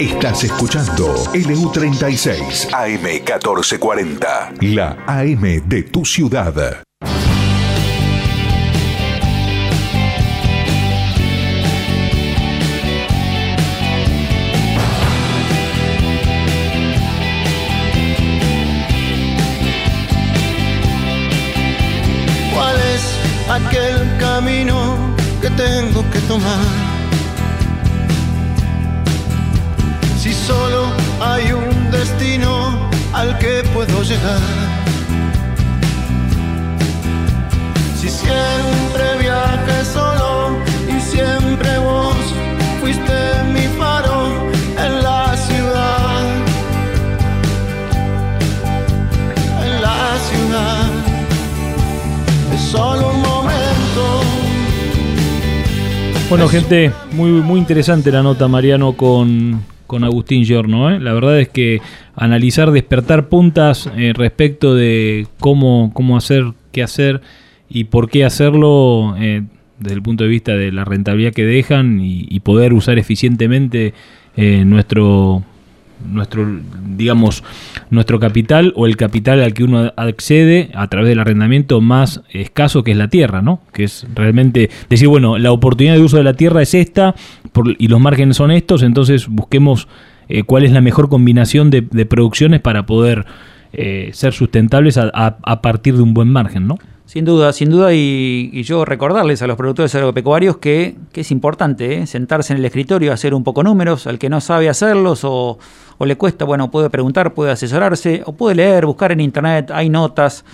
[0.00, 6.82] Estás escuchando LU36 AM 1440, la AM de tu ciudad.
[23.48, 24.96] aquel camino
[25.40, 26.87] que tengo que tomar.
[33.18, 34.40] Al que puedo llegar.
[38.00, 42.16] Si siempre viaje solo y siempre vos
[42.80, 43.18] fuiste
[43.52, 44.18] mi faro
[44.84, 46.22] en la ciudad.
[49.64, 50.86] En la ciudad.
[52.54, 53.28] Es solo un
[56.30, 60.90] Bueno, gente, muy, muy interesante la nota, Mariano, con, Agustín Giorno.
[60.90, 61.00] ¿eh?
[61.00, 61.80] La verdad es que
[62.18, 67.20] analizar, despertar puntas eh, respecto de cómo, cómo hacer, qué hacer
[67.68, 69.42] y por qué hacerlo eh,
[69.78, 73.94] desde el punto de vista de la rentabilidad que dejan y poder usar eficientemente
[74.36, 75.42] nuestro
[76.06, 76.46] nuestro,
[76.96, 77.42] digamos,
[77.90, 82.82] nuestro capital o el capital al que uno accede a través del arrendamiento más escaso
[82.82, 83.60] que es la tierra, ¿no?
[83.72, 87.14] Que es realmente decir, bueno, la oportunidad de uso de la tierra es esta
[87.78, 89.88] y los márgenes son estos, entonces busquemos
[90.28, 93.26] eh, cuál es la mejor combinación de, producciones para poder
[93.72, 96.78] eh, ser sustentables a, a partir de un buen margen, ¿no?
[97.08, 102.02] Sin duda, sin duda, y, yo recordarles a los productores agropecuarios que, que es importante
[102.02, 102.06] ¿eh?
[102.06, 105.58] sentarse en el escritorio, hacer un poco números, al que no sabe hacerlos o,
[106.04, 110.44] le cuesta, bueno, puede preguntar, puede asesorarse, o puede leer, buscar en internet, hay notas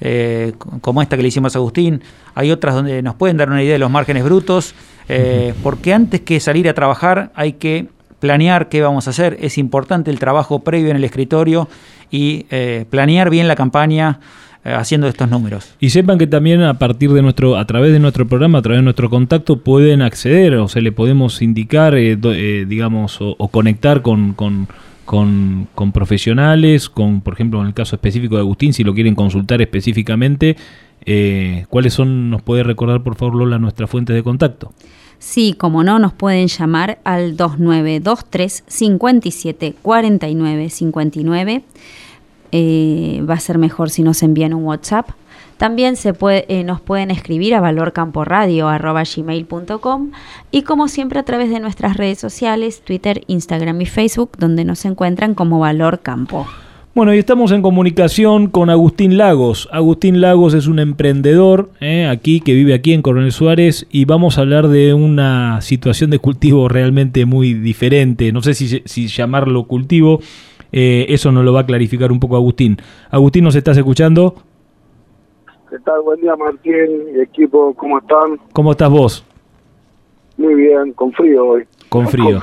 [0.00, 2.00] eh, como esta que le hicimos a Agustín,
[2.36, 4.72] hay otras donde nos pueden dar una idea de los márgenes brutos,
[5.64, 7.88] porque antes que salir a trabajar hay que
[8.24, 11.68] planear qué vamos a hacer, es importante el trabajo previo en el escritorio
[12.10, 12.46] y
[12.88, 14.20] planear bien la campaña
[14.66, 15.74] eh, haciendo estos números.
[15.78, 18.78] Y sepan que también a partir de nuestro, a través de nuestro programa, a través
[18.78, 24.00] de nuestro contacto, pueden acceder, o sea, le podemos indicar, eh, eh, digamos, o, conectar
[24.00, 24.66] con, con,
[25.04, 29.60] con, profesionales, con, por ejemplo, en el caso específico de Agustín, si lo quieren consultar
[29.60, 30.56] específicamente,
[31.68, 34.72] ¿cuáles son, nos puede recordar, por favor, Lola, nuestras fuentes de contacto?
[35.18, 41.64] Sí, como no, nos pueden llamar al 2923 57 49 59
[42.56, 45.10] eh, va a ser mejor si nos envían un WhatsApp.
[45.56, 50.12] También se eh, nos pueden escribir a valorcamporadio.gmail.com
[50.52, 54.84] y como siempre a través de nuestras redes sociales, Twitter, Instagram y Facebook, donde nos
[54.84, 56.46] encuentran como Valor Campo.
[56.94, 59.68] Bueno, y estamos en comunicación con Agustín Lagos.
[59.72, 64.38] Agustín Lagos es un emprendedor eh, aquí que vive aquí en Coronel Suárez y vamos
[64.38, 68.30] a hablar de una situación de cultivo realmente muy diferente.
[68.30, 70.20] No sé si, si llamarlo cultivo,
[70.70, 72.76] eh, eso nos lo va a clarificar un poco Agustín.
[73.10, 74.36] Agustín, ¿nos estás escuchando?
[75.68, 76.00] ¿Qué tal?
[76.02, 78.38] Buen día Martín y equipo, ¿cómo están?
[78.52, 79.26] ¿Cómo estás vos?
[80.36, 81.64] Muy bien, con frío hoy.
[81.88, 82.40] Con frío.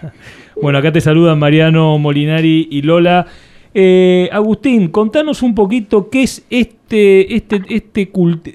[0.60, 3.28] bueno, acá te saludan Mariano Molinari y Lola.
[3.76, 8.08] Eh, Agustín, contanos un poquito qué es este, este, este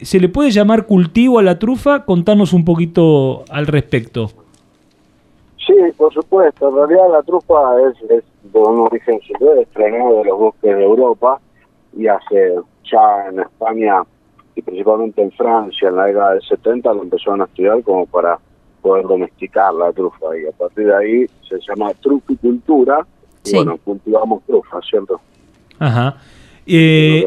[0.04, 2.06] ¿se le puede llamar cultivo a la trufa?
[2.06, 4.28] Contanos un poquito al respecto.
[5.58, 6.70] Sí, por supuesto.
[6.70, 7.56] En realidad la trufa
[7.90, 9.92] es, es de un origen silvestre.
[9.92, 11.42] De los bosques de Europa
[11.98, 12.56] y hace
[12.90, 14.04] ya en España
[14.56, 18.40] y principalmente en Francia en la década del 70 lo empezaron a estudiar como para
[18.82, 23.06] poder domesticar la trufa y a partir de ahí se llama truficultura
[23.52, 25.20] y bueno, cultivamos trufa, ¿cierto?
[25.80, 26.18] Ajá.
[26.66, 27.26] Eh,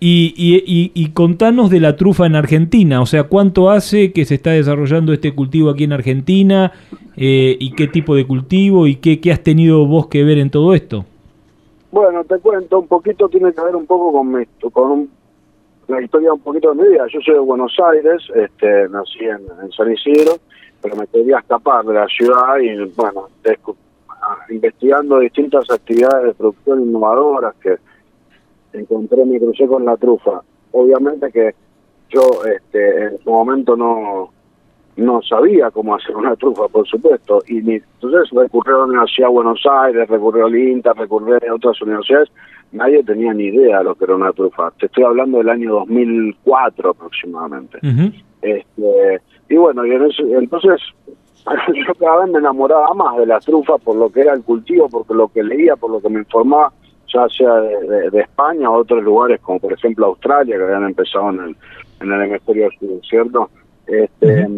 [0.00, 4.34] y, y, y, contanos de la trufa en Argentina, o sea, ¿cuánto hace que se
[4.34, 6.72] está desarrollando este cultivo aquí en Argentina?
[7.16, 8.86] Eh, ¿Y qué tipo de cultivo?
[8.86, 11.06] ¿Y qué, qué has tenido vos que ver en todo esto?
[11.90, 15.08] Bueno, te cuento, un poquito tiene que ver un poco con, mi, con
[15.88, 17.06] la historia un poquito de mi vida.
[17.10, 20.32] Yo soy de Buenos Aires, este, nací en, en San Isidro,
[20.82, 23.28] pero me quería escapar de la ciudad y, bueno,
[24.50, 27.76] investigando distintas actividades de producción innovadoras que
[28.72, 30.42] encontré, me crucé con la trufa.
[30.72, 31.54] Obviamente que
[32.10, 34.30] yo este, en su momento no
[34.96, 39.34] no sabía cómo hacer una trufa, por supuesto, y entonces recurrieron a la ciudad de
[39.34, 42.30] Buenos Aires, recurrió al INTA, recurrió a otras universidades,
[42.72, 44.70] nadie tenía ni idea de lo que era una trufa.
[44.78, 47.78] Te estoy hablando del año 2004 aproximadamente.
[48.42, 50.80] este, y bueno, y entonces
[51.86, 54.88] yo cada vez me enamoraba más de la trufa por lo que era el cultivo,
[54.88, 56.72] por lo que leía, por lo que me informaba,
[57.12, 61.40] ya sea de, España o otros lugares, como por ejemplo Australia, que habían empezado en
[61.40, 61.56] el,
[62.00, 63.50] en el hemisferio sur, ¿cierto?
[63.86, 64.48] Este,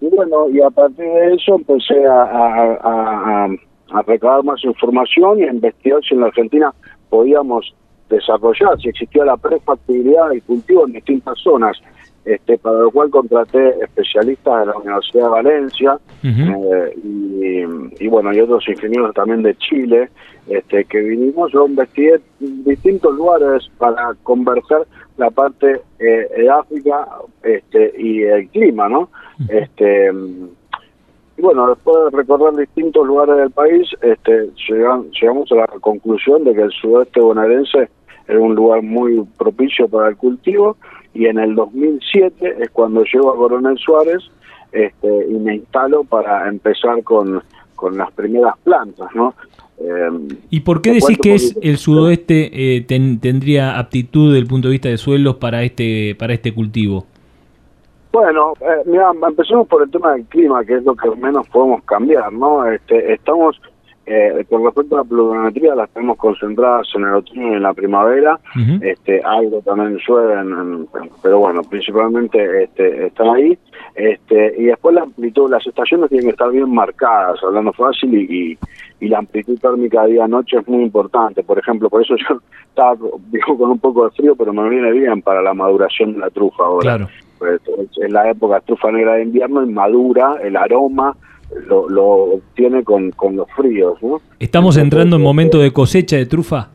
[0.00, 3.48] Y bueno, y a partir de eso empecé a, a,
[3.90, 6.74] a, recabar más información y a investigar si en la Argentina
[7.10, 7.74] podíamos
[8.08, 11.80] desarrollar, si existía la prefactibilidad del cultivo en distintas zonas
[12.24, 18.40] este, para lo cual contraté especialistas de la Universidad de Valencia eh, y, bueno, y
[18.40, 20.08] otros ingenieros también de Chile,
[20.48, 24.86] este, que vinimos, yo investigué distintos lugares para conversar
[25.16, 27.06] la parte eh, de África
[27.42, 29.10] este, y el clima, ¿no?
[29.48, 30.10] este
[31.36, 36.54] y bueno, después de recorrer distintos lugares del país, este, llegamos a la conclusión de
[36.54, 37.88] que el sudeste bonaerense
[38.28, 40.76] era un lugar muy propicio para el cultivo
[41.14, 44.22] y en el 2007 es cuando llego a Coronel Suárez
[44.72, 47.42] este, y me instalo para empezar con,
[47.76, 49.34] con las primeras plantas, ¿no?
[49.78, 54.68] Em, ¿Y por qué decís que es el sudoeste eh, tendría aptitud desde el punto
[54.68, 57.06] de vista de suelos para este para este cultivo?
[58.12, 61.82] Bueno, eh, mira, empecemos por el tema del clima, que es lo que menos podemos
[61.82, 62.64] cambiar, ¿no?
[62.66, 63.60] Este, estamos
[64.06, 67.72] eh, con respecto a la pluviometría, las tenemos concentradas en el otoño y en la
[67.72, 68.38] primavera.
[68.82, 70.34] este Algo también llueve,
[71.22, 73.58] pero bueno, principalmente este, están ahí.
[73.94, 78.58] este Y después la amplitud, las estaciones tienen que estar bien marcadas, hablando fácil, y,
[79.00, 81.42] y, la amplitud térmica día-noche es muy importante.
[81.42, 82.96] Por ejemplo, por eso yo estaba
[83.30, 86.30] digo, con un poco de frío, pero me viene bien para la maduración de la
[86.30, 86.82] trufa ahora.
[86.82, 87.08] Claro.
[87.38, 87.60] Pues,
[88.00, 91.16] es la época trufa negra de invierno y madura, el aroma
[91.66, 94.20] lo, lo obtiene con, con los fríos, ¿no?
[94.38, 96.70] ¿Estamos entrando en momento de cosecha de trufa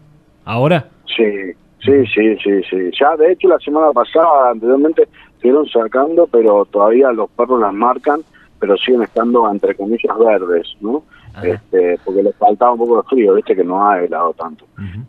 [0.45, 0.89] ahora?
[1.05, 1.53] Sí,
[1.83, 2.91] sí, sí, sí, sí.
[2.99, 8.21] Ya, de hecho, la semana pasada, anteriormente, estuvieron sacando, pero todavía los perros las marcan,
[8.59, 11.03] pero siguen estando, entre comillas, verdes, ¿no?
[11.43, 14.65] Este, porque les faltaba un poco de frío, viste que no ha helado tanto.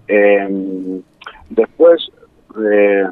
[0.07, 1.03] Em,
[1.49, 2.09] después,
[2.73, 3.09] eh,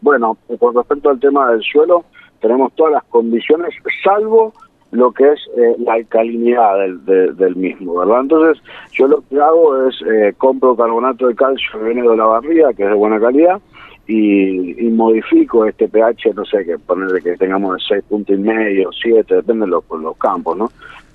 [0.00, 2.04] bueno, con respecto al tema del suelo,
[2.40, 3.74] tenemos todas las condiciones,
[4.04, 4.52] salvo
[4.90, 8.20] lo que es eh, la alcalinidad del, del mismo, ¿verdad?
[8.22, 8.62] Entonces,
[8.92, 12.72] yo lo que hago es eh, compro carbonato de calcio que viene de la barriga,
[12.72, 13.60] que es de buena calidad,
[14.06, 18.40] y, y modifico este pH, no sé, que ponerle que tengamos de 6 puntos y
[18.40, 20.70] medio, 7, depende de los, los campos, ¿no?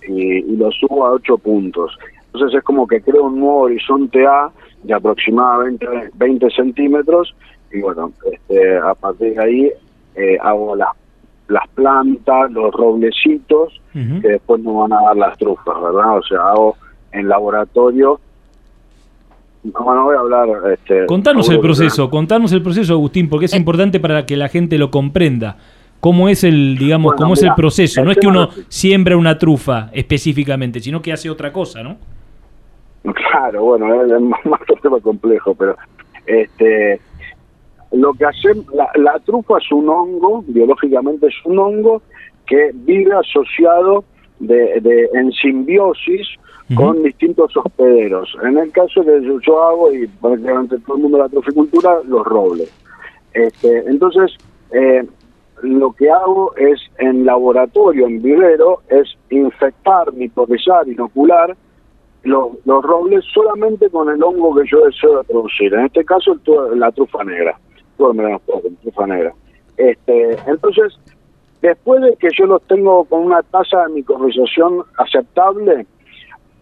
[0.07, 1.97] Y, y, lo subo a 8 puntos.
[2.33, 4.51] Entonces es como que creo un nuevo horizonte A
[4.83, 7.35] de aproximadamente 20 centímetros,
[7.71, 9.71] y bueno, este, a partir de ahí
[10.15, 10.89] eh, hago las
[11.53, 16.17] las plantas, los roblecitos, que después nos van a dar las trufas, ¿verdad?
[16.17, 16.75] O sea, hago
[17.11, 18.19] en laboratorio
[19.63, 20.47] no, no voy a hablar.
[20.73, 23.49] Este, Contanos el proceso, contanos el proceso, Agustín, porque Eh.
[23.51, 25.57] es importante para que la gente lo comprenda.
[25.99, 28.01] ¿Cómo es el, digamos, Bueno, cómo es el proceso?
[28.01, 31.95] el No es que uno siembra una trufa específicamente, sino que hace otra cosa, ¿no?
[33.03, 34.59] Claro, bueno, es, más, más
[35.01, 35.77] complejo, pero
[36.25, 36.99] este
[37.93, 42.01] lo que hacen, la, la trufa es un hongo, biológicamente es un hongo
[42.45, 44.03] que vive asociado
[44.39, 46.27] de, de- en simbiosis
[46.75, 48.35] con distintos hospederos.
[48.43, 51.97] En el caso que yo, yo hago, y prácticamente todo el mundo de la truficultura,
[52.07, 52.71] los robles.
[53.33, 54.35] Este, entonces,
[54.71, 55.03] eh,
[55.61, 61.55] lo que hago es en laboratorio, en vivero, es infectar, micorrizar, inocular
[62.23, 65.73] los, los robles solamente con el hongo que yo deseo de producir.
[65.73, 66.37] En este caso,
[66.75, 67.57] la trufa negra.
[67.97, 69.33] Todo menos poco, trufa negra.
[69.77, 70.97] Este, entonces,
[71.61, 75.85] después de que yo los tengo con una tasa de micorrización aceptable,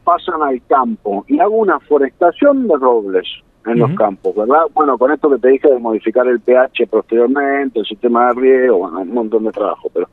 [0.03, 3.27] pasan al campo y hago una forestación de robles
[3.67, 4.63] en los campos, ¿verdad?
[4.73, 8.77] Bueno, con esto que te dije de modificar el pH posteriormente, el sistema de riego,
[8.79, 10.07] bueno, un montón de trabajo, pero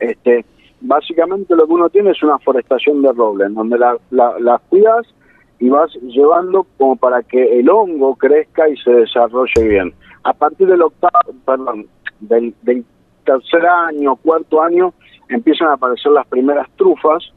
[0.00, 0.44] este
[0.80, 4.60] básicamente lo que uno tiene es una forestación de robles, en donde la- la- las
[4.62, 5.06] cuidas
[5.58, 9.94] y vas llevando como para que el hongo crezca y se desarrolle bien.
[10.24, 11.86] A partir del octavo, perdón,
[12.20, 12.84] del, del
[13.24, 14.92] tercer año, cuarto año,
[15.28, 17.32] empiezan a aparecer las primeras trufas,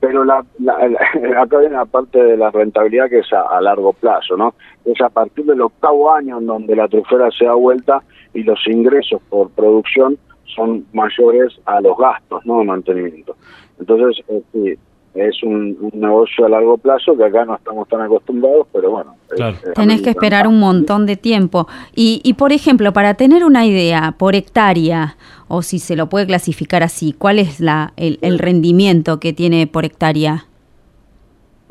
[0.00, 3.60] pero la, la- la- acá viene la parte de la rentabilidad que es a, a
[3.60, 4.54] largo plazo, ¿no?
[4.84, 8.02] Es a partir del octavo año en donde la trufera se da vuelta
[8.32, 10.18] y los ingresos por producción
[10.56, 12.58] son mayores a los gastos, ¿no?
[12.58, 13.36] De mantenimiento.
[13.78, 14.74] Entonces, eh, sí,
[15.14, 19.14] es un, un negocio a largo plazo que acá no estamos tan acostumbrados, pero bueno.
[19.30, 21.68] es- es Tenés que esperar un montón de tiempo.
[21.94, 25.16] Y, y, por ejemplo, para tener una idea, por hectárea,
[25.48, 29.66] o si se lo puede clasificar así, ¿cuál es la, el, el rendimiento que tiene
[29.66, 30.46] por hectárea?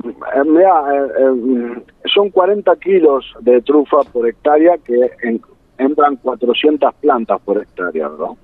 [0.04, 1.84] Eh, mirá, eh, eh,
[2.14, 5.42] son 40 kilos de trufa por hectárea que en-
[5.78, 8.38] entran 400 plantas por hectárea, ¿no?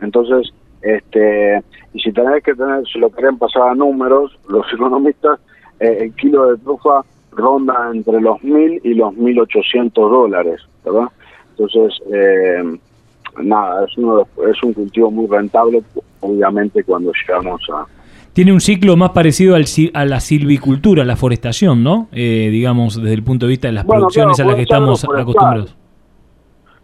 [0.00, 0.52] Entonces,
[0.82, 1.62] este,
[1.94, 5.40] y si tenés que tener, si lo quieren pasar a números, los economistas,
[5.80, 7.02] eh, el kilo de trufa
[7.32, 11.08] ronda entre los 1.000 y los 1.800 dólares, ¿verdad?
[11.50, 12.78] Entonces, eh,
[13.42, 15.82] nada, es, uno de es un cultivo muy rentable,
[16.20, 17.84] obviamente cuando llegamos a,
[18.32, 22.08] Tiene un ciclo más parecido al, si- a la silvicultura, a la forestación, ¿no?
[22.12, 24.62] Eh, digamos, desde el punto de vista de las Bueno, producciones claro, a las que
[24.62, 25.76] estamos acostumbrados.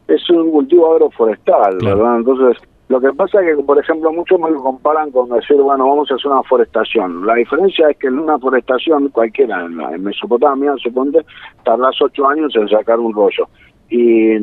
[0.07, 2.17] es un cultivo agroforestal, ¿verdad?
[2.19, 5.89] Entonces, lo que pasa es que, por ejemplo, muchos me lo comparan con decir, bueno,
[5.89, 7.27] vamos a hacer una forestación.
[7.27, 11.25] La diferencia es que en una forestación, cualquiera, en, la- en Mesopotamia, suponte,
[11.65, 13.49] tardás ocho años en sacar un rollo.
[13.89, 14.35] Y,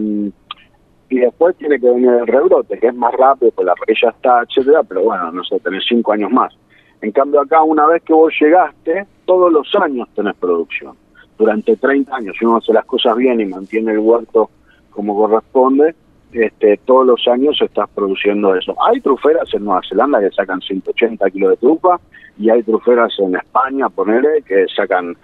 [1.10, 4.10] y después tiene que venir el rebrote, que es más rápido, pues la raíz ya
[4.10, 6.54] está, etcétera, pero bueno, no sé, tenés cinco años más.
[7.02, 10.96] En cambio acá, una vez que vos llegaste, todos los años tenés producción.
[11.38, 14.50] Durante 30 años, si uno hace las cosas bien y mantiene el huerto
[14.92, 15.96] como corresponde,
[16.34, 18.76] este, todos los años estás produciendo eso.
[18.86, 22.00] Hay truferas en Nueva Zelanda que sacan 180 kilos de trufa
[22.38, 25.16] y hay truferas en España, ponele, que sacan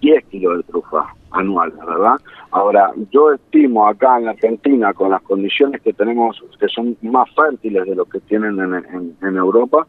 [0.00, 2.16] 10 kilos de trufa anual, ¿verdad?
[2.50, 7.28] Ahora, yo estimo acá en la Argentina, con las condiciones que tenemos, que son más
[7.34, 9.86] fértiles de lo que tienen en, Europa,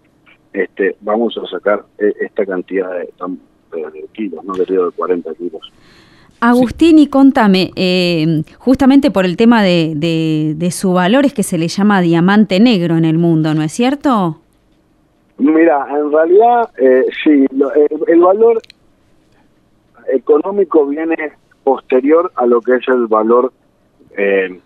[0.53, 3.37] este, vamos a sacar eh, esta cantidad de, tam-
[3.71, 5.71] de kilos, no de 40 kilos.
[6.39, 11.43] Agustín, y contame, eh, justamente por el tema de, de- de su valor es que
[11.43, 14.39] se le llama diamante negro en el mundo, ¿no es cierto?
[15.39, 18.61] Mira, en realidad, eh, sí, lo- el, el valor
[20.11, 21.15] económico viene
[21.63, 23.51] posterior a lo que es el valor
[24.17, 24.59] eh,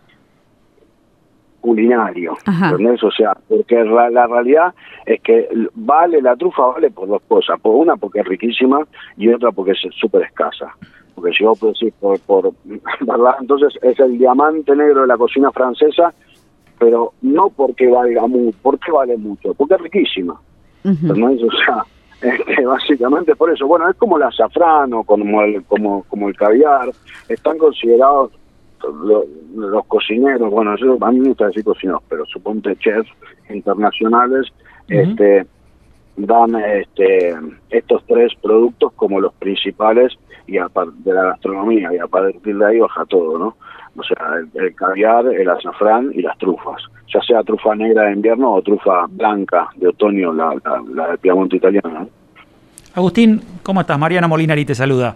[1.61, 2.37] culinario,
[2.71, 3.03] ¿entendés?
[3.03, 4.73] O sea, porque la, la realidad
[5.05, 8.85] es que vale, la trufa vale por dos cosas, por una porque es riquísima
[9.17, 10.75] y otra porque es súper escasa.
[11.21, 12.51] Porque vos decís por, por,
[13.01, 13.35] ¿verdad?
[13.39, 16.13] Entonces es el diamante negro de la cocina francesa,
[16.79, 20.39] pero no porque valga mucho, porque vale mucho, porque es riquísima.
[20.83, 21.43] ¿entendés?
[21.43, 21.83] O sea,
[22.21, 23.67] este, básicamente por eso.
[23.67, 26.89] Bueno, es como el azafrán o como el, como, como el caviar,
[27.29, 28.31] están considerados
[29.03, 29.25] lo-
[29.55, 33.09] los cocineros, bueno, yo, a mí me gusta decir cocineros, pero suponte chefs
[33.49, 34.47] internacionales,
[34.87, 35.45] este
[36.17, 37.33] dan este
[37.69, 40.13] estos tres productos como los principales
[40.47, 40.67] y a
[40.99, 43.55] de la gastronomía y a partir de ahí baja todo, ¿no?
[43.95, 46.81] O sea, el, el caviar, el azafrán y las trufas,
[47.13, 51.17] ya sea trufa negra de invierno o trufa blanca de otoño, la, la, la del
[51.17, 51.89] Piamonte italiano.
[51.89, 52.09] ¿no?
[52.93, 53.99] Agustín, ¿cómo estás?
[53.99, 55.15] Mariana Molinari te saluda.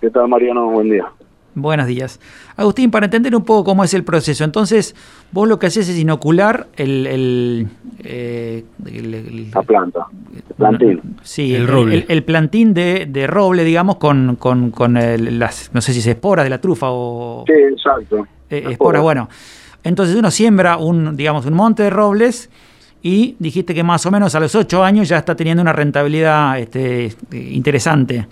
[0.00, 0.70] ¿Qué tal, Mariano?
[0.70, 1.06] Buen día.
[1.54, 2.20] Buenos días.
[2.56, 4.94] Agustín, para entender un poco cómo es el proceso, entonces
[5.32, 7.06] vos lo que haces es inocular el...
[7.06, 7.68] el,
[8.04, 10.06] eh, el- el- La planta,
[10.36, 11.00] el plantín.
[11.22, 11.94] sí, El el, roble.
[11.96, 15.98] el- el plantín de, de roble, digamos, con, con, con el- las, no sé si
[15.98, 17.44] es esporas de la trufa o...
[17.46, 18.26] Sí, exacto.
[18.50, 19.28] Eh, esporas, bueno.
[19.82, 22.50] Entonces uno siembra un, digamos, un monte de robles
[23.02, 26.58] y dijiste que más o menos a los ocho años ya está teniendo una rentabilidad
[26.58, 28.26] este, eh, interesante.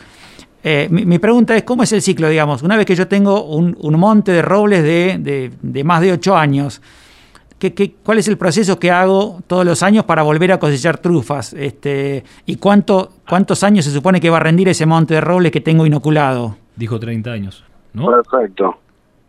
[0.68, 2.60] Eh, mi, mi pregunta es, ¿cómo es el ciclo, digamos?
[2.64, 6.10] Una vez que yo tengo un, un monte de robles de, de- de más de
[6.10, 6.82] ocho años,
[7.60, 10.98] ¿qué, qué, cuál es el proceso que hago todos los años para volver a cosechar
[10.98, 11.52] trufas?
[11.52, 15.52] Este, ¿Y cuánto, cuántos años se supone que va a rendir ese monte de robles
[15.52, 16.56] que tengo inoculado?
[16.74, 17.64] Dijo 30 años,
[17.94, 18.06] ¿no?
[18.10, 18.74] Perfecto.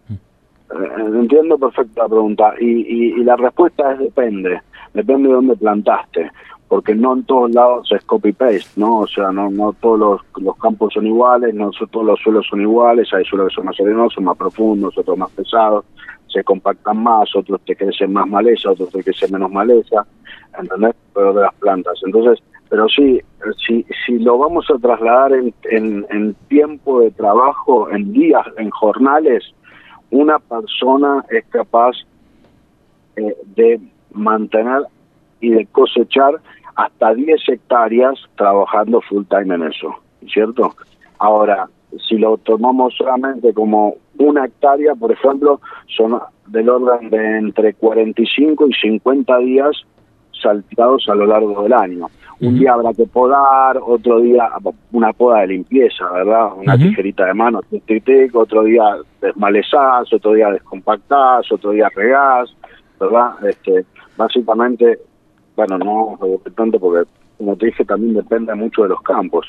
[0.10, 2.54] Eh, entiendo perfecto la pregunta.
[2.60, 4.60] Y, y, y la respuesta es depende.
[4.94, 6.32] Depende de dónde plantaste.
[6.68, 9.00] Porque no en todos lados es copy-paste, ¿no?
[9.00, 12.62] O sea, no, no todos los, los campos son iguales, no todos los suelos son
[12.62, 13.14] iguales.
[13.14, 15.86] Hay suelos que son más arenosos, más profundos, otros más pesados.
[16.28, 20.06] Se compactan más, otros te crecen más maleza, otros te crecen menos maleza.
[20.60, 20.96] ¿Entendés?
[21.14, 22.00] Pero de las plantas.
[22.06, 23.22] Entonces, pero sí,
[23.66, 28.70] si, si lo vamos a trasladar en, en, en tiempo de trabajo, en días, en
[28.72, 29.54] jornales,
[30.12, 31.96] una persona es capaz
[33.16, 33.80] eh, de
[34.12, 34.84] mantener
[35.42, 36.40] y de cosechar
[36.76, 39.96] hasta 10 hectáreas trabajando full time en eso,
[40.32, 40.76] ¿cierto?
[41.20, 41.68] Ahora,
[42.08, 45.60] si lo tomamos solamente como una hectárea, por ejemplo,
[45.96, 49.76] son del orden de entre 45 y 50 días
[50.42, 52.08] salteados a lo largo del año.
[52.40, 54.48] Un día habrá que podar, otro día
[54.92, 56.52] una poda de limpieza, ¿verdad?
[56.56, 58.84] Una tijerita de mano, tic, tic, tic, otro día
[59.20, 62.56] desmalezás, otro día descompactás, otro día regás,
[63.00, 63.32] ¿verdad?
[63.44, 63.86] Este,
[64.16, 65.00] básicamente,
[65.58, 66.18] bueno, no
[66.56, 69.46] tanto porque, como te dije, también depende mucho de los campos.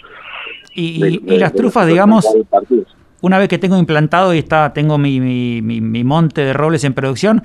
[0.75, 2.27] Y, De- y- de- y las de- trufas, de- digamos,
[3.21, 6.83] una vez que tengo implantado y está, tengo mi, mi- mi- mi monte de robles
[6.85, 7.43] en producción,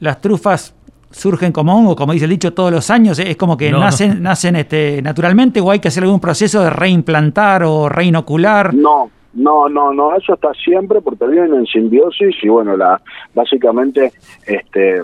[0.00, 0.74] las trufas
[1.10, 3.18] surgen como hongo, como dice el dicho, todos los años.
[3.20, 3.84] Es como que No, no.
[3.84, 8.74] nacen, nacen este, naturalmente o hay que hacer algún proceso de reimplantar o reinocular.
[8.74, 13.00] No, no, no, no, eso está siempre porque viven en simbiosis y bueno, la
[13.34, 14.12] básicamente
[14.46, 15.02] este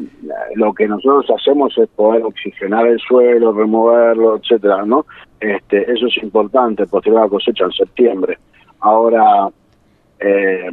[0.54, 5.06] lo que nosotros hacemos es poder oxigenar el suelo, removerlo, etcétera, ¿no?
[5.40, 8.38] Este, eso es importante, posterior a la cosecha en septiembre.
[8.80, 9.48] Ahora
[10.20, 10.68] eh,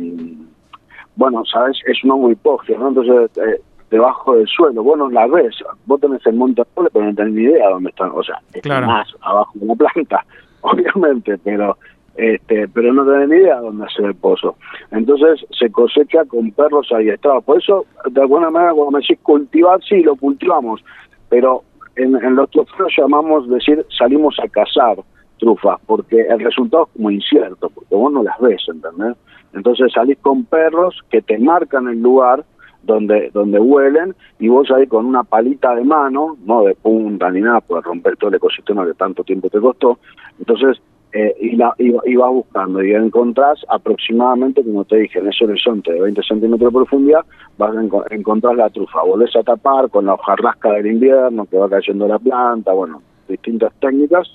[1.18, 2.90] bueno, sabes, es un hongo hipógeo, ¿no?
[2.90, 3.60] Entonces, eh,
[3.90, 5.56] debajo del suelo, vos no la ves,
[5.86, 8.88] vos tenés el monte pero no tenés ni idea dónde están, o sea, Claro.
[8.88, 10.26] más abajo de la planta,
[10.62, 11.78] obviamente, pero
[12.18, 14.56] este pero no tenés ni idea dónde hacer el pozo.
[14.92, 17.44] Entonces se cosecha con perros adiestrados.
[17.44, 20.84] Por eso, de alguna manera, cuando me decís cultivar, sí, lo cultivamos,
[21.30, 21.64] pero
[21.96, 24.98] en, en los trofeos llamamos decir salimos a cazar
[25.38, 29.16] trufas, porque el resultado es como incierto, porque vos no las ves, ¿entendés?
[29.54, 32.44] Entonces salís con perros que te marcan el lugar
[32.84, 37.42] donde donde huelen y vos ahí con una palita de mano, no de punta ni
[37.42, 40.00] nada, por romper todo el ecosistema que tanto tiempo te costó,
[40.40, 40.82] entonces
[41.14, 45.94] eh, y, la, y, vas buscando y encontrás aproximadamente, como te dije, en ese horizonte
[45.94, 47.22] de 20 centímetros de profundidad,
[47.58, 51.58] vas a enco- encontrar la trufa, volvés a tapar con la hojarrasca del invierno que
[51.58, 54.32] va cayendo la planta, bueno, distintas técnicas,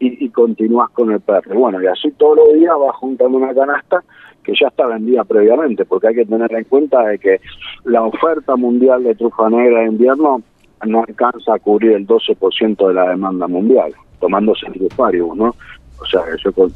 [0.00, 1.54] y, y continúas con el perro.
[1.58, 4.02] Bueno, y así todos los días vas juntando una canasta
[4.42, 7.40] que ya está vendida previamente, porque hay que tener en cuenta de que
[7.84, 10.40] la oferta mundial de trufa negra de invierno
[10.86, 15.54] no alcanza a cubrir el 12% de la demanda mundial, tomándose el trufarium, ¿no?
[16.00, 16.68] O sea, yo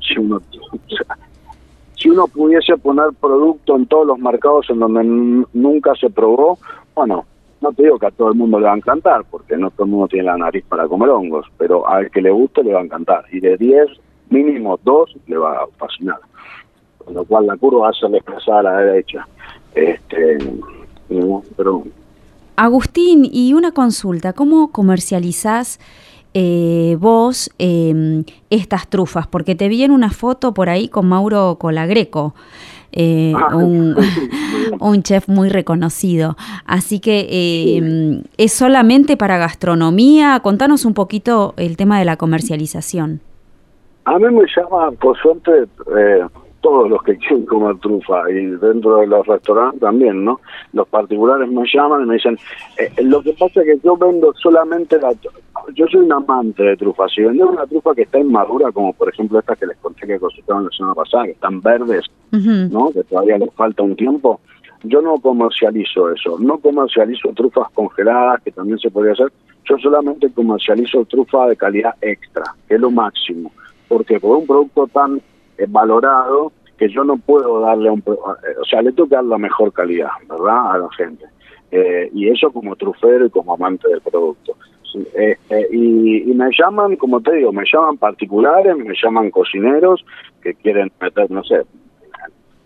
[0.00, 0.40] si uno
[1.96, 5.02] si uno pudiese poner producto en todos los mercados en donde
[5.54, 6.58] nunca se probó,
[6.94, 7.24] bueno,
[7.60, 9.86] no te digo que a todo el mundo le va a encantar, porque no todo
[9.86, 12.80] el mundo tiene la nariz para comer hongos, pero al que le guste le va
[12.80, 13.24] a encantar.
[13.32, 13.88] Y de 10,
[14.28, 16.18] mínimo 2 le va a fascinar.
[16.98, 19.26] Con lo cual la curva va a ser desplazada a la derecha.
[19.74, 20.38] Este,
[21.56, 21.82] pero
[22.56, 25.78] Agustín, y una consulta, ¿cómo comercializás
[26.38, 29.26] eh, vos eh, estas trufas?
[29.26, 32.34] Porque te vi en una foto por ahí con Mauro Colagreco,
[32.92, 33.96] eh, un,
[34.80, 36.36] un chef muy reconocido.
[36.66, 40.38] Así que eh, es solamente para gastronomía.
[40.40, 43.22] Contanos un poquito el tema de la comercialización.
[44.04, 45.50] A mí me llama, por suerte,
[45.98, 46.26] eh,
[46.66, 50.40] todos los que quieren comer trufa y dentro de los restaurantes también, ¿no?
[50.72, 52.36] Los particulares me llaman y me dicen,
[52.76, 55.14] eh, lo que pasa es que yo vendo solamente la...
[55.74, 57.08] Yo soy un amante de trufa.
[57.08, 60.18] Si vender una trufa que está inmadura, como por ejemplo esta que les conté que
[60.18, 62.90] cosecharon la semana pasada, que están verdes, ¿no?
[62.90, 64.40] Que todavía les falta un tiempo.
[64.82, 69.32] Yo no comercializo eso, no comercializo trufas congeladas, que también se podría hacer.
[69.64, 73.52] Yo solamente comercializo trufa de calidad extra, que es lo máximo.
[73.88, 74.04] ¿Por?
[74.04, 75.20] Porque un producto tan
[75.58, 79.14] eh, valorado que yo no puedo darle un, pro- eh, o sea, le tengo que
[79.16, 80.72] dar la mejor calidad, ¿verdad?
[80.74, 81.24] A la gente.
[81.70, 84.54] Eh, y eso como trufero y como amante del producto.
[85.14, 90.04] Eh, eh, y, y me llaman, como te digo, me llaman particulares, me llaman cocineros
[90.42, 91.56] que quieren meter, no sé,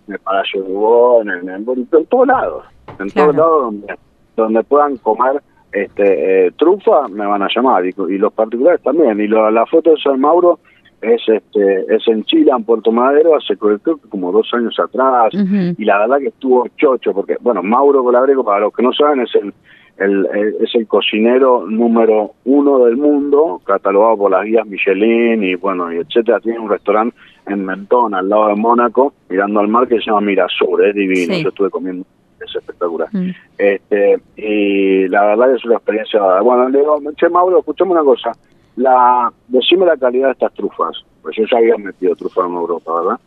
[0.06, 2.64] en el Palacio de Dubón, en, en, en todos lados,
[2.98, 3.94] en todos lados donde,
[4.36, 5.42] donde puedan comer
[5.72, 9.20] este eh, trufa, me van a llamar, y, y los particulares también.
[9.20, 10.58] Y lo- la foto de San Mauro
[11.02, 15.32] es este es en Chile, en Puerto Madero, hace creo que como dos años atrás,
[15.34, 19.20] y la verdad que estuvo chocho, porque, bueno, Mauro Colabreco, para los que no saben,
[19.20, 19.52] es el,
[19.98, 25.54] el, el- es el cocinero número uno del mundo, catalogado por las guías Michelin y,
[25.56, 26.40] bueno, y etcétera.
[26.40, 27.16] Tiene un restaurante
[27.46, 31.34] en Mentón, al lado de Mónaco, mirando al mar, que se llama Mirasur, es divino,
[31.34, 31.42] Sí.
[31.42, 32.04] yo estuve comiendo,
[32.44, 33.08] es espectacular.
[33.12, 33.30] Mm.
[33.58, 36.40] Este, y la verdad que es una experiencia.
[36.40, 38.32] Bueno, le digo, che, Mauro, escuchame una cosa.
[38.76, 40.96] La, decime la calidad de estas trufas.
[41.22, 43.20] Pues yo ya había metido trufas en Europa, ¿verdad?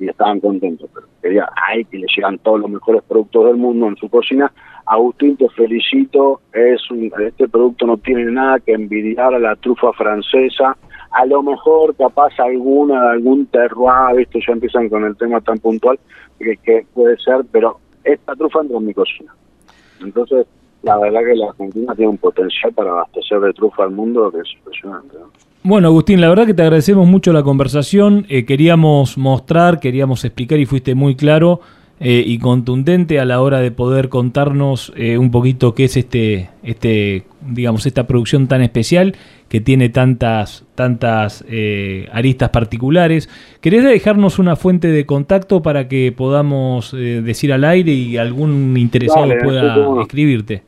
[0.00, 3.88] Y estaban contentos, pero quería, ay, que le llegan todos los mejores productos del mundo
[3.88, 4.52] en su cocina.
[4.86, 6.40] Agustín, te felicito.
[6.52, 10.76] Es un- este producto no tiene nada que envidiar a la trufa francesa.
[11.10, 14.40] A lo mejor, capaz, alguna algún terroir, ¿viste?
[14.46, 15.98] Ya empiezan con el tema tan puntual
[16.38, 19.34] que, que puede ser, pero esta trufa entra en mi cocina.
[20.00, 20.46] Entonces,
[20.82, 24.38] la verdad que la Argentina tiene un potencial para abastecer de trufa al mundo que
[24.40, 25.16] es impresionante.
[25.18, 25.30] ¿no?
[25.62, 28.26] Bueno, Agustín, la verdad que te agradecemos mucho la conversación.
[28.28, 31.60] Eh, queríamos mostrar, queríamos explicar y fuiste muy claro
[32.00, 36.48] eh, y contundente a la hora de poder contarnos eh, un poquito qué es este,
[36.62, 39.16] este, digamos, esta producción tan especial
[39.48, 43.28] que tiene tantas, tantas eh, aristas particulares.
[43.60, 48.76] ¿Querés dejarnos una fuente de contacto para que podamos eh, decir al aire y algún
[48.76, 50.62] interesado Dale, pueda escribirte?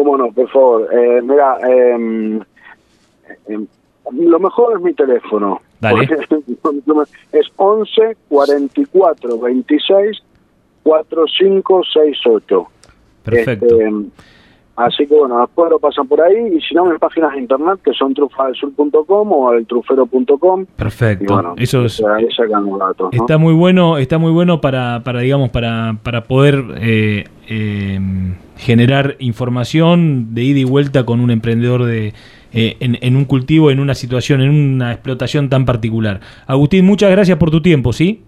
[0.00, 0.32] ¿Cómo no?
[0.32, 0.88] Por favor.
[0.94, 2.40] Eh, mira, eh,
[3.48, 3.58] eh,
[4.12, 5.60] lo mejor es mi teléfono.
[5.78, 6.08] Dale.
[7.32, 10.22] Es 11 44 26
[10.82, 12.66] 4568.
[13.24, 13.66] Perfecto.
[13.66, 13.90] Este,
[14.84, 17.80] así que bueno, después lo pasan por ahí y si no, en páginas de internet
[17.84, 20.66] que son trufadelsur.com o eltrufero.com.
[20.76, 21.24] Perfecto.
[21.24, 23.10] Y bueno, Eso es, ahí sacan los datos.
[23.12, 23.22] ¿no?
[23.22, 27.98] Está muy bueno, está muy bueno para, para digamos, para, para poder eh, eh,
[28.56, 32.14] generar información de ida y vuelta con un emprendedor de
[32.52, 36.20] eh, en, en un cultivo, en una situación, en una explotación tan particular.
[36.46, 38.24] Agustín, muchas gracias por tu tiempo, ¿sí?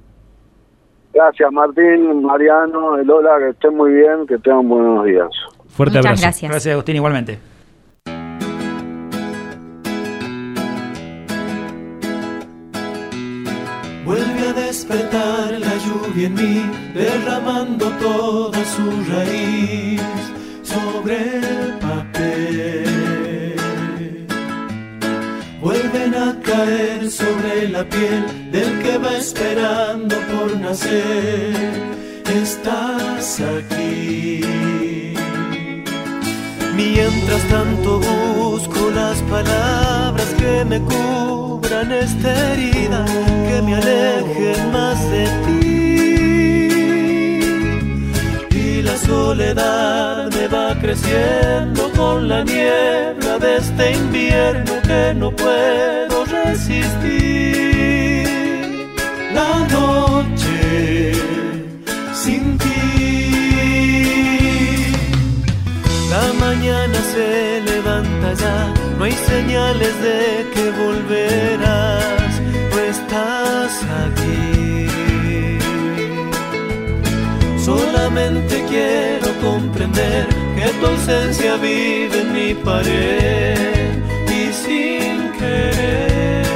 [1.14, 5.28] Gracias Martín, Mariano, Elola, que estén muy bien, que tengan buenos días.
[5.74, 6.22] Fuerte Muchas abrazo.
[6.22, 6.50] gracias.
[6.50, 7.38] Gracias, Agustín, igualmente.
[14.04, 20.02] Vuelve a despertar la lluvia en mí, derramando toda su raíz
[20.62, 22.84] sobre el papel.
[25.60, 31.54] Vuelven a caer sobre la piel del que va esperando por nacer.
[32.42, 35.01] Estás aquí.
[36.84, 43.04] Mientras tanto busco las palabras que me cubran esta herida,
[43.48, 45.68] que me alejen más de ti.
[48.58, 56.24] Y la soledad me va creciendo con la niebla de este invierno que no puedo
[56.24, 57.12] resistir.
[59.32, 60.41] La noche
[66.62, 72.40] mañana se levanta ya, no hay señales de que volverás,
[72.70, 73.72] no estás
[74.06, 74.86] aquí.
[77.58, 83.98] Solamente quiero comprender que tu ausencia vive en mi pared
[84.28, 86.46] y sin querer.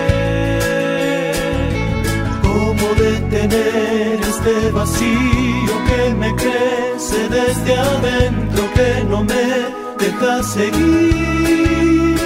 [2.42, 9.85] ¿Cómo detener este vacío que me crece desde adentro que no me
[10.20, 12.16] deja seguir?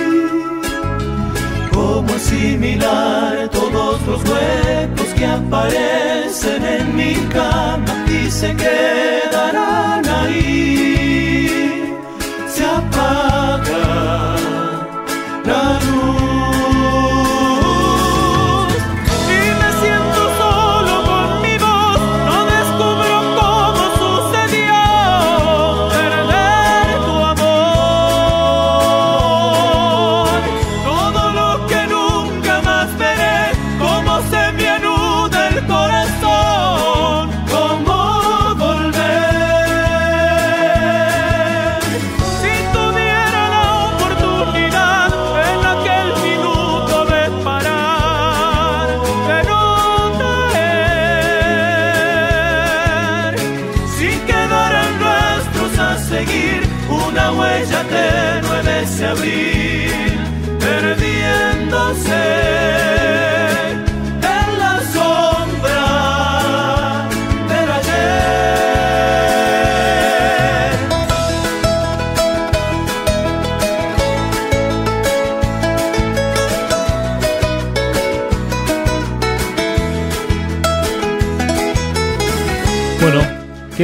[1.72, 10.99] ¿Cómo asimilar todos los huecos que aparecen en mi cama y se quedarán ahí?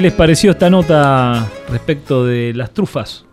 [0.06, 3.24] Les pareció esta nota respecto de las trufas?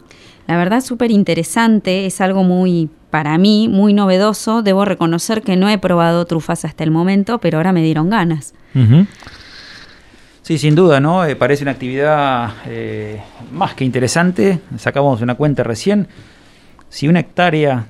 [0.48, 4.64] La verdad súper interesante, es algo muy, para mí, muy novedoso.
[4.64, 8.56] Debo reconocer que no he probado trufas hasta el momento, pero ahora me dieron ganas.
[10.41, 11.24] Sí, sin duda, ¿no?
[11.26, 13.22] Eh, parece una actividad eh,
[13.52, 14.60] más que interesante.
[14.80, 16.08] Sacamos una cuenta recién.
[16.90, 17.86] Si una hectárea,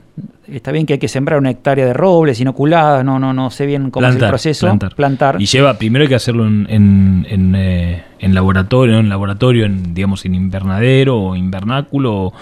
[0.48, 3.66] está bien que hay que sembrar una hectárea de robles inoculadas, no, no, no sé
[3.66, 4.78] bien cómo es el proceso.
[4.96, 5.42] Plantar.
[5.42, 9.94] Y lleva, primero hay que hacerlo en, en, en, eh, en laboratorio, en laboratorio, en,
[9.94, 12.34] digamos, en invernadero o invernáculo, o,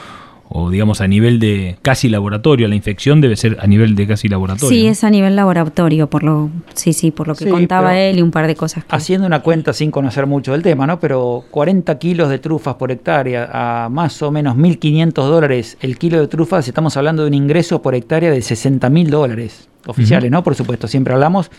[0.54, 2.68] o, digamos a nivel de casi laboratorio.
[2.68, 4.70] La infección debe ser a nivel de casi laboratorio.
[4.70, 4.92] Sí, ¿no?
[4.92, 8.22] es a nivel laboratorio, por lo, sí, sí, por lo que Sí, contaba él y
[8.22, 11.00] un par de cosas que Haciendo una cuenta sin conocer mucho del tema, ¿no?
[11.00, 16.20] Pero 40 kilos de trufas por hectárea a más o menos 1.500 dólares el kilo
[16.20, 20.32] de trufas, estamos hablando de un ingreso por hectárea de 60.000 dólares oficiales.
[20.32, 20.44] ¿no?
[20.44, 21.52] Por supuesto, siempre hablamos,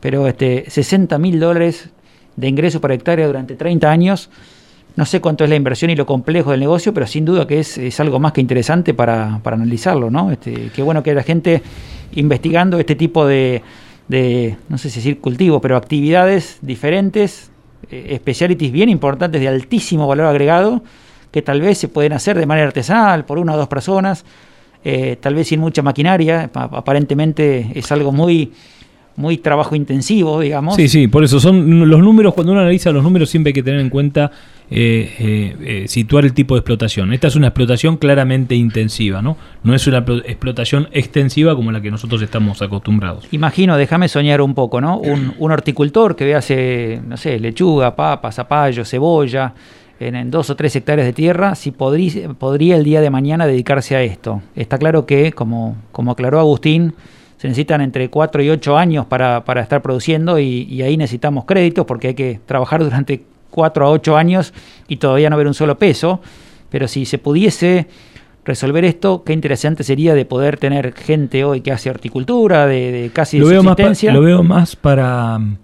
[0.00, 1.90] pero este 60.000 dólares
[2.36, 4.30] de ingreso por hectárea durante 30 años.
[4.96, 7.58] No sé cuánto es la inversión y lo complejo del negocio, pero sin duda que
[7.58, 10.30] es, es algo más que interesante para, para analizarlo, ¿no?
[10.30, 11.62] Este, qué bueno que la gente
[12.14, 13.62] investigando este tipo de,
[14.06, 17.50] de, no sé si decir cultivo, pero actividades diferentes,
[17.90, 20.84] eh, specialities bien importantes de altísimo valor agregado,
[21.32, 24.24] que tal vez se pueden hacer de manera artesanal por una o dos personas,
[24.84, 28.52] eh, tal vez sin mucha maquinaria, pa- aparentemente es algo muy,
[29.16, 30.76] muy trabajo intensivo, digamos.
[30.76, 33.62] Sí, sí, por eso son los números, cuando uno analiza los números siempre hay que
[33.64, 34.30] tener en cuenta
[34.76, 37.12] eh, eh, eh, situar el tipo de explotación.
[37.12, 39.36] Esta es una explotación claramente intensiva, ¿no?
[39.62, 43.28] No es una explotación extensiva como la que nosotros estamos acostumbrados.
[43.30, 44.98] Imagino, déjame soñar un poco, ¿no?
[44.98, 49.54] Un, un horticultor que hace, no sé, lechuga, papa, zapallo, cebolla,
[50.00, 53.46] en, en dos o tres hectáreas de tierra, si podría, podría el día de mañana
[53.46, 54.42] dedicarse a esto.
[54.56, 56.94] Está claro que, como, como aclaró Agustín,
[57.36, 61.44] se necesitan entre 4 y 8 años para, para estar produciendo y, y ahí necesitamos
[61.44, 63.22] créditos porque hay que trabajar durante
[63.54, 64.52] 4 a 8 años
[64.88, 66.20] y todavía no ver un solo peso.
[66.70, 67.86] Pero si se pudiese
[68.44, 73.10] resolver esto, qué interesante sería de poder tener gente hoy que hace horticultura, de, de
[73.10, 75.56] casi Lo de veo, más pa- lo veo más para mm,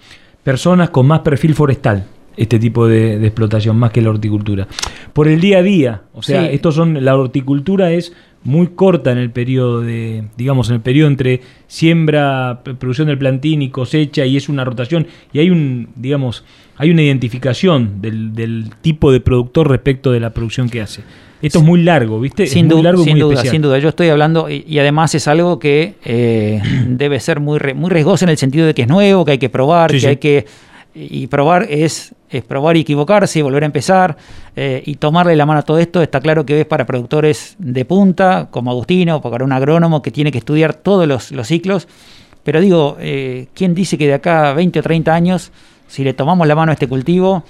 [0.45, 2.07] personas con más perfil forestal,
[2.37, 4.67] este tipo de, de explotación, más que la horticultura.
[5.13, 6.49] Por el día a día, o sea, Sí.
[6.55, 11.09] estos son, la horticultura es muy corta en el periodo de, digamos, en el periodo
[11.09, 16.45] entre siembra, producción del plantín y cosecha, y es una rotación, y hay un, digamos,
[16.77, 21.03] hay una identificación del, del tipo de productor respecto de la producción que hace.
[21.43, 22.47] Esto es muy largo, ¿viste?
[22.47, 23.53] Sin, es muy largo y sin muy duda, especial.
[23.53, 23.79] sin duda.
[23.79, 27.91] Yo estoy hablando, y, y además es algo que eh, debe ser muy, re- muy
[27.91, 30.07] riesgoso en el sentido de que es nuevo, que hay que probar, Sí, que sí.
[30.07, 30.47] hay que.
[30.95, 34.17] Y probar es, es probar y equivocarse y volver a empezar.
[34.57, 37.85] eh, y tomarle la mano a todo esto, está claro que es para productores de
[37.85, 41.87] punta, como Agustino, para un agrónomo que tiene que estudiar todos los, los ciclos.
[42.43, 45.53] Pero digo, eh, ¿quién dice que de acá a 20 o 30 años,
[45.89, 47.45] si le tomamos la mano a este cultivo,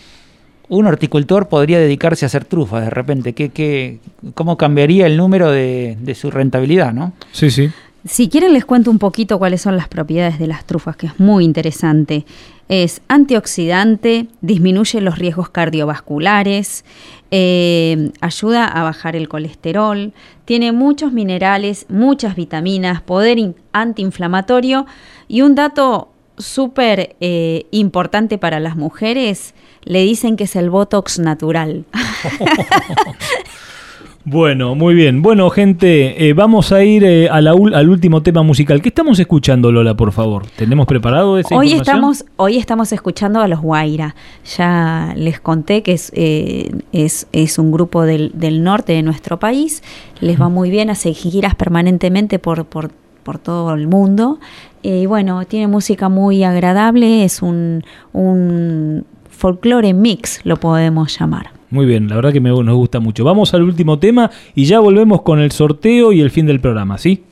[0.68, 3.32] un horticultor podría dedicarse a hacer trufas de repente.
[3.32, 3.98] ¿Qué, qué,
[4.34, 6.92] ¿Cómo cambiaría el número de, de su rentabilidad?
[6.92, 7.12] ¿no?
[7.32, 7.70] Sí, sí.
[8.06, 11.20] Si quieren les cuento un poquito cuáles son las propiedades de las trufas, que es
[11.20, 12.24] muy interesante.
[12.68, 16.84] Es antioxidante, disminuye los riesgos cardiovasculares,
[17.30, 20.12] eh, ayuda a bajar el colesterol,
[20.46, 24.86] tiene muchos minerales, muchas vitaminas, poder in- antiinflamatorio
[25.28, 26.08] y un dato
[26.38, 29.52] súper eh, importante para las mujeres,
[29.84, 31.84] le dicen que es el Botox natural.
[34.22, 35.22] Bueno, muy bien.
[35.22, 38.82] Bueno, gente, eh, vamos a ir eh, a la ul- al último tema musical.
[38.82, 40.44] ¿Qué estamos escuchando, Lola, por favor?
[40.56, 44.14] ¿Tenemos preparado esa Hoy estamos, hoy estamos escuchando a los Guaira.
[44.58, 49.38] Ya les conté que es, eh, es, es un grupo del, del norte de nuestro
[49.38, 49.82] país.
[50.20, 52.90] Les va muy bien, hace giras permanentemente por, por,
[53.22, 54.38] por todo el mundo.
[54.82, 61.58] Eh, Y bueno, tiene música muy agradable, es un, un folclore mix, lo podemos llamar.
[61.70, 63.24] Muy bien, la verdad que me, nos gusta mucho.
[63.24, 66.98] Vamos al último tema y ya volvemos con el sorteo y el fin del programa,
[66.98, 67.22] ¿sí?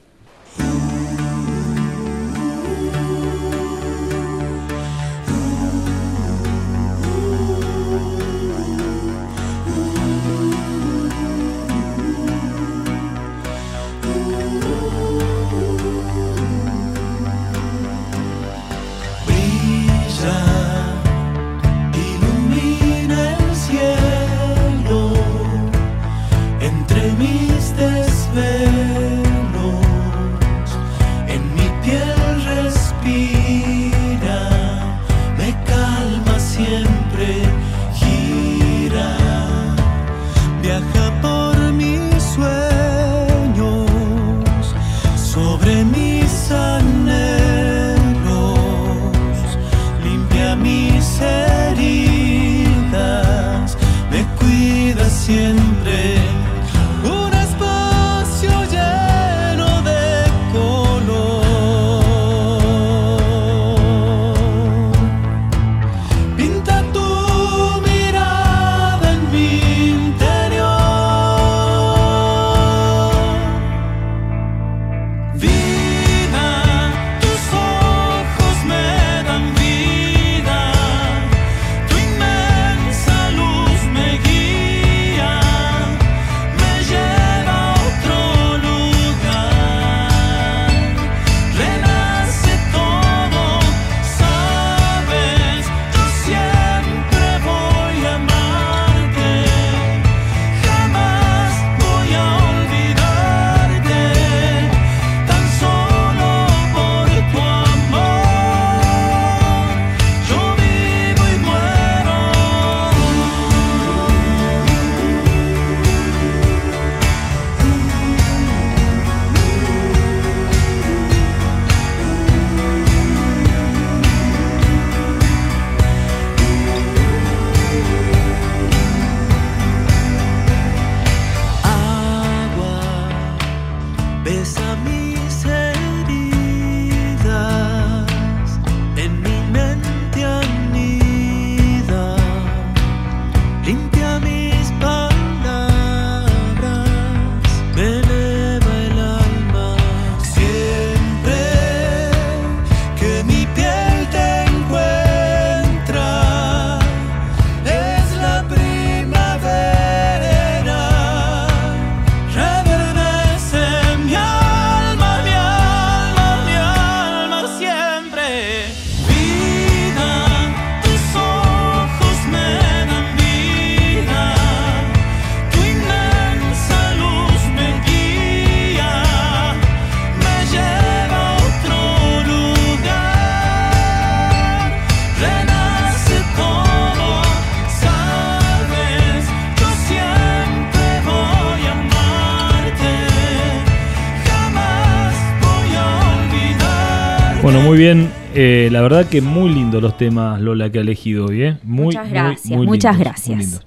[197.51, 198.11] Bueno, muy bien.
[198.35, 201.45] Eh, la verdad que muy lindo los temas, Lola, que ha elegido hoy.
[201.45, 201.57] ¿eh?
[201.63, 203.63] Muy, Muchas gracias, muy muchas lindos, gracias.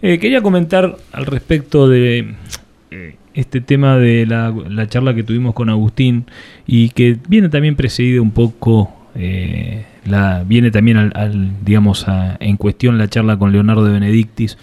[0.00, 2.36] Eh, quería comentar al respecto de
[2.90, 6.24] eh, este tema de la, la charla que tuvimos con Agustín
[6.66, 12.38] y que viene también precedido un poco, eh, la, viene también al, al, digamos, a-
[12.40, 14.56] en cuestión la charla con Leonardo de Benedictis.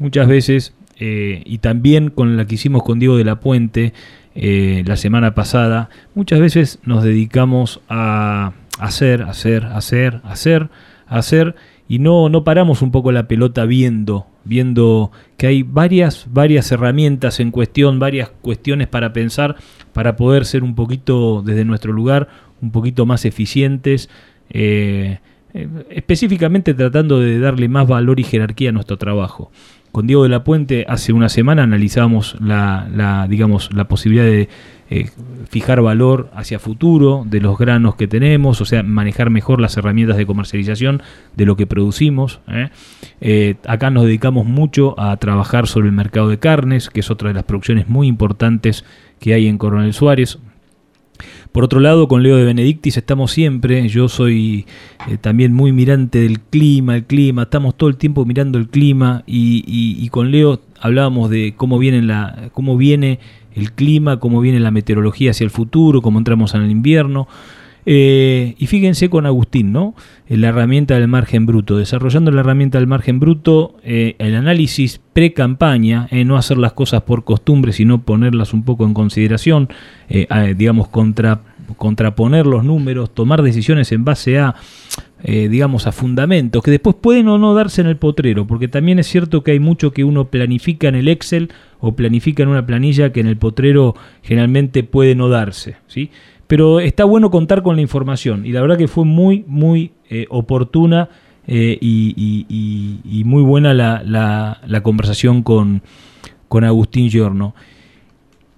[0.00, 3.92] Muchas veces, eh, y también con la que hicimos con Diego de la Puente
[4.40, 10.68] eh, la semana pasada, muchas veces nos dedicamos a hacer, hacer, hacer, hacer,
[11.08, 11.56] hacer
[11.88, 17.40] y no, no paramos un poco la pelota viendo, viendo que hay varias, varias herramientas
[17.40, 19.56] en cuestión, varias cuestiones para pensar,
[19.92, 22.28] para poder ser un poquito desde nuestro lugar,
[22.62, 24.08] un poquito más eficientes,
[24.50, 25.18] eh,
[25.52, 29.50] eh, específicamente tratando de darle más valor y jerarquía a nuestro trabajo.
[29.92, 34.48] Con Diego de la Puente hace una semana analizábamos la, la, digamos, la posibilidad de
[34.90, 35.10] eh,
[35.50, 40.16] fijar valor hacia futuro de los granos que tenemos, o sea, manejar mejor las herramientas
[40.16, 41.02] de comercialización
[41.36, 42.40] de lo que producimos.
[42.48, 42.70] ¿eh?
[43.20, 47.28] Eh, acá nos dedicamos mucho a trabajar sobre el mercado de carnes, que es otra
[47.28, 48.86] de las producciones muy importantes
[49.20, 50.38] que hay en Coronel Suárez.
[51.52, 54.66] Por otro lado, con Leo de Benedictis estamos siempre, yo soy
[55.08, 59.24] eh, también muy mirante del clima, el clima, estamos todo el tiempo mirando el clima
[59.26, 63.18] y, y- y con Leo hablábamos de cómo viene, la, cómo viene
[63.54, 67.26] el clima, cómo viene la meteorología hacia el futuro, cómo entramos en el invierno.
[67.90, 69.94] Eh, y fíjense con Agustín, ¿no?
[70.28, 71.78] La herramienta del margen bruto.
[71.78, 77.00] Desarrollando la herramienta del margen bruto, eh, el análisis pre-campaña, eh, no hacer las cosas
[77.04, 79.70] por costumbre, sino ponerlas un poco en consideración,
[80.56, 81.40] digamos, contra,
[81.78, 84.54] contraponer los números, tomar decisiones en base a,
[85.24, 89.06] digamos, a fundamentos, que después pueden o no darse en el potrero, porque también es
[89.06, 91.50] cierto que hay mucho que uno planifica en el Excel
[91.80, 96.10] o planifica en una planilla que en el potrero generalmente puede no darse, ¿sí?
[96.48, 100.26] Pero está bueno contar con la información y la verdad que fue muy, muy eh,
[100.28, 101.08] oportuna
[101.46, 105.82] eh, y, muy buena la, conversación con,
[106.48, 107.54] con Agustín Giorno.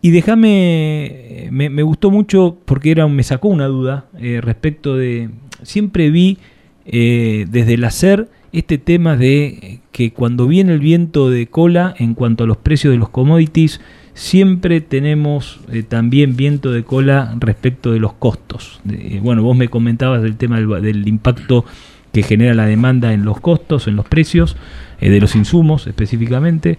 [0.03, 5.31] Y déjame, me, me gustó mucho porque era, me sacó una duda eh, respecto de,
[5.63, 6.39] siempre vi
[6.87, 12.15] eh, desde el hacer este tema de que cuando viene el viento de cola en
[12.15, 13.81] cuanto a los precios de los commodities,
[14.15, 18.81] siempre tenemos eh, también viento de cola respecto de los costos.
[18.85, 21.65] De- bueno, vos me comentabas del tema del, impacto
[22.13, 24.57] que genera la demanda en los costos, en los precios
[25.01, 26.79] eh, de los insumos específicamente,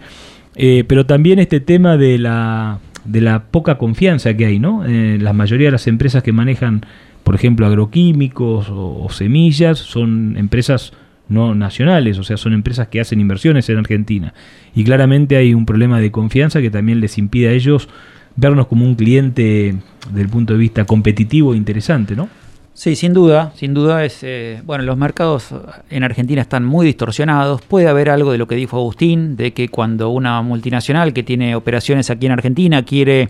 [0.56, 4.86] eh, pero también este tema de la, de la poca confianza que hay, ¿no?
[4.86, 6.86] Eh, la mayoría de las empresas que manejan,
[7.24, 10.91] por ejemplo, agroquímicos o semillas son empresas
[11.32, 14.34] no nacionales, o sea, son empresas que hacen inversiones en Argentina.
[14.76, 17.90] Y claramente hay un problema de confianza que también les impide a ellos
[18.36, 19.76] vernos como un cliente
[20.10, 22.30] desde el punto de vista competitivo e interesante, ¿no?
[22.74, 25.49] Sí, sin duda, sin duda es, eh, bueno, los mercados
[25.90, 27.62] en Argentina están muy distorsionados.
[27.62, 31.56] Puede haber algo de lo que dijo Agustín, de que cuando una multinacional que tiene
[31.56, 33.30] operaciones aquí en Argentina quiere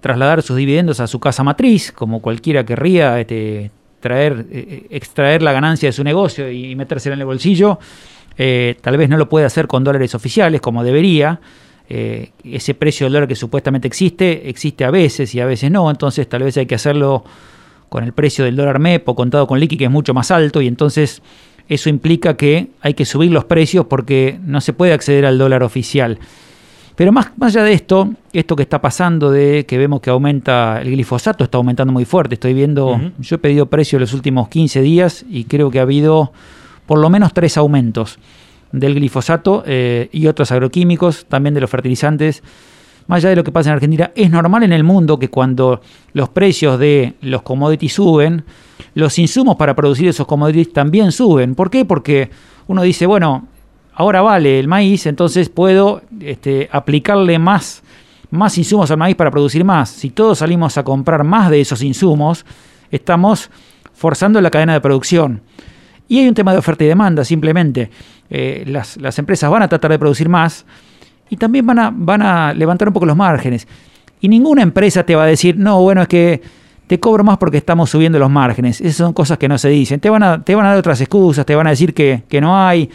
[0.00, 3.70] trasladar sus dividendos a su casa matriz, como cualquiera querría este,
[4.04, 7.78] traer, eh, extraer la ganancia de su negocio y metérsela en el bolsillo,
[8.36, 11.40] eh, tal vez no lo puede hacer con dólares oficiales como debería.
[11.88, 15.90] Eh, ese precio del dólar que supuestamente existe, existe a veces y a veces no,
[15.90, 17.24] entonces tal vez hay que hacerlo
[17.88, 20.60] con el precio del dólar MEP o contado con liqui que es mucho más alto
[20.60, 21.22] y entonces
[21.70, 25.62] eso implica que hay que subir los precios porque no se puede acceder al dólar
[25.62, 26.18] oficial.
[26.96, 30.80] Pero más, más allá de esto, esto que está pasando de que vemos que aumenta
[30.80, 32.34] el glifosato, está aumentando muy fuerte.
[32.34, 36.32] Estoy viendo, yo he pedido precio los últimos 15 días y creo que ha habido
[36.86, 38.18] por lo menos tres aumentos
[38.70, 42.42] del glifosato eh, y otros agroquímicos, también de los fertilizantes.
[43.06, 45.80] Más allá de lo que pasa en Argentina, es normal en el mundo que cuando
[46.12, 48.44] los precios de los commodities suben,
[48.94, 51.54] los insumos para producir esos commodities también suben.
[51.54, 51.84] ¿Por qué?
[51.84, 52.30] Porque
[52.66, 53.48] uno dice, bueno,
[53.94, 57.82] ahora vale el maíz, entonces puedo este, aplicarle más,
[58.30, 59.90] más insumos al maíz para producir más.
[59.90, 62.44] Si todos salimos a comprar más de esos insumos,
[62.90, 63.50] estamos
[63.92, 65.42] forzando la cadena de producción.
[66.08, 67.90] Y hay un tema de oferta y demanda, simplemente.
[68.28, 70.66] Eh, las, las empresas van a tratar de producir más
[71.30, 73.66] y también van a, van a levantar un poco los márgenes.
[74.20, 76.42] Y ninguna empresa te va a decir, no, bueno, es que
[76.86, 78.80] te cobro más porque estamos subiendo los márgenes.
[78.80, 80.00] Esas son cosas que no se dicen.
[80.00, 82.40] Te van a, te van a dar otras excusas, te van a decir que, que
[82.40, 82.90] no hay,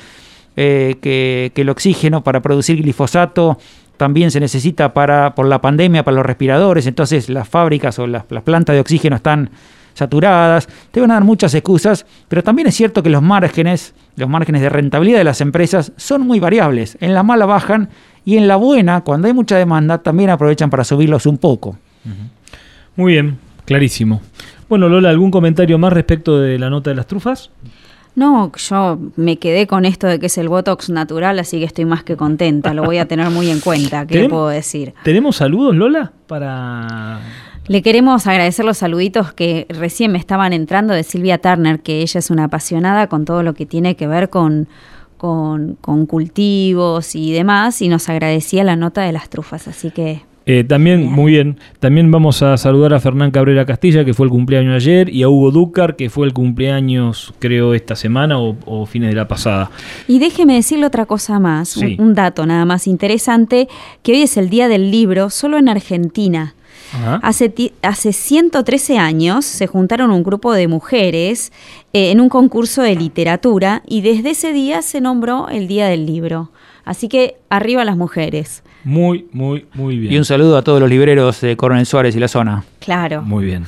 [0.61, 3.57] eh, que, el oxígeno para producir glifosato
[3.95, 8.25] también se necesita para, por la pandemia para los respiradores, entonces las fábricas o las,
[8.29, 9.51] las plantas de oxígeno están
[9.93, 14.27] saturadas, te van a dar muchas excusas, pero también es cierto que los márgenes, los
[14.27, 16.97] márgenes de rentabilidad de las empresas son muy variables.
[16.99, 17.87] En la mala bajan
[18.25, 21.77] y en la buena, cuando hay mucha demanda, también aprovechan para subirlos un poco.
[22.97, 24.19] Muy bien, clarísimo.
[24.67, 27.49] Bueno, Lola, ¿algún comentario más respecto de la nota de las trufas?
[28.15, 31.85] No, yo me quedé con esto de que es el Botox natural, así que estoy
[31.85, 32.73] más que contenta.
[32.73, 34.05] Lo voy a tener muy en cuenta.
[34.05, 34.93] ¿Qué le ¿Tenemos- puedo decir?
[35.03, 36.11] ¿Tenemos saludos, Lola?
[36.27, 37.19] Para.
[37.67, 42.17] Le queremos agradecer los saluditos que recién me estaban entrando de Silvia Turner, que ella
[42.19, 44.67] es una apasionada con todo lo que tiene que ver con,
[45.17, 49.67] con, con cultivos y demás, y nos agradecía la nota de las trufas.
[49.67, 51.59] Así que Eh, también, muy bien.
[51.79, 55.29] También vamos a saludar a Fernán Cabrera Castilla, que fue el cumpleaños ayer, y a
[55.29, 59.69] Hugo Dúcar, que fue el cumpleaños, creo, esta semana o, o fines de la pasada.
[60.07, 61.95] Y déjeme decirle otra cosa más, un- Sí.
[61.99, 63.67] un, dato nada más interesante,
[64.01, 66.55] que hoy es el Día del Libro solo en Argentina.
[66.93, 67.19] Ajá.
[67.21, 67.53] Hace,
[67.83, 71.51] hace 113 años se juntaron un grupo de mujeres
[71.93, 76.07] eh, en un concurso de literatura y desde ese día se nombró el Día del
[76.07, 76.49] Libro.
[76.85, 78.63] Así que arriba las mujeres.
[78.83, 80.13] Muy, muy, muy bien.
[80.13, 82.63] Y un saludo a todos los libreros de Coronel Suárez y la zona.
[82.79, 83.21] Claro.
[83.21, 83.65] Muy bien.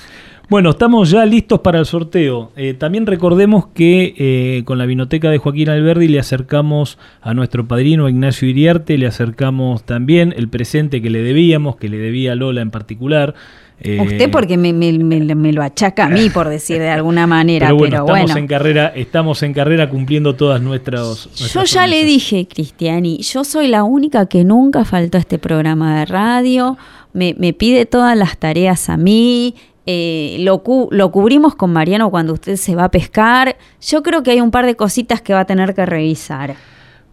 [0.51, 2.51] Bueno, estamos ya listos para el sorteo.
[2.57, 7.69] Eh, también recordemos que eh, con la vinoteca de Joaquín Alberdi le acercamos a nuestro
[7.69, 12.35] padrino Ignacio Iriarte, le acercamos también el presente que le debíamos, que le debía a
[12.35, 13.33] Lola en particular.
[13.83, 17.25] Eh, Usted porque me, me- me- me lo achaca a mí, por decir de alguna
[17.27, 18.17] manera, pero pero bueno, bueno.
[18.25, 21.23] estamos en carrera, estamos en carrera cumpliendo todas nuestras.
[21.35, 25.39] Yo nuestras ya le dije, Cristiani, yo soy la única que nunca faltó a este
[25.39, 26.77] programa de radio,
[27.13, 29.55] me, me pide todas las tareas a mí,
[29.87, 34.21] eh, lo, cu- lo cubrimos con Mariano cuando usted se va a pescar, yo creo
[34.21, 36.55] que hay un par de cositas que va a tener que revisar.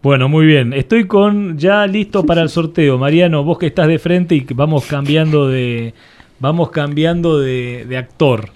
[0.02, 0.72] Bueno, muy bien.
[0.74, 2.98] Estoy con ya listo para el sorteo.
[2.98, 5.92] Mariano, vos que estás de frente y que vamos cambiando de
[6.38, 8.50] vamos cambiando de, de actor.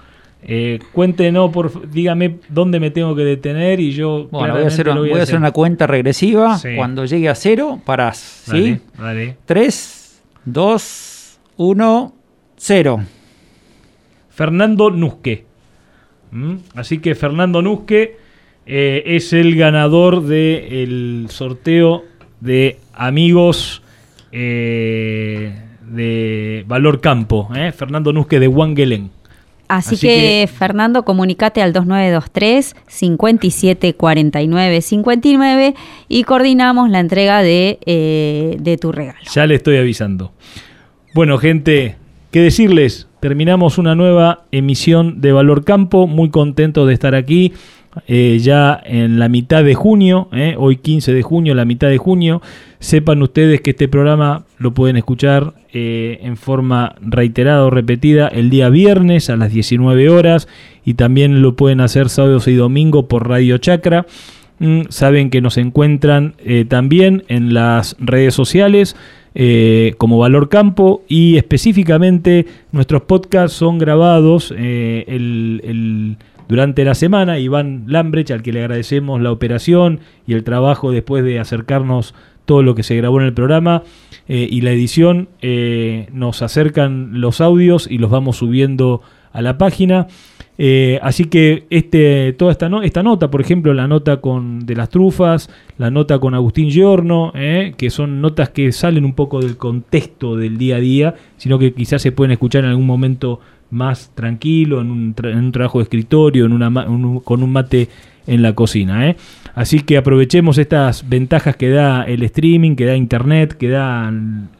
[0.44, 4.86] Eh, cuéntenos, por, dígame dónde me tengo que detener y yo Bueno, voy a hacer,
[4.86, 6.58] lo voy a hacer una cuenta regresiva.
[6.58, 6.70] Sí.
[6.76, 8.44] Cuando llegue a cero, parás.
[8.48, 8.80] Dale, ¿Sí?
[8.98, 9.36] dale.
[9.46, 12.14] 3, 2, 1,
[12.56, 13.04] 0.
[14.30, 15.44] Fernando Nusque.
[16.32, 16.54] ¿Mm?
[16.74, 18.16] Así que Fernando Nusque
[18.66, 22.04] eh, es el ganador del sorteo
[22.40, 23.82] de amigos
[24.32, 25.61] eh,
[25.92, 27.48] de Valor Campo.
[27.54, 27.72] ¿eh?
[27.72, 29.10] Fernando Nusque de Wangelén.
[29.68, 35.74] Así, Así que, Fernando, comunicate al 2923 57 49 59
[36.08, 39.18] y coordinamos la entrega de, eh, de tu regalo.
[39.32, 40.32] Ya le estoy avisando.
[41.14, 41.96] Bueno, gente,
[42.30, 43.08] ¿qué decirles?
[43.20, 46.06] Terminamos una nueva emisión de Valor Campo.
[46.06, 47.52] Muy contento de estar aquí
[48.06, 51.98] eh, ya en la mitad de junio, eh, hoy 15 de junio, la mitad de
[51.98, 52.40] junio.
[52.78, 58.50] Sepan ustedes que este programa lo pueden escuchar eh, en forma reiterada o repetida el
[58.50, 60.48] día viernes a las 19 horas
[60.84, 64.06] y también lo pueden hacer sábados y domingo por Radio Chacra.
[64.58, 66.34] Mm, saben que nos encuentran
[66.68, 68.96] también en las redes sociales.
[69.96, 74.52] como Valor Campo y específicamente nuestros podcasts son grabados
[76.52, 77.38] durante la semana.
[77.38, 82.62] Iván Lambrech, al que le agradecemos la operación y el trabajo después de acercarnos todo
[82.62, 83.82] lo que se grabó en el programa
[84.28, 89.02] eh, y la edición, eh, nos acercan los audios y los vamos subiendo
[89.32, 90.06] a la página.
[90.58, 94.90] Eh, así que este, toda esta, esta nota, por ejemplo, la nota con de las
[94.90, 100.36] trufas, la nota con Agustín Giorno, que son notas que salen un poco del contexto
[100.36, 103.40] del día a día, sino que quizás se pueden escuchar en algún momento
[103.70, 106.70] más tranquilo, en un, en un trabajo de escritorio, en una,
[107.24, 107.88] con un mate
[108.26, 109.16] en la cocina.
[109.54, 114.12] Así que aprovechemos estas ventajas que da el streaming, que da Internet, que da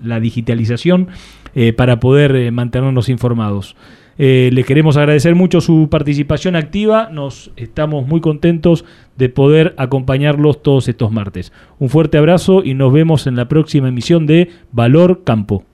[0.03, 1.09] la digitalización
[1.55, 3.77] eh, para poder eh, mantenernos informados.
[4.19, 8.85] les queremos agradecer mucho su participación activa, nos estamos muy contentos
[9.17, 11.53] de poder acompañarlos todos estos martes.
[11.79, 15.65] Un fuerte abrazo y nos vemos en la próxima emisión de Valor Campo.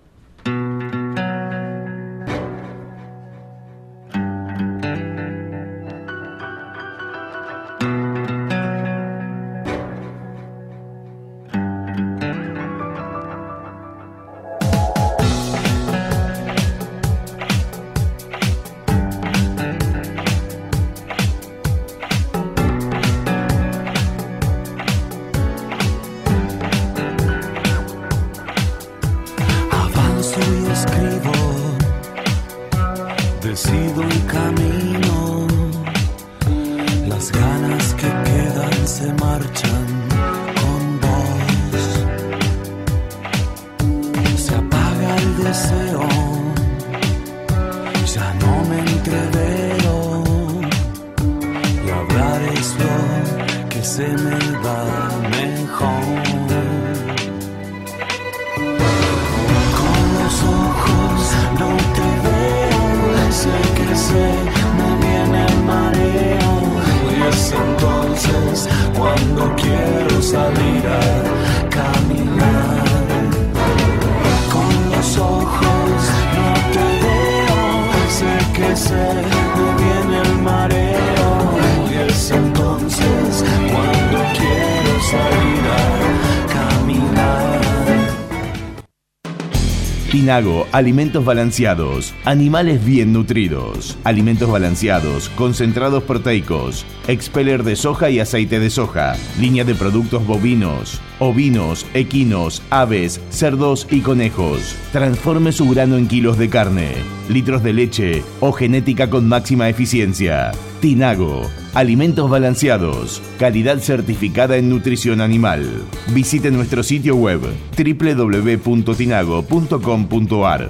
[90.79, 98.71] Alimentos balanceados, animales bien nutridos, alimentos balanceados, concentrados proteicos, expeller de soja y aceite de
[98.71, 104.77] soja, línea de productos bovinos, ovinos, equinos, aves, cerdos y conejos.
[104.93, 106.93] Transforme su grano en kilos de carne,
[107.29, 110.53] litros de leche o genética con máxima eficiencia.
[110.81, 115.85] Tinago, alimentos balanceados, calidad certificada en nutrición animal.
[116.09, 117.41] Visite nuestro sitio web
[117.77, 120.69] www.tinago.com.ar.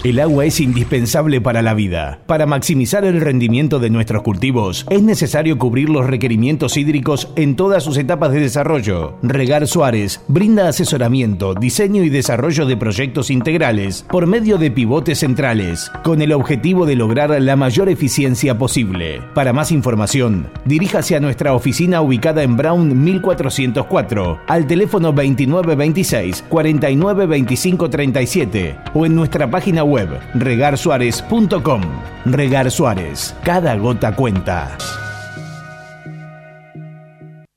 [0.03, 2.19] El agua es indispensable para la vida.
[2.27, 7.83] Para maximizar el rendimiento de nuestros cultivos, es necesario cubrir los requerimientos hídricos en todas
[7.83, 9.17] sus etapas de desarrollo.
[9.23, 15.91] Regar Suárez brinda asesoramiento, diseño y desarrollo de proyectos integrales por medio de pivotes centrales,
[16.03, 19.21] con el objetivo de lograr la mayor eficiencia posible.
[19.33, 28.75] Para más información, diríjase a nuestra oficina ubicada en Brown 1404, al teléfono 2926 492537
[28.93, 29.86] o en nuestra página web
[30.33, 31.81] regarsuárez.com.
[32.25, 34.77] Regar Suárez, cada gota cuenta.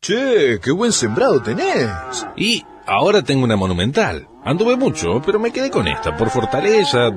[0.02, 2.26] Che, qué buen sembrado tenés.
[2.36, 4.26] Y ahora tengo una monumental.
[4.44, 7.10] Anduve mucho, pero me quedé con esta por fortaleza,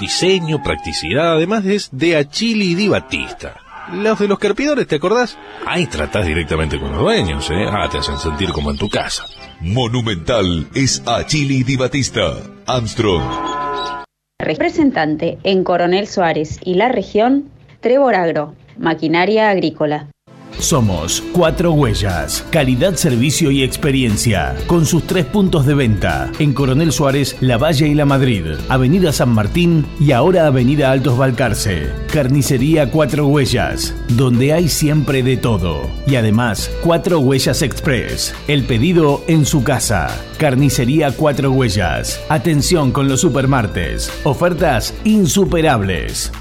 [0.00, 3.60] diseño, practicidad, además es de Achili Di Batista.
[3.92, 5.38] Los de los carpidores, ¿te acordás?
[5.66, 7.66] Ahí tratás directamente con los dueños, ¿eh?
[7.70, 9.26] Ah, te hacen sentir como en tu casa.
[9.60, 12.34] Monumental es Achili Di Batista.
[12.66, 14.03] Armstrong.
[14.44, 17.48] Representante en Coronel Suárez y la región,
[17.80, 20.10] Trevor Agro, maquinaria agrícola.
[20.58, 26.92] Somos Cuatro Huellas, calidad, servicio y experiencia, con sus tres puntos de venta, en Coronel
[26.92, 31.90] Suárez, La Valle y La Madrid, Avenida San Martín y ahora Avenida Altos Balcarce.
[32.12, 35.90] Carnicería Cuatro Huellas, donde hay siempre de todo.
[36.06, 40.08] Y además, Cuatro Huellas Express, el pedido en su casa.
[40.38, 46.32] Carnicería Cuatro Huellas, atención con los supermartes, ofertas insuperables.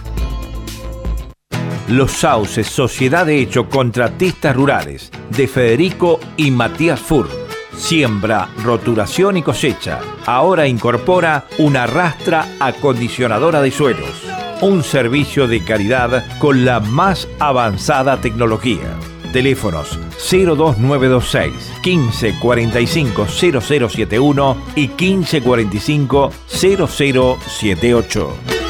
[1.88, 7.30] Los Sauces, Sociedad de Hecho Contratistas Rurales, de Federico y Matías Fur.
[7.76, 10.00] Siembra, roturación y cosecha.
[10.26, 14.24] Ahora incorpora una rastra acondicionadora de suelos.
[14.62, 18.98] Un servicio de calidad con la más avanzada tecnología.
[19.34, 20.00] Teléfonos
[20.32, 21.54] 02926
[21.84, 28.63] 1545 0071 y 1545 0078.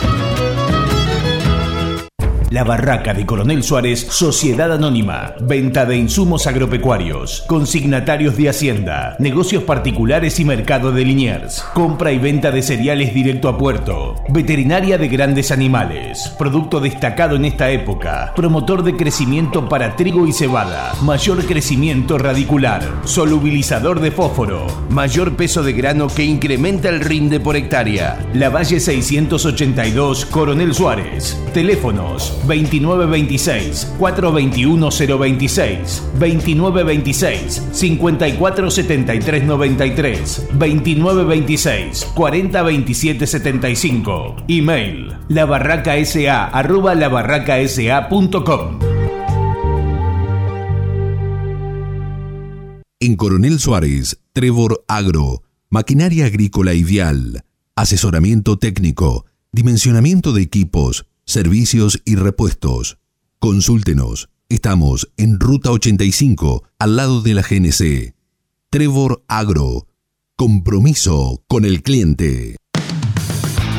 [2.53, 5.33] La Barraca de Coronel Suárez, Sociedad Anónima.
[5.41, 11.63] Venta de insumos agropecuarios, consignatarios de Hacienda, negocios particulares y mercado de Liniers.
[11.73, 14.13] Compra y venta de cereales directo a puerto.
[14.29, 16.31] Veterinaria de grandes animales.
[16.37, 18.33] Producto destacado en esta época.
[18.35, 20.93] Promotor de crecimiento para trigo y cebada.
[21.01, 22.83] Mayor crecimiento radicular.
[23.03, 24.67] Solubilizador de fósforo.
[24.91, 28.23] Mayor peso de grano que incrementa el rinde por hectárea.
[28.35, 31.35] La Valle 682, Coronel Suárez.
[31.51, 48.79] Teléfonos 2926 421 026 2926 5473 93 2926 4027 75 Email labarracasa arroba labarracasa.com
[52.99, 57.43] En Coronel Suárez, Trevor Agro, maquinaria agrícola vial,
[57.75, 62.97] asesoramiento técnico, dimensionamiento de equipos, servicios y repuestos.
[63.39, 64.29] Consúltenos.
[64.49, 68.13] Estamos en Ruta 85, al lado de la GNC.
[68.69, 69.87] Trevor Agro.
[70.35, 72.55] Compromiso con el cliente.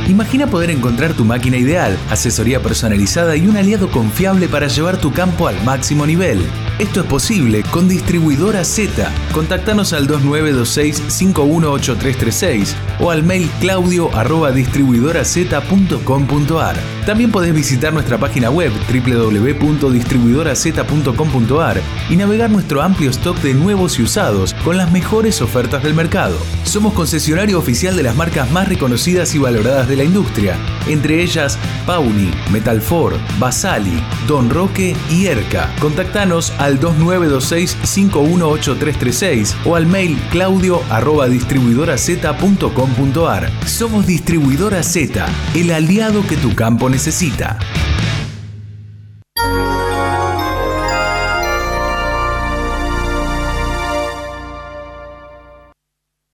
[0.07, 5.13] Imagina poder encontrar tu máquina ideal, asesoría personalizada y un aliado confiable para llevar tu
[5.13, 6.45] campo al máximo nivel.
[6.79, 9.11] Esto es posible con Distribuidora Z.
[9.33, 16.77] Contactanos al 2926-518336 o al mail claudio arroba distribuidoraz.com.ar.
[17.07, 24.03] También podés visitar nuestra página web www.distribuidoraz.com.ar y navegar nuestro amplio stock de nuevos y
[24.03, 26.37] usados con las mejores ofertas del mercado.
[26.65, 30.57] Somos concesionario oficial de las marcas más reconocidas y valoradas de la industria,
[30.89, 31.57] entre ellas
[31.87, 35.73] Pauni, Metalfor, Basali, Don Roque y Erca.
[35.81, 43.53] Contactanos al 2926-518336 o al mail claudio arroba distribuidoraz.com.ar.
[43.67, 47.61] Somos Distribuidora Z, el aliado que tu campo necesita.